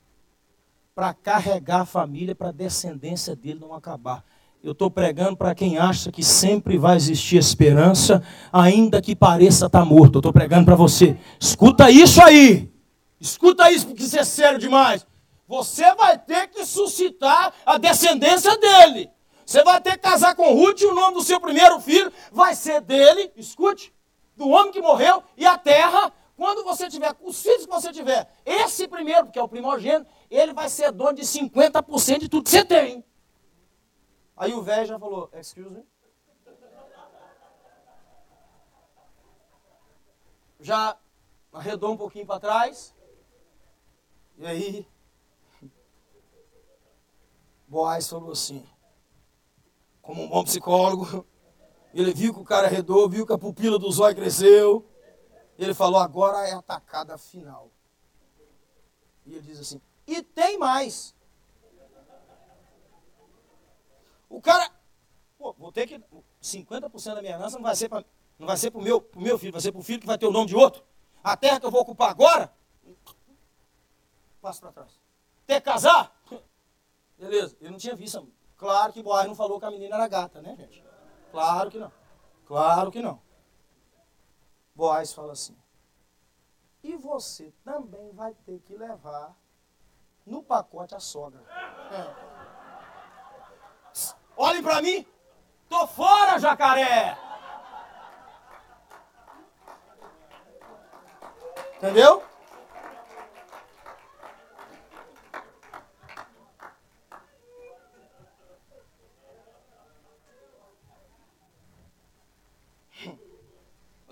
para 0.94 1.12
carregar 1.12 1.82
a 1.82 1.86
família, 1.86 2.36
para 2.36 2.50
a 2.50 2.52
descendência 2.52 3.36
dele 3.36 3.60
não 3.60 3.74
acabar. 3.74 4.24
Eu 4.64 4.74
estou 4.74 4.92
pregando 4.92 5.36
para 5.36 5.56
quem 5.56 5.80
acha 5.80 6.12
que 6.12 6.22
sempre 6.22 6.78
vai 6.78 6.96
existir 6.96 7.38
esperança, 7.38 8.24
ainda 8.52 9.02
que 9.02 9.16
pareça 9.16 9.66
estar 9.66 9.80
tá 9.80 9.84
morto. 9.84 10.18
Eu 10.18 10.20
estou 10.20 10.32
pregando 10.32 10.66
para 10.66 10.76
você. 10.76 11.18
Escuta 11.40 11.90
isso 11.90 12.22
aí. 12.22 12.72
Escuta 13.20 13.72
isso, 13.72 13.88
porque 13.88 14.04
isso 14.04 14.20
é 14.20 14.24
sério 14.24 14.60
demais. 14.60 15.04
Você 15.48 15.96
vai 15.96 16.16
ter 16.20 16.48
que 16.50 16.64
suscitar 16.64 17.56
a 17.66 17.80
descendência 17.80 18.56
dele. 18.60 19.10
Você 19.44 19.64
vai 19.64 19.82
ter 19.82 19.94
que 19.94 19.98
casar 19.98 20.36
com 20.36 20.54
Ruth 20.54 20.82
e 20.82 20.86
o 20.86 20.94
nome 20.94 21.16
do 21.16 21.24
seu 21.24 21.42
primeiro 21.42 21.80
filho 21.80 22.14
vai 22.32 22.54
ser 22.54 22.82
dele. 22.82 23.32
Escute, 23.36 23.92
do 24.38 24.48
homem 24.48 24.72
que 24.72 24.80
morreu 24.80 25.24
e 25.36 25.44
a 25.44 25.58
terra 25.58 26.14
quando 26.36 26.64
você 26.64 26.90
tiver, 26.90 27.16
os 27.22 27.42
filhos 27.42 27.66
que 27.66 27.72
você 27.72 27.92
tiver, 27.92 28.28
esse 28.46 28.88
primeiro, 28.88 29.30
que 29.30 29.38
é 29.38 29.44
o 29.44 29.48
primogênito, 29.48 30.10
ele 30.30 30.54
vai 30.54 30.68
ser 30.68 30.92
dono 30.92 31.14
de 31.14 31.22
50% 31.22 32.20
de 32.20 32.30
tudo 32.30 32.44
que 32.44 32.50
você 32.50 32.66
tem. 32.66 33.06
Aí 34.36 34.54
o 34.54 34.64
velho 34.64 34.86
já 34.86 35.00
falou, 35.00 35.30
excuse 35.34 35.70
me. 35.70 35.86
Já 40.60 40.98
arredou 41.52 41.92
um 41.92 41.98
pouquinho 41.98 42.26
para 42.26 42.40
trás. 42.40 42.96
E 44.38 44.48
aí, 44.48 44.88
Boaz 47.68 48.10
falou 48.10 48.32
assim, 48.32 48.66
como 50.02 50.24
um 50.24 50.30
bom 50.30 50.44
psicólogo, 50.44 51.26
ele 51.94 52.14
viu 52.14 52.34
que 52.34 52.40
o 52.40 52.44
cara 52.44 52.68
arredou, 52.68 53.08
viu 53.08 53.26
que 53.26 53.34
a 53.34 53.38
pupila 53.38 53.78
do 53.78 53.92
zóio 53.92 54.16
cresceu. 54.16 54.86
Ele 55.64 55.74
falou, 55.74 56.00
agora 56.00 56.48
é 56.48 56.54
a 56.54 56.60
atacada 56.60 57.18
final. 57.18 57.72
E 59.26 59.34
ele 59.36 59.42
diz 59.42 59.60
assim, 59.60 59.82
e 60.06 60.22
tem 60.22 60.58
mais. 60.58 61.16
O 64.30 64.42
cara, 64.42 64.70
pô, 65.38 65.54
vou 65.54 65.72
ter 65.72 65.88
que, 65.88 66.02
50% 66.42 67.16
da 67.16 67.22
minha 67.22 67.36
herança 67.36 67.58
não 67.58 67.64
vai 67.64 67.76
ser 67.76 67.88
para 67.88 68.04
não 68.38 68.48
vai 68.48 68.58
ser 68.58 68.72
para 68.72 68.80
o 68.80 68.84
meu, 68.84 69.00
pro 69.00 69.22
meu 69.22 69.38
filho, 69.38 69.52
vai 69.52 69.62
ser 69.62 69.72
para 69.72 69.80
o 69.80 69.84
filho 69.84 70.00
que 70.00 70.08
vai 70.08 70.18
ter 70.18 70.26
o 70.26 70.32
nome 70.32 70.48
de 70.48 70.56
outro. 70.56 70.84
A 71.24 71.38
terra 71.38 71.60
que 71.60 71.66
eu 71.66 71.72
vou 71.72 71.82
ocupar 71.82 72.10
agora, 72.10 72.52
passo 74.42 74.60
para 74.60 74.72
trás. 74.72 75.00
Ter 75.46 75.62
casar? 75.62 76.14
Beleza, 77.18 77.56
ele 77.62 77.70
não 77.70 77.78
tinha 77.78 77.96
visto. 77.96 78.28
Claro 78.58 78.92
que 78.92 79.04
Boaz 79.04 79.28
não 79.28 79.36
falou 79.36 79.60
que 79.60 79.66
a 79.66 79.72
menina 79.72 79.96
era 79.96 80.08
gata, 80.08 80.42
né, 80.42 80.56
gente? 80.58 80.84
Claro 81.32 81.72
que 81.72 81.78
não. 81.78 81.92
Claro 82.46 82.92
que 82.92 83.02
não. 83.02 83.22
Boaz 84.76 85.14
fala 85.14 85.34
assim: 85.34 85.56
e 86.84 86.98
você 86.98 87.54
também 87.64 88.12
vai 88.12 88.34
ter 88.46 88.60
que 88.60 88.76
levar 88.76 89.34
no 90.26 90.44
pacote 90.44 90.94
a 90.94 91.00
sogra. 91.00 91.42
É. 91.92 92.34
Olhem 94.36 94.62
para 94.62 94.82
mim, 94.82 95.08
tô 95.70 95.88
fora, 95.88 96.38
jacaré. 96.40 97.18
Entendeu? 101.78 102.24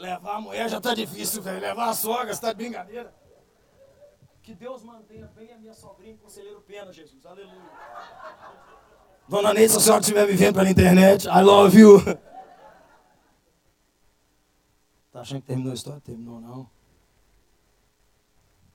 Levar 0.02 0.38
a 0.38 0.42
mulher 0.42 0.68
já 0.68 0.78
está 0.80 0.96
difícil, 0.96 1.44
velho. 1.44 1.62
Levar 1.62 1.90
a 1.90 1.94
sogra, 1.94 2.32
está 2.32 2.52
de 2.52 2.56
brincadeira. 2.56 3.14
Que 4.42 4.56
Deus 4.56 4.82
mantenha 4.84 5.28
bem 5.28 5.54
a 5.54 5.58
minha 5.60 5.76
sobrinha, 5.76 6.18
conselheiro 6.18 6.60
Pena, 6.62 6.92
Jesus. 6.92 7.24
Aleluia. 7.24 7.70
Dona 9.30 9.54
Neide, 9.54 9.72
se 9.72 9.78
a 9.78 9.80
senhora 9.80 10.02
estiver 10.02 10.26
me 10.26 10.34
vendo 10.34 10.56
pela 10.56 10.70
internet, 10.70 11.28
I 11.28 11.44
love 11.44 11.80
you. 11.80 12.00
Tá 15.12 15.22
achando 15.22 15.42
que 15.42 15.48
terminou 15.48 15.72
a 15.72 15.76
história? 15.76 16.02
Terminou, 16.02 16.42
não. 16.42 16.68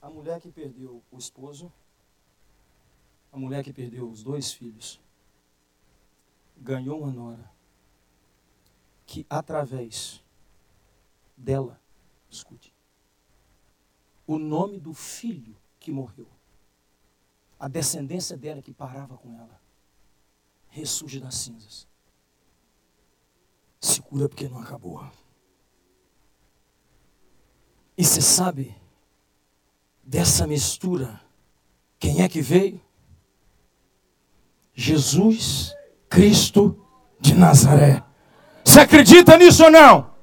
A 0.01 0.09
mulher 0.09 0.41
que 0.41 0.53
perdeu 0.53 1.03
o 1.11 1.19
esposo, 1.19 1.73
a 3.33 3.37
mulher 3.37 3.65
que 3.65 3.73
perdeu 3.73 4.09
os 4.09 4.23
dois 4.23 4.53
filhos, 4.53 5.01
ganhou 6.57 7.01
uma 7.01 7.11
nora 7.11 7.51
que, 9.05 9.27
através 9.29 10.25
dela, 11.37 11.81
escute, 12.31 12.75
o 14.27 14.39
nome 14.39 14.81
do 14.81 14.95
filho 14.95 15.57
que 15.79 15.91
morreu, 15.91 16.29
a 17.59 17.69
descendência 17.69 18.37
dela 18.37 18.63
que 18.63 18.73
parava 18.73 19.17
com 19.17 19.33
ela, 19.35 19.61
ressurge 20.69 21.21
das 21.21 21.35
cinzas. 21.35 21.87
Se 23.81 24.03
cura 24.03 24.29
porque 24.29 24.49
não 24.49 24.59
acabou. 24.59 25.09
E 27.97 28.05
você 28.05 28.21
sabe 28.21 28.77
dessa 30.03 30.47
mistura, 30.47 31.21
quem 31.99 32.23
é 32.23 32.29
que 32.29 32.43
veio? 32.43 32.81
Jesus 34.75 35.75
Cristo 36.09 36.85
de 37.19 37.35
Nazaré. 37.35 38.05
Você 38.63 38.81
acredita 38.81 39.39
nisso 39.39 39.65
ou 39.65 39.71
não? 39.71 40.16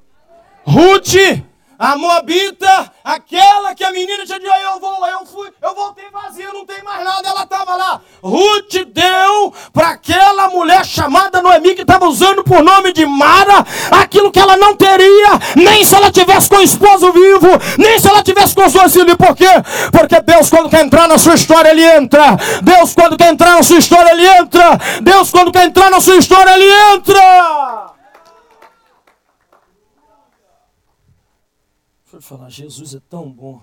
Ruth, 0.65 1.43
a 1.77 1.97
Moabita, 1.97 2.91
aquela 3.03 3.75
que 3.75 3.83
a 3.83 3.91
menina 3.91 4.25
tinha 4.25 4.39
dito, 4.39 4.49
eu 4.49 4.79
vou, 4.79 5.05
eu 5.05 5.25
fui, 5.25 5.51
eu 5.61 5.75
voltei 5.75 6.05
vazia, 6.11 6.53
não 6.53 6.65
tem 6.65 6.81
mais 6.81 7.03
nada, 7.03 7.27
ela 7.27 7.43
estava 7.43 7.75
lá. 7.75 8.01
Ruth 8.23 8.85
deu 8.87 9.53
para 9.73 9.89
aquela 9.89 10.49
mulher 10.49 10.85
chamada 10.85 11.41
Noemi, 11.41 11.75
que 11.75 11.81
estava 11.81 12.07
usando 12.07 12.41
por 12.43 12.63
nome 12.63 12.93
de 12.93 13.05
Mara, 13.05 13.65
aquilo 13.91 14.31
que 14.31 14.39
ela 14.39 14.55
não 14.55 14.77
teria, 14.77 15.31
nem 15.57 15.83
se 15.83 15.93
ela 15.93 16.09
tivesse 16.09 16.47
com 16.47 16.55
o 16.55 16.61
esposo 16.61 17.11
vivo, 17.11 17.49
nem 17.77 17.99
se 17.99 18.07
ela 18.07 18.23
tivesse 18.23 18.55
com 18.55 18.65
os 18.65 18.71
dois 18.71 18.93
filhos. 18.93 19.15
Por 19.15 19.35
quê? 19.35 19.49
Porque 19.91 20.21
Deus, 20.21 20.49
quando 20.49 20.69
quer 20.69 20.85
entrar 20.85 21.07
na 21.09 21.17
sua 21.17 21.33
história, 21.33 21.71
Ele 21.71 21.83
entra. 21.83 22.37
Deus, 22.61 22.93
quando 22.93 23.17
quer 23.17 23.33
entrar 23.33 23.55
na 23.55 23.63
sua 23.63 23.79
história, 23.79 24.11
Ele 24.11 24.25
entra. 24.25 24.79
Deus, 25.01 25.29
quando 25.31 25.51
quer 25.51 25.65
entrar 25.65 25.91
na 25.91 25.99
sua 25.99 26.15
história, 26.15 26.53
Ele 26.53 26.71
entra. 26.95 27.92
Deixa 32.13 32.27
falar, 32.27 32.47
Jesus 32.47 32.93
é 32.93 32.99
tão 32.99 33.31
bom 33.31 33.59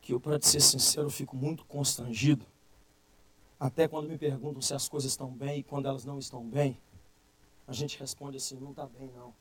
que 0.00 0.14
eu, 0.14 0.18
para 0.18 0.40
ser 0.40 0.60
sincero, 0.60 1.10
fico 1.10 1.36
muito 1.36 1.62
constrangido. 1.66 2.46
Até 3.60 3.86
quando 3.86 4.08
me 4.08 4.16
perguntam 4.16 4.62
se 4.62 4.72
as 4.72 4.88
coisas 4.88 5.12
estão 5.12 5.30
bem 5.30 5.58
e 5.58 5.62
quando 5.62 5.86
elas 5.86 6.06
não 6.06 6.18
estão 6.18 6.42
bem, 6.42 6.80
a 7.68 7.74
gente 7.74 7.98
responde 7.98 8.38
assim, 8.38 8.56
não 8.58 8.70
está 8.70 8.86
bem 8.86 9.10
não. 9.14 9.34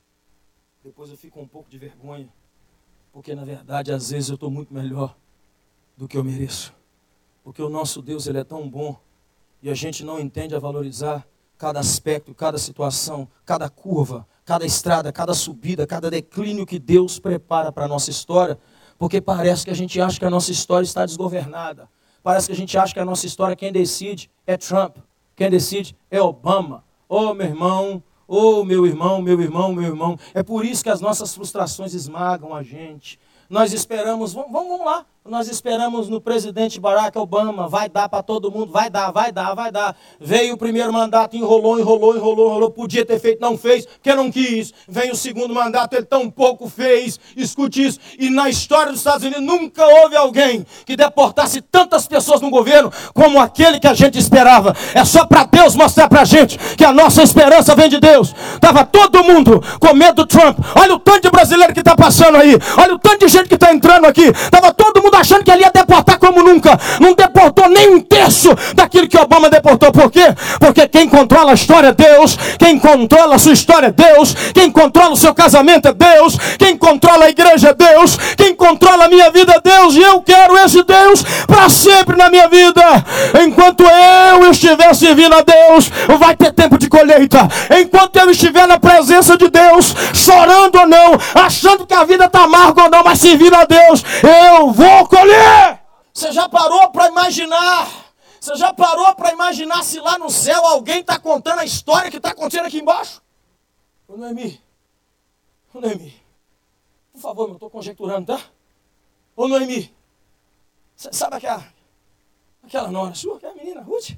Depois 0.84 1.10
eu 1.10 1.16
fico 1.16 1.40
um 1.40 1.48
pouco 1.48 1.70
de 1.70 1.78
vergonha, 1.78 2.28
porque 3.14 3.34
na 3.34 3.46
verdade 3.46 3.94
às 3.94 4.10
vezes 4.10 4.28
eu 4.28 4.36
estou 4.36 4.52
muito 4.52 4.74
melhor 4.74 5.16
do 5.96 6.06
que 6.06 6.18
eu 6.18 6.24
mereço. 6.24 6.74
Porque 7.46 7.62
o 7.62 7.70
nosso 7.70 8.02
Deus 8.02 8.28
ele 8.28 8.40
é 8.40 8.44
tão 8.44 8.70
bom 8.70 9.00
e 9.62 9.70
a 9.70 9.74
gente 9.74 10.04
não 10.04 10.20
entende 10.20 10.54
a 10.54 10.60
valorizar 10.60 11.26
cada 11.58 11.80
aspecto, 11.80 12.36
cada 12.36 12.58
situação, 12.58 13.26
cada 13.46 13.70
curva, 13.70 14.28
cada 14.46 14.66
estrada, 14.66 15.12
cada 15.12 15.34
subida, 15.34 15.88
cada 15.88 16.10
declínio 16.10 16.66
que 16.66 16.80
Deus 16.80 17.20
prepara 17.20 17.72
para 17.72 17.86
a 17.86 17.88
nossa 17.88 18.10
história, 18.10 18.58
porque 18.98 19.22
parece 19.22 19.66
que 19.66 19.72
a 19.72 19.76
gente 19.76 20.00
acha 20.00 20.20
que 20.20 20.26
a 20.26 20.30
nossa 20.30 20.52
história 20.52 20.86
está 20.86 21.06
desgovernada. 21.06 21.90
Parece 22.22 22.48
que 22.48 22.54
a 22.54 22.56
gente 22.56 22.78
acha 22.78 22.94
que 22.94 23.00
a 23.00 23.06
nossa 23.06 23.26
história, 23.26 23.56
quem 23.56 23.72
decide 23.72 24.32
é 24.48 24.56
Trump, 24.56 24.98
quem 25.36 25.50
decide 25.50 25.96
é 26.10 26.22
Obama. 26.22 26.84
Oh, 27.10 27.34
meu 27.34 27.48
irmão, 27.48 28.04
oh, 28.28 28.64
meu 28.64 28.86
irmão, 28.86 29.22
meu 29.22 29.40
irmão, 29.42 29.74
meu 29.74 29.84
irmão. 29.84 30.18
É 30.34 30.42
por 30.42 30.64
isso 30.64 30.84
que 30.84 30.90
as 30.90 31.02
nossas 31.02 31.36
frustrações 31.36 31.94
esmagam 31.94 32.56
a 32.56 32.64
gente. 32.64 33.20
Nós 33.50 33.74
esperamos, 33.74 34.34
vamos, 34.34 34.52
vamos 34.52 34.86
lá, 34.86 35.06
nós 35.26 35.48
esperamos 35.48 36.10
no 36.10 36.20
presidente 36.20 36.82
Barack 36.82 37.18
Obama, 37.18 37.66
vai 37.70 37.88
dar 37.88 38.10
para 38.10 38.22
todo 38.22 38.52
mundo, 38.52 38.74
vai 38.74 38.90
dar, 38.90 39.10
vai 39.10 39.32
dar, 39.32 39.54
vai 39.54 39.72
dar. 39.72 39.96
Veio 40.20 40.56
o 40.56 40.58
primeiro 40.58 40.92
mandato, 40.92 41.38
enrolou, 41.38 41.80
enrolou, 41.80 42.14
enrolou, 42.18 42.48
enrolou, 42.50 42.70
podia 42.70 43.06
ter 43.06 43.18
feito, 43.22 43.40
não 43.40 43.58
fez, 43.58 43.86
porque 43.86 44.14
não 44.14 44.30
quis. 44.30 44.74
Vem 44.86 45.12
o 45.12 45.16
segundo 45.16 45.54
mandato, 45.54 45.94
ele 45.94 46.04
tão 46.04 46.30
pouco 46.30 46.70
fez. 46.70 47.18
Escute 47.38 47.88
isso. 47.88 48.00
E 48.20 48.30
na 48.30 48.50
história 48.50 48.92
dos 48.92 49.00
Estados 49.00 49.24
Unidos 49.24 49.42
nunca 49.42 49.86
houve 49.86 50.18
alguém 50.18 50.66
que 50.86 50.98
deportasse 50.98 51.62
tantas 51.62 52.06
pessoas 52.06 52.42
no 52.42 52.50
governo 52.50 52.92
como 53.14 53.40
aquele 53.40 53.80
que 53.80 53.88
a 53.88 53.94
gente 53.94 54.20
esperava. 54.20 54.76
É 54.94 55.06
só 55.06 55.26
para 55.26 55.46
Deus 55.46 55.74
mostrar 55.74 56.10
para 56.10 56.22
a 56.22 56.26
gente 56.26 56.58
que 56.76 56.84
a 56.84 56.92
nossa 56.92 57.24
esperança 57.24 57.74
vem 57.76 57.88
de 57.88 58.00
Deus. 58.00 58.36
Tava 58.60 58.86
todo 58.86 59.24
mundo 59.24 59.64
com 59.80 59.94
medo 59.94 60.16
do 60.16 60.28
Trump. 60.28 60.60
Olha 60.76 60.96
o 60.96 61.00
tanto 61.00 61.22
de 61.22 61.30
brasileiro 61.30 61.74
que 61.74 61.80
está 61.80 61.96
passando 61.96 62.36
aí. 62.36 62.58
Olha 62.78 62.96
o 62.96 63.00
tanto 63.00 63.20
de 63.20 63.30
gente 63.30 63.48
que 63.48 63.56
está 63.56 63.74
entrando 63.74 64.06
aqui. 64.06 64.30
Tava 64.52 64.74
todo 64.74 65.02
mundo 65.02 65.13
mundo 65.14 65.16
achando 65.16 65.44
que 65.44 65.52
ele 65.52 65.62
ia 65.62 65.72
deportar 65.72 66.18
como 66.18 66.42
nunca. 66.42 66.80
Não 67.00 67.14
deportou 67.14 67.70
nem 67.70 67.96
um 67.96 68.00
terço 68.00 68.50
daquilo 68.74 69.08
que 69.08 69.18
Obama 69.18 69.50
deportou. 69.50 69.92
Por 69.92 70.12
quê? 70.12 70.26
Porque 70.60 70.88
quem 70.88 71.08
controla 71.08 71.52
a 71.52 71.54
história 71.54 71.90
é 71.90 71.94
Deus. 71.94 72.38
Quem 72.58 72.80
controla 72.80 73.36
a 73.36 73.40
sua 73.40 73.54
história 73.54 73.88
é 73.88 73.92
Deus. 73.92 74.36
Quem 74.54 74.72
controla 74.72 75.12
o 75.12 75.18
seu 75.18 75.34
casamento 75.34 75.88
é 75.88 75.94
Deus. 75.94 76.38
Quem 76.58 76.78
controla 76.78 77.26
a 77.26 77.30
igreja 77.30 77.70
é 77.70 77.74
Deus. 77.74 78.18
Quem 78.36 78.56
controla 78.56 79.06
a 79.06 79.08
minha 79.08 79.30
vida 79.30 79.54
é 79.54 79.62
Deus. 79.62 79.96
E 79.96 80.02
eu 80.02 80.22
quero 80.22 80.58
esse 80.58 80.84
Deus 80.84 81.24
para 81.46 81.70
sempre 81.70 82.18
na 82.18 82.30
minha 82.30 82.48
vida. 82.48 82.82
Enquanto 83.46 83.84
eu 83.84 84.50
estiver 84.50 84.94
servindo 84.96 85.36
a 85.36 85.42
Deus, 85.42 85.92
vai 86.18 86.36
ter 86.36 86.52
tempo 86.54 86.78
de 86.78 86.88
colheita. 86.88 87.48
Enquanto 87.80 88.16
eu 88.18 88.30
estiver 88.32 88.68
na 88.68 88.80
presença 88.80 89.38
de 89.38 89.50
Deus, 89.50 89.94
chorando 90.14 90.80
ou 90.80 90.88
não, 90.88 91.18
achando 91.36 91.86
que 91.86 91.94
a 91.94 92.04
vida 92.04 92.26
está 92.26 92.44
amarga 92.44 92.84
ou 92.84 92.90
não, 92.90 93.04
mas 93.04 93.20
servindo 93.20 93.56
a 93.56 93.66
Deus, 93.66 94.04
eu 94.24 94.72
vou 94.72 95.03
colher. 95.08 95.82
Você 96.14 96.32
já 96.32 96.48
parou 96.48 96.92
para 96.92 97.08
imaginar? 97.08 98.14
Você 98.40 98.56
já 98.56 98.74
parou 98.74 99.16
para 99.16 99.32
imaginar 99.32 99.84
se 99.84 100.00
lá 100.00 100.18
no 100.18 100.30
céu 100.30 100.66
alguém 100.66 101.00
está 101.00 101.18
contando 101.18 101.60
a 101.60 101.66
história 101.66 102.12
que 102.12 102.18
está 102.18 102.32
acontecendo 102.32 102.66
aqui 102.66 102.80
embaixo? 102.80 103.22
Ô 104.08 104.18
Noemi, 104.18 104.62
ô 105.74 105.80
Noemi, 105.80 106.14
por 107.14 107.22
favor, 107.22 107.48
eu 107.50 107.54
estou 107.54 107.70
conjecturando, 107.70 108.28
tá? 108.28 108.46
Ô 109.36 109.48
Noemi, 109.48 109.96
sabe 110.96 111.38
aquela, 111.38 111.66
aquela 112.62 112.92
nora 112.92 113.16
sua, 113.16 113.38
aquela 113.38 113.56
menina, 113.56 113.82
Ruth? 113.82 114.12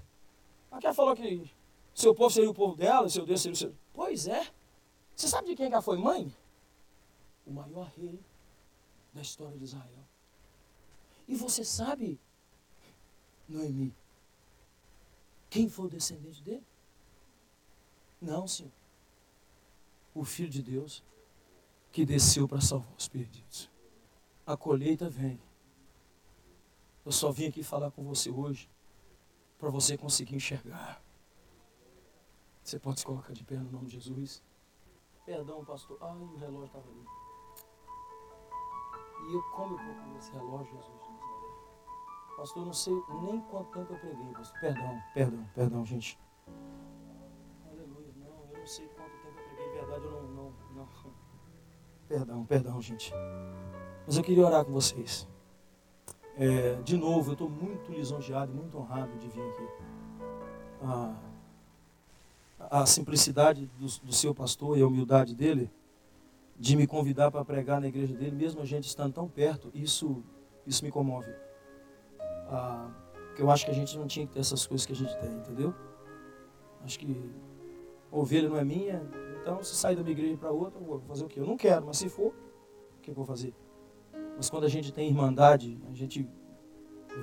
Aquela 0.71 0.93
falou 0.93 1.15
que 1.15 1.49
seu 1.93 2.13
povo 2.13 2.33
seria 2.33 2.49
o 2.49 2.53
povo 2.53 2.75
dela, 2.75 3.07
seu 3.07 3.25
Deus 3.25 3.41
seria 3.41 3.53
o 3.53 3.57
seu. 3.57 3.73
Pois 3.93 4.27
é. 4.27 4.45
Você 5.15 5.29
sabe 5.29 5.49
de 5.49 5.55
quem 5.55 5.67
ela 5.67 5.81
foi 5.81 5.97
mãe? 5.97 6.35
O 7.45 7.51
maior 7.51 7.89
rei 7.95 8.19
da 9.13 9.21
história 9.21 9.57
de 9.57 9.63
Israel. 9.63 9.94
E 11.27 11.35
você 11.35 11.63
sabe, 11.63 12.19
Noemi, 13.47 13.93
quem 15.49 15.69
foi 15.69 15.85
o 15.85 15.89
descendente 15.89 16.41
dele? 16.43 16.65
Não, 18.21 18.47
senhor. 18.47 18.71
O 20.13 20.23
Filho 20.23 20.49
de 20.49 20.61
Deus 20.61 21.03
que 21.91 22.05
desceu 22.05 22.45
para 22.47 22.59
salvar 22.59 22.93
os 22.97 23.07
perdidos. 23.07 23.69
A 24.45 24.57
colheita 24.57 25.09
vem. 25.09 25.39
Eu 27.05 27.11
só 27.11 27.31
vim 27.31 27.47
aqui 27.47 27.63
falar 27.63 27.89
com 27.91 28.03
você 28.03 28.29
hoje 28.29 28.69
para 29.57 29.69
você 29.69 29.97
conseguir 29.97 30.35
enxergar. 30.35 31.01
Você 32.61 32.77
pode 32.79 32.99
se 32.99 33.05
colocar 33.05 33.31
de 33.31 33.43
pé 33.43 33.55
no 33.55 33.71
nome 33.71 33.85
de 33.87 33.93
Jesus? 33.93 34.43
Perdão, 35.25 35.63
pastor. 35.63 35.97
Ai, 36.01 36.17
o 36.17 36.35
relógio 36.35 36.65
estava 36.65 36.89
ali. 36.89 37.05
E 39.29 39.33
eu 39.33 39.41
como 39.55 39.79
eu 39.79 39.85
vou 39.85 39.95
com 39.95 40.17
esse 40.17 40.31
relógio, 40.31 40.75
Jesus? 40.75 41.04
Pastor, 42.35 42.65
não 42.65 42.73
sei 42.73 42.93
nem 43.21 43.39
quanto 43.41 43.71
tempo 43.71 43.93
eu 43.93 43.99
preguei, 43.99 44.33
pastor. 44.33 44.59
Perdão, 44.59 45.01
perdão, 45.13 45.49
perdão, 45.55 45.85
gente. 45.85 46.19
Aleluia. 47.65 48.13
Não, 48.17 48.51
eu 48.51 48.59
não 48.59 48.67
sei 48.67 48.87
quanto 48.89 49.11
tempo 49.21 49.39
eu 49.39 49.55
preguei. 49.55 49.73
Verdade, 49.73 50.03
eu 50.03 50.11
não, 50.11 50.23
não, 50.33 50.53
não. 50.75 50.87
Perdão, 52.07 52.45
perdão, 52.45 52.81
gente. 52.81 53.13
Mas 54.05 54.17
eu 54.17 54.23
queria 54.23 54.45
orar 54.45 54.65
com 54.65 54.71
vocês. 54.73 55.27
É, 56.37 56.75
de 56.83 56.97
novo, 56.97 57.29
eu 57.29 57.33
estou 57.33 57.49
muito 57.49 57.91
lisonjeado 57.91 58.51
e 58.51 58.55
muito 58.55 58.77
honrado 58.77 59.17
de 59.17 59.29
vir 59.29 59.41
aqui. 59.41 59.67
A, 60.83 61.15
a 62.81 62.85
simplicidade 62.85 63.65
do, 63.79 63.85
do 63.85 64.13
seu 64.13 64.35
pastor 64.35 64.77
e 64.77 64.81
a 64.81 64.87
humildade 64.87 65.33
dele 65.33 65.71
de 66.59 66.75
me 66.75 66.85
convidar 66.85 67.31
para 67.31 67.43
pregar 67.45 67.79
na 67.79 67.87
igreja 67.87 68.13
dele, 68.13 68.35
mesmo 68.35 68.61
a 68.61 68.65
gente 68.65 68.85
estando 68.85 69.13
tão 69.13 69.27
perto, 69.27 69.71
isso, 69.73 70.21
isso 70.65 70.83
me 70.83 70.91
comove. 70.91 71.33
Ah, 72.47 72.89
eu 73.37 73.49
acho 73.49 73.65
que 73.65 73.71
a 73.71 73.73
gente 73.73 73.97
não 73.97 74.07
tinha 74.07 74.25
que 74.25 74.33
ter 74.33 74.39
essas 74.39 74.65
coisas 74.65 74.85
que 74.85 74.93
a 74.93 74.95
gente 74.95 75.17
tem, 75.19 75.33
entendeu? 75.33 75.73
Acho 76.83 76.99
que 76.99 77.31
ovelha 78.11 78.47
não 78.47 78.57
é 78.57 78.63
minha, 78.63 79.01
então 79.41 79.61
se 79.63 79.75
sair 79.75 79.95
da 79.95 80.03
minha 80.03 80.13
igreja 80.13 80.37
para 80.37 80.51
outra, 80.51 80.79
eu 80.79 80.85
vou 80.85 80.99
fazer 81.01 81.25
o 81.25 81.27
quê? 81.27 81.39
Eu 81.39 81.45
não 81.45 81.57
quero, 81.57 81.85
mas 81.85 81.97
se 81.97 82.09
for, 82.09 82.33
o 82.97 83.01
que 83.01 83.11
eu 83.11 83.15
vou 83.15 83.25
fazer? 83.25 83.53
Mas 84.37 84.49
quando 84.49 84.65
a 84.65 84.69
gente 84.69 84.93
tem 84.93 85.09
irmandade, 85.09 85.79
a 85.89 85.93
gente 85.93 86.27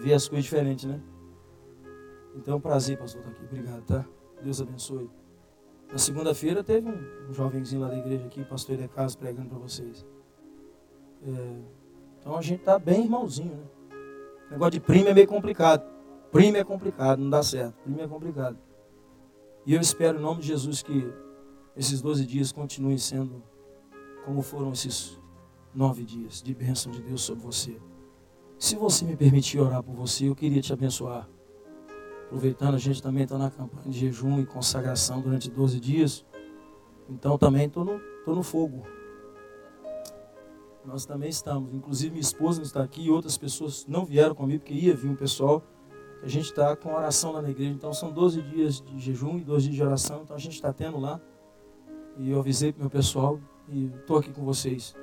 vê 0.00 0.12
as 0.14 0.28
coisas 0.28 0.44
diferentes, 0.44 0.84
né? 0.84 1.00
Então, 2.34 2.54
é 2.54 2.56
um 2.56 2.60
prazer, 2.60 2.98
pastor, 2.98 3.20
estar 3.20 3.32
aqui. 3.32 3.44
Obrigado, 3.44 3.82
tá? 3.84 4.06
Deus 4.42 4.60
abençoe. 4.60 5.10
Na 5.90 5.98
segunda-feira 5.98 6.64
teve 6.64 6.88
um, 6.88 7.28
um, 7.28 7.32
jovenzinho 7.34 7.82
lá 7.82 7.88
da 7.88 7.98
igreja 7.98 8.26
aqui, 8.26 8.42
pastor 8.44 8.76
de 8.76 8.88
casa, 8.88 9.16
pregando 9.16 9.50
para 9.50 9.58
vocês. 9.58 10.06
É, 11.22 11.60
então 12.18 12.36
a 12.36 12.40
gente 12.40 12.60
está 12.60 12.78
bem 12.78 13.04
irmãozinho, 13.04 13.54
né? 13.54 13.64
Negócio 14.52 14.72
de 14.72 14.80
primo 14.80 15.08
é 15.08 15.14
meio 15.14 15.26
complicado. 15.26 15.82
Primo 16.30 16.58
é 16.58 16.64
complicado, 16.64 17.18
não 17.18 17.30
dá 17.30 17.42
certo. 17.42 17.74
Primo 17.82 18.00
é 18.02 18.06
complicado. 18.06 18.58
E 19.64 19.72
eu 19.74 19.80
espero 19.80 20.18
em 20.18 20.20
nome 20.20 20.42
de 20.42 20.48
Jesus 20.48 20.82
que 20.82 21.10
esses 21.74 22.02
12 22.02 22.26
dias 22.26 22.52
continuem 22.52 22.98
sendo 22.98 23.42
como 24.26 24.42
foram 24.42 24.72
esses 24.72 25.18
nove 25.74 26.04
dias 26.04 26.42
de 26.42 26.54
bênção 26.54 26.92
de 26.92 27.00
Deus 27.00 27.22
sobre 27.22 27.42
você. 27.42 27.80
Se 28.58 28.76
você 28.76 29.06
me 29.06 29.16
permitir 29.16 29.58
orar 29.58 29.82
por 29.82 29.94
você, 29.94 30.28
eu 30.28 30.34
queria 30.34 30.60
te 30.60 30.72
abençoar. 30.72 31.26
Aproveitando, 32.26 32.74
a 32.74 32.78
gente 32.78 33.02
também 33.02 33.24
está 33.24 33.38
na 33.38 33.50
campanha 33.50 33.88
de 33.88 33.98
jejum 33.98 34.38
e 34.38 34.46
consagração 34.46 35.20
durante 35.20 35.50
12 35.50 35.80
dias. 35.80 36.24
Então 37.08 37.38
também 37.38 37.66
estou 37.66 37.84
no, 37.84 37.98
tô 38.24 38.34
no 38.34 38.42
fogo. 38.42 38.82
Nós 40.84 41.06
também 41.06 41.28
estamos. 41.28 41.72
Inclusive, 41.72 42.10
minha 42.10 42.20
esposa 42.20 42.62
está 42.62 42.82
aqui 42.82 43.02
e 43.02 43.10
outras 43.10 43.38
pessoas 43.38 43.86
não 43.86 44.04
vieram 44.04 44.34
comigo, 44.34 44.60
porque 44.60 44.74
ia 44.74 44.94
vir 44.94 45.10
um 45.10 45.16
pessoal. 45.16 45.62
A 46.22 46.28
gente 46.28 46.46
está 46.46 46.74
com 46.76 46.92
oração 46.92 47.32
lá 47.32 47.42
na 47.42 47.50
igreja. 47.50 47.72
Então, 47.72 47.92
são 47.92 48.12
12 48.12 48.42
dias 48.42 48.80
de 48.80 48.98
jejum 48.98 49.38
e 49.38 49.44
12 49.44 49.64
dias 49.66 49.76
de 49.76 49.82
oração. 49.82 50.22
Então, 50.22 50.36
a 50.36 50.38
gente 50.38 50.54
está 50.54 50.72
tendo 50.72 50.98
lá. 50.98 51.20
E 52.18 52.30
eu 52.30 52.38
avisei 52.38 52.72
para 52.72 52.80
o 52.80 52.82
meu 52.82 52.90
pessoal 52.90 53.40
e 53.68 53.86
estou 53.86 54.18
aqui 54.18 54.32
com 54.32 54.44
vocês. 54.44 54.94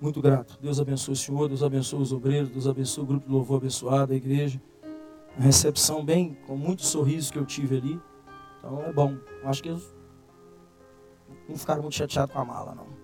Muito 0.00 0.20
grato. 0.20 0.58
Deus 0.60 0.78
abençoe 0.78 1.14
o 1.14 1.16
Senhor, 1.16 1.48
Deus 1.48 1.62
abençoe 1.62 2.00
os 2.00 2.12
obreiros, 2.12 2.50
Deus 2.50 2.66
abençoe 2.66 3.04
o 3.04 3.06
grupo 3.06 3.26
de 3.26 3.32
louvor 3.32 3.58
abençoado, 3.58 4.12
a 4.12 4.16
igreja. 4.16 4.60
Recepção 5.36 6.04
bem, 6.04 6.36
com 6.46 6.56
muitos 6.56 6.88
sorrisos 6.88 7.30
que 7.30 7.38
eu 7.38 7.44
tive 7.44 7.78
ali. 7.78 8.00
Então 8.58 8.82
é 8.82 8.92
bom. 8.92 9.16
Acho 9.44 9.62
que 9.62 9.70
eles 9.70 9.94
não 11.48 11.56
ficaram 11.56 11.82
muito 11.82 11.94
chateados 11.94 12.32
com 12.34 12.40
a 12.40 12.44
mala, 12.44 12.74
não. 12.74 13.03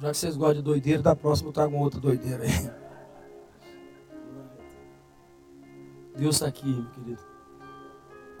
Já 0.00 0.10
que 0.10 0.16
vocês 0.16 0.36
gostam 0.36 0.56
de 0.56 0.62
doideira, 0.62 1.02
da 1.02 1.16
próxima 1.16 1.48
eu 1.48 1.52
trago 1.52 1.74
uma 1.74 1.82
outra 1.82 1.98
doideira 1.98 2.44
aí. 2.44 2.70
Deus 6.16 6.36
está 6.36 6.46
aqui, 6.46 6.66
meu 6.66 6.90
querido. 6.90 7.22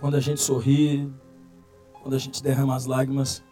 Quando 0.00 0.16
a 0.16 0.20
gente 0.20 0.40
sorri, 0.40 1.12
quando 2.02 2.14
a 2.14 2.18
gente 2.18 2.42
derrama 2.42 2.76
as 2.76 2.84
lágrimas, 2.84 3.42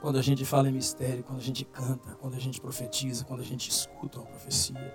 quando 0.00 0.18
a 0.18 0.22
gente 0.22 0.44
fala 0.44 0.68
em 0.68 0.72
mistério, 0.72 1.24
quando 1.24 1.38
a 1.38 1.42
gente 1.42 1.64
canta, 1.64 2.14
quando 2.20 2.34
a 2.34 2.38
gente 2.38 2.60
profetiza, 2.60 3.24
quando 3.24 3.40
a 3.40 3.44
gente 3.44 3.68
escuta 3.68 4.18
uma 4.18 4.26
profecia, 4.26 4.94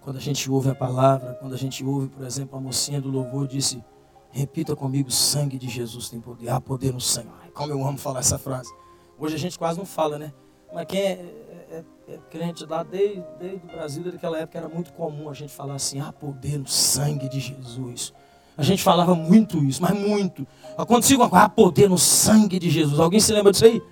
quando 0.00 0.16
a 0.16 0.20
gente 0.20 0.50
ouve 0.50 0.70
a 0.70 0.74
palavra, 0.74 1.34
quando 1.34 1.54
a 1.54 1.58
gente 1.58 1.84
ouve, 1.84 2.08
por 2.08 2.24
exemplo, 2.24 2.56
a 2.56 2.60
mocinha 2.60 3.00
do 3.00 3.10
louvor 3.10 3.46
disse: 3.46 3.84
Repita 4.30 4.74
comigo, 4.74 5.10
sangue 5.10 5.58
de 5.58 5.68
Jesus 5.68 6.08
tem 6.08 6.20
poder. 6.20 6.48
Há 6.48 6.60
poder 6.60 6.92
no 6.92 7.00
sangue. 7.00 7.30
Como 7.52 7.72
eu 7.72 7.86
amo 7.86 7.98
falar 7.98 8.20
essa 8.20 8.38
frase. 8.38 8.72
Hoje 9.18 9.34
a 9.34 9.38
gente 9.38 9.58
quase 9.58 9.78
não 9.78 9.84
fala, 9.84 10.18
né? 10.18 10.32
Mas 10.74 10.86
quem 10.86 11.00
é, 11.00 11.10
é, 11.10 11.84
é, 12.08 12.14
é 12.14 12.18
crente 12.30 12.64
lá 12.66 12.82
desde, 12.82 13.22
desde 13.38 13.66
o 13.66 13.68
Brasil, 13.68 14.04
daquela 14.04 14.38
época, 14.38 14.58
era 14.58 14.68
muito 14.68 14.92
comum 14.92 15.28
a 15.28 15.34
gente 15.34 15.52
falar 15.52 15.74
assim: 15.74 16.00
há 16.00 16.12
poder 16.12 16.58
no 16.58 16.66
sangue 16.66 17.28
de 17.28 17.40
Jesus. 17.40 18.12
A 18.56 18.62
gente 18.62 18.82
falava 18.82 19.14
muito 19.14 19.58
isso, 19.64 19.80
mas 19.80 19.92
muito. 19.92 20.46
Acontecia 20.76 21.16
uma 21.16 21.28
coisa, 21.28 21.46
há 21.46 21.48
poder 21.48 21.88
no 21.88 21.98
sangue 21.98 22.58
de 22.58 22.68
Jesus. 22.68 23.00
Alguém 23.00 23.18
se 23.18 23.32
lembra 23.32 23.50
disso 23.50 23.64
aí? 23.64 23.82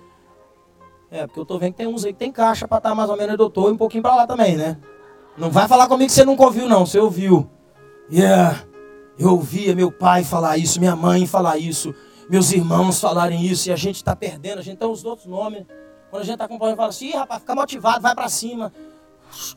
É, 1.09 1.25
porque 1.25 1.39
eu 1.39 1.43
estou 1.43 1.59
vendo 1.59 1.71
que 1.71 1.77
tem 1.77 1.87
uns 1.87 2.05
aí 2.05 2.13
que 2.13 2.19
tem 2.19 2.31
caixa 2.31 2.67
para 2.67 2.77
estar 2.77 2.89
tá 2.89 2.95
mais 2.95 3.09
ou 3.09 3.17
menos 3.17 3.35
doutor 3.35 3.69
e 3.69 3.73
um 3.73 3.77
pouquinho 3.77 4.03
para 4.03 4.15
lá 4.15 4.27
também, 4.27 4.55
né? 4.55 4.77
Não 5.37 5.49
vai 5.49 5.67
falar 5.67 5.87
comigo 5.87 6.07
que 6.07 6.13
você 6.13 6.23
nunca 6.23 6.43
ouviu, 6.43 6.69
não. 6.69 6.85
Você 6.85 6.99
ouviu. 6.99 7.49
Yeah. 8.11 8.63
Eu 9.17 9.31
ouvia 9.31 9.75
meu 9.75 9.91
pai 9.91 10.23
falar 10.23 10.57
isso, 10.57 10.79
minha 10.79 10.95
mãe 10.95 11.27
falar 11.27 11.57
isso, 11.57 11.93
meus 12.29 12.51
irmãos 12.51 12.99
falarem 12.99 13.45
isso, 13.45 13.69
e 13.69 13.71
a 13.71 13.75
gente 13.75 13.97
está 13.97 14.15
perdendo, 14.15 14.59
a 14.59 14.61
gente 14.61 14.77
tem 14.77 14.89
os 14.89 15.03
outros 15.03 15.27
nomes. 15.27 15.65
Quando 16.11 16.23
a 16.23 16.25
gente 16.25 16.33
está 16.33 16.47
com 16.47 16.57
problema, 16.57 16.75
fala 16.75 16.89
assim, 16.89 17.11
rapaz, 17.11 17.39
fica 17.39 17.55
motivado, 17.55 18.01
vai 18.01 18.13
para 18.13 18.27
cima. 18.27 18.73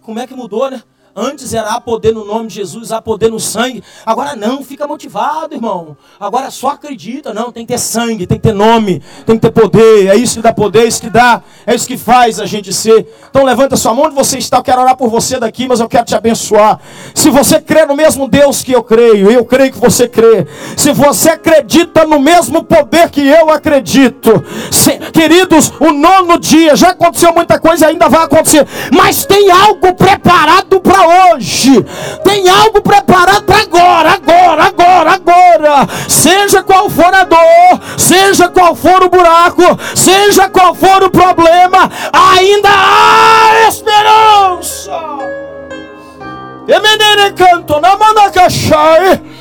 Como 0.00 0.20
é 0.20 0.26
que 0.26 0.34
mudou, 0.34 0.70
né? 0.70 0.82
Antes 1.16 1.54
era 1.54 1.70
há 1.70 1.80
poder 1.80 2.12
no 2.12 2.24
nome 2.24 2.48
de 2.48 2.54
Jesus, 2.56 2.90
há 2.90 3.00
poder 3.00 3.30
no 3.30 3.38
sangue. 3.38 3.84
Agora 4.04 4.34
não, 4.34 4.64
fica 4.64 4.84
motivado, 4.84 5.54
irmão. 5.54 5.96
Agora 6.18 6.50
só 6.50 6.70
acredita. 6.70 7.32
Não, 7.32 7.52
tem 7.52 7.64
que 7.64 7.72
ter 7.72 7.78
sangue, 7.78 8.26
tem 8.26 8.36
que 8.36 8.48
ter 8.48 8.52
nome, 8.52 9.00
tem 9.24 9.36
que 9.36 9.42
ter 9.42 9.52
poder. 9.52 10.08
É 10.08 10.16
isso 10.16 10.36
que 10.36 10.42
dá 10.42 10.52
poder, 10.52 10.80
é 10.80 10.86
isso 10.86 11.00
que 11.00 11.10
dá, 11.10 11.40
é 11.64 11.72
isso 11.72 11.86
que 11.86 11.96
faz 11.96 12.40
a 12.40 12.46
gente 12.46 12.72
ser. 12.72 13.06
Então 13.30 13.44
levanta 13.44 13.76
sua 13.76 13.94
mão 13.94 14.06
onde 14.06 14.16
você 14.16 14.38
está. 14.38 14.56
Eu 14.56 14.64
quero 14.64 14.80
orar 14.80 14.96
por 14.96 15.08
você 15.08 15.38
daqui, 15.38 15.68
mas 15.68 15.78
eu 15.78 15.88
quero 15.88 16.04
te 16.04 16.16
abençoar. 16.16 16.80
Se 17.14 17.30
você 17.30 17.60
crê 17.60 17.86
no 17.86 17.94
mesmo 17.94 18.26
Deus 18.26 18.64
que 18.64 18.72
eu 18.72 18.82
creio, 18.82 19.30
eu 19.30 19.44
creio 19.44 19.72
que 19.72 19.78
você 19.78 20.08
crê. 20.08 20.46
Se 20.76 20.92
você 20.92 21.30
acredita 21.30 22.04
no 22.04 22.18
mesmo 22.18 22.64
poder 22.64 23.08
que 23.10 23.24
eu 23.24 23.50
acredito, 23.50 24.44
se, 24.68 24.98
queridos, 25.12 25.72
o 25.78 25.92
nono 25.92 26.40
dia 26.40 26.74
já 26.74 26.88
aconteceu 26.88 27.32
muita 27.32 27.60
coisa, 27.60 27.86
ainda 27.86 28.08
vai 28.08 28.24
acontecer, 28.24 28.66
mas 28.92 29.24
tem 29.24 29.48
algo 29.52 29.94
preparado 29.94 30.80
para 30.80 31.03
hoje. 31.06 31.84
Tem 32.24 32.48
algo 32.48 32.80
preparado 32.80 33.42
para 33.44 33.58
agora, 33.58 34.10
agora, 34.10 34.64
agora, 34.64 35.10
agora. 35.12 35.88
Seja 36.08 36.62
qual 36.62 36.88
for 36.88 37.14
a 37.14 37.24
dor, 37.24 37.80
seja 37.96 38.48
qual 38.48 38.74
for 38.74 39.02
o 39.02 39.08
buraco, 39.08 39.62
seja 39.94 40.48
qual 40.48 40.74
for 40.74 41.02
o 41.02 41.10
problema, 41.10 41.90
ainda 42.12 42.68
há 42.68 43.68
esperança. 43.68 44.92
Emenere 46.66 47.32
canto 47.32 47.78
na 47.80 47.96
manacachai. 47.96 49.33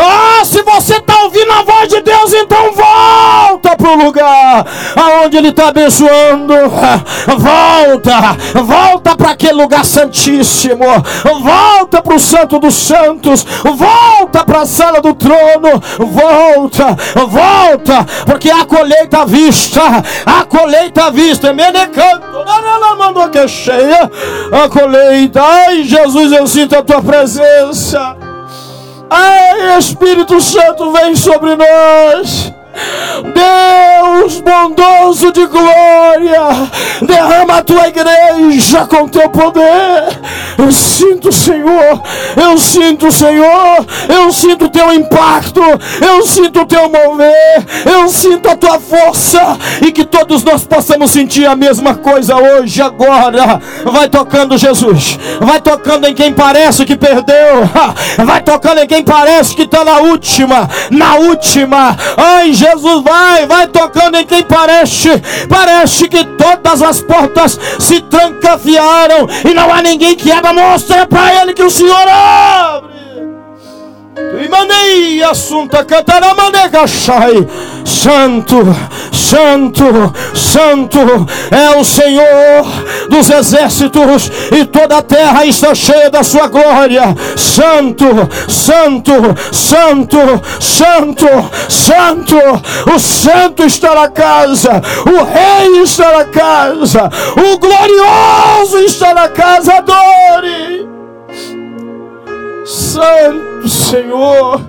Ah, 0.00 0.44
se 0.44 0.62
você 0.62 0.96
está 0.96 1.24
ouvindo 1.24 1.50
a 1.50 1.62
voz 1.62 1.88
de 1.88 2.00
Deus, 2.00 2.32
então 2.32 2.72
volta 2.72 3.76
para 3.76 3.90
o 3.90 4.04
lugar 4.04 4.64
aonde 4.94 5.36
Ele 5.36 5.48
está 5.48 5.68
abençoando. 5.68 6.54
Volta, 7.38 8.36
volta 8.62 9.16
para 9.16 9.30
aquele 9.30 9.54
lugar 9.54 9.84
santíssimo. 9.84 10.84
Volta 11.42 12.02
para 12.02 12.14
o 12.14 12.20
Santo 12.20 12.58
dos 12.58 12.74
Santos. 12.74 13.44
Volta 13.62 14.44
para 14.44 14.62
a 14.62 14.66
sala 14.66 15.00
do 15.00 15.14
trono. 15.14 15.80
Volta, 15.98 16.96
volta, 17.26 18.06
porque 18.24 18.50
a 18.50 18.64
colheita 18.64 19.22
à 19.22 19.24
vista, 19.24 19.82
a 20.24 20.44
colheita 20.44 21.06
à 21.06 21.10
vista. 21.10 21.52
Menecanto, 21.52 22.26
não 22.80 22.96
mandou 22.98 23.28
que 23.28 23.38
é 23.38 23.48
cheia. 23.48 24.10
A 24.52 24.68
colheita, 24.68 25.42
ai 25.42 25.82
Jesus, 25.84 26.32
eu 26.32 26.46
sinto 26.46 26.76
a 26.76 26.82
tua 26.82 27.02
presença. 27.02 28.27
Ai, 29.10 29.78
Espírito 29.78 30.40
Santo, 30.40 30.92
vem 30.92 31.16
sobre 31.16 31.56
nós. 31.56 32.52
Deus 33.34 34.40
bondoso 34.40 35.32
de 35.32 35.46
glória, 35.46 36.70
derrama 37.02 37.58
a 37.58 37.62
tua 37.62 37.88
igreja 37.88 38.86
com 38.86 39.08
teu 39.08 39.28
poder. 39.30 40.18
Eu 40.58 40.72
sinto, 40.72 41.30
Senhor, 41.32 42.02
eu 42.36 42.58
sinto, 42.58 43.10
Senhor, 43.12 43.86
eu 44.08 44.32
sinto 44.32 44.64
o 44.66 44.68
teu 44.68 44.92
impacto, 44.92 45.62
eu 46.04 46.26
sinto 46.26 46.60
o 46.60 46.66
teu 46.66 46.88
mover, 46.88 47.64
eu 47.86 48.08
sinto 48.08 48.48
a 48.48 48.56
tua 48.56 48.80
força 48.80 49.56
e 49.86 49.92
que 49.92 50.04
todos 50.04 50.42
nós 50.42 50.64
possamos 50.64 51.10
sentir 51.10 51.46
a 51.46 51.54
mesma 51.54 51.94
coisa 51.94 52.36
hoje, 52.36 52.82
agora. 52.82 53.60
Vai 53.84 54.08
tocando, 54.08 54.58
Jesus, 54.58 55.18
vai 55.40 55.60
tocando 55.60 56.06
em 56.06 56.14
quem 56.14 56.32
parece 56.32 56.84
que 56.84 56.96
perdeu, 56.96 57.68
vai 58.26 58.42
tocando 58.42 58.78
em 58.78 58.86
quem 58.86 59.02
parece 59.02 59.54
que 59.54 59.62
está 59.62 59.84
na 59.84 59.98
última, 59.98 60.68
na 60.90 61.14
última. 61.16 61.96
Ai, 62.16 62.52
Jesus. 62.70 63.02
Vai, 63.02 63.46
vai 63.46 63.66
tocando 63.66 64.16
em 64.16 64.26
quem 64.26 64.42
parece, 64.42 65.10
parece 65.48 66.08
que 66.08 66.24
todas 66.24 66.82
as 66.82 67.00
portas 67.00 67.58
se 67.78 68.00
trancafiaram 68.02 69.28
e 69.48 69.54
não 69.54 69.72
há 69.72 69.82
ninguém 69.82 70.14
que 70.14 70.30
abra, 70.30 70.52
mostra 70.52 71.06
para 71.06 71.42
ele 71.42 71.54
que 71.54 71.62
o 71.62 71.70
Senhor 71.70 72.08
abre. 72.08 72.97
Imanei 74.44 75.22
assunta 75.22 75.84
cataramandegachai. 75.84 77.46
Santo, 77.84 78.56
Santo, 79.12 80.14
Santo 80.34 80.98
é 81.50 81.76
o 81.76 81.84
Senhor 81.84 82.66
dos 83.08 83.28
exércitos 83.30 84.30
e 84.52 84.64
toda 84.64 84.98
a 84.98 85.02
terra 85.02 85.44
está 85.44 85.74
cheia 85.74 86.10
da 86.10 86.22
sua 86.22 86.48
glória. 86.48 87.16
Santo, 87.36 88.06
Santo, 88.48 89.12
Santo, 89.52 90.18
Santo, 90.60 91.50
Santo. 91.68 92.36
O 92.94 92.98
Santo 92.98 93.64
está 93.64 93.94
na 93.94 94.08
casa, 94.08 94.82
o 95.06 95.24
Rei 95.24 95.82
está 95.82 96.18
na 96.18 96.24
casa, 96.24 97.10
o 97.36 97.58
glorioso 97.58 98.78
está 98.78 99.14
na 99.14 99.28
casa. 99.28 99.74
Adore. 99.74 100.87
Santo 102.68 103.66
Senhor. 103.66 104.60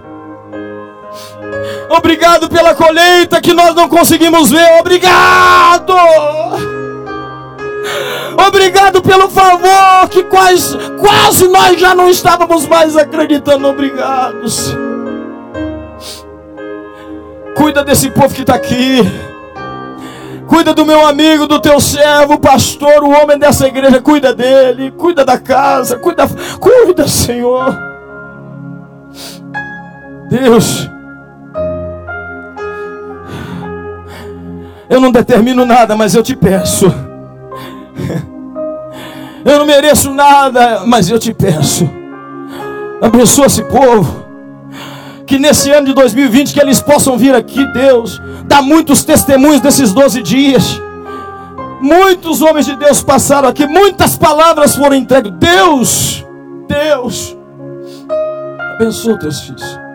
Obrigado 1.90 2.48
pela 2.48 2.74
colheita 2.74 3.42
que 3.42 3.54
nós 3.54 3.76
não 3.76 3.90
conseguimos 3.90 4.50
ver. 4.50 4.80
Obrigado. 4.80 5.94
Obrigado 8.48 9.02
pelo 9.02 9.30
favor 9.30 10.08
que 10.10 10.24
quase, 10.24 10.78
quase 10.98 11.50
nós 11.50 11.78
já 11.78 11.94
não 11.94 12.10
estávamos 12.10 12.66
mais 12.68 12.96
acreditando. 12.96 13.68
Obrigado. 13.68 14.46
Cuida 17.58 17.84
desse 17.84 18.10
povo 18.12 18.34
que 18.34 18.42
está 18.42 18.56
aqui. 18.56 19.02
Cuida 20.48 20.74
do 20.74 20.86
meu 20.86 21.06
amigo, 21.06 21.46
do 21.46 21.60
teu 21.60 21.82
servo, 21.82 22.40
pastor, 22.40 23.04
o 23.04 23.10
homem 23.10 23.38
dessa 23.38 23.68
igreja. 23.68 24.02
Cuida 24.02 24.34
dele. 24.34 24.92
Cuida 24.92 25.26
da 25.26 25.38
casa. 25.38 25.98
Cuida, 26.00 26.26
cuida, 26.62 27.06
Senhor. 27.06 27.89
Deus, 30.30 30.88
eu 34.90 35.02
não 35.02 35.12
determino 35.12 35.66
nada, 35.66 35.96
mas 35.96 36.14
eu 36.14 36.22
te 36.22 36.36
peço. 36.36 36.94
Eu 39.46 39.58
não 39.58 39.66
mereço 39.66 40.14
nada, 40.14 40.84
mas 40.86 41.10
eu 41.10 41.18
te 41.18 41.34
peço. 41.34 41.90
Abençoa 43.02 43.48
esse 43.48 43.64
povo. 43.64 44.26
Que 45.26 45.40
nesse 45.40 45.72
ano 45.72 45.88
de 45.88 45.94
2020 45.94 46.54
que 46.54 46.60
eles 46.60 46.82
possam 46.82 47.18
vir 47.18 47.34
aqui, 47.34 47.66
Deus, 47.74 48.22
dar 48.46 48.62
muitos 48.62 49.04
testemunhos 49.04 49.62
desses 49.62 49.94
12 49.94 50.22
dias. 50.22 50.80
Muitos 51.82 52.42
homens 52.42 52.66
de 52.66 52.76
Deus 52.76 53.02
passaram 53.02 53.48
aqui, 53.48 53.66
muitas 53.66 54.18
palavras 54.18 54.76
foram 54.76 54.96
entregues. 54.96 55.32
Deus, 55.40 56.26
Deus, 56.68 57.38
abençoa 58.76 59.18
teus 59.18 59.40
filhos. 59.40 59.89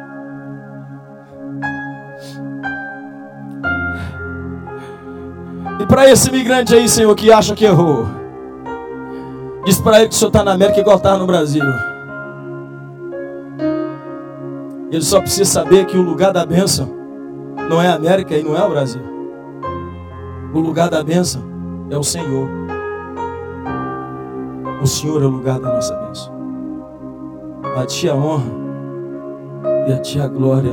E 5.85 5.87
para 5.87 6.11
esse 6.11 6.30
imigrante 6.30 6.74
aí, 6.74 6.89
Senhor, 6.89 7.14
que 7.14 7.30
acha 7.30 7.55
que 7.55 7.62
errou, 7.62 8.07
diz 9.66 9.78
para 9.78 9.99
ele 9.99 10.09
que 10.09 10.14
o 10.14 10.18
Senhor 10.18 10.30
está 10.30 10.43
na 10.43 10.53
América 10.53 10.80
igual 10.80 10.97
está 10.97 11.14
no 11.18 11.26
Brasil. 11.26 11.62
Ele 14.91 15.03
só 15.03 15.20
precisa 15.20 15.45
saber 15.45 15.85
que 15.85 15.99
o 15.99 16.01
lugar 16.01 16.32
da 16.32 16.47
bênção 16.47 16.89
não 17.68 17.82
é 17.82 17.89
a 17.89 17.97
América 17.97 18.35
e 18.35 18.43
não 18.43 18.57
é 18.57 18.64
o 18.64 18.70
Brasil. 18.70 19.03
O 20.55 20.59
lugar 20.59 20.89
da 20.89 21.05
bênção 21.05 21.43
é 21.91 21.99
o 21.99 22.03
Senhor. 22.03 22.49
O 24.80 24.87
Senhor 24.87 25.22
é 25.22 25.26
o 25.26 25.30
lugar 25.30 25.61
da 25.61 25.68
nossa 25.70 25.95
bênção. 25.97 26.32
A 27.76 27.85
Ti 27.85 28.09
a 28.09 28.14
honra 28.14 28.51
e 29.87 29.93
a 29.93 29.99
Ti 29.99 30.18
a 30.18 30.28
glória 30.28 30.72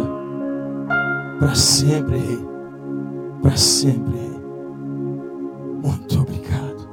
para 1.38 1.54
sempre, 1.54 2.18
Rei. 2.18 2.48
Para 3.42 3.58
sempre, 3.58 4.18
Rei. 4.18 4.31
Muito 5.82 6.20
obrigado. 6.20 6.90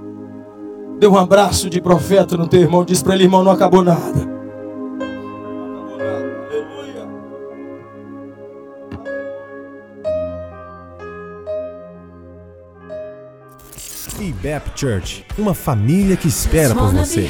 Dê 0.98 1.06
um 1.06 1.16
abraço 1.16 1.68
de 1.70 1.80
profeta 1.80 2.36
no 2.36 2.48
teu 2.48 2.60
irmão. 2.60 2.84
Diz 2.84 3.02
para 3.02 3.14
ele, 3.14 3.24
irmão, 3.24 3.44
não 3.44 3.52
acabou 3.52 3.84
nada. 3.84 4.38
IBEP 14.20 14.70
Church, 14.74 15.24
uma 15.38 15.54
família 15.54 16.16
que 16.16 16.26
espera 16.26 16.74
por 16.74 16.92
você. 16.92 17.28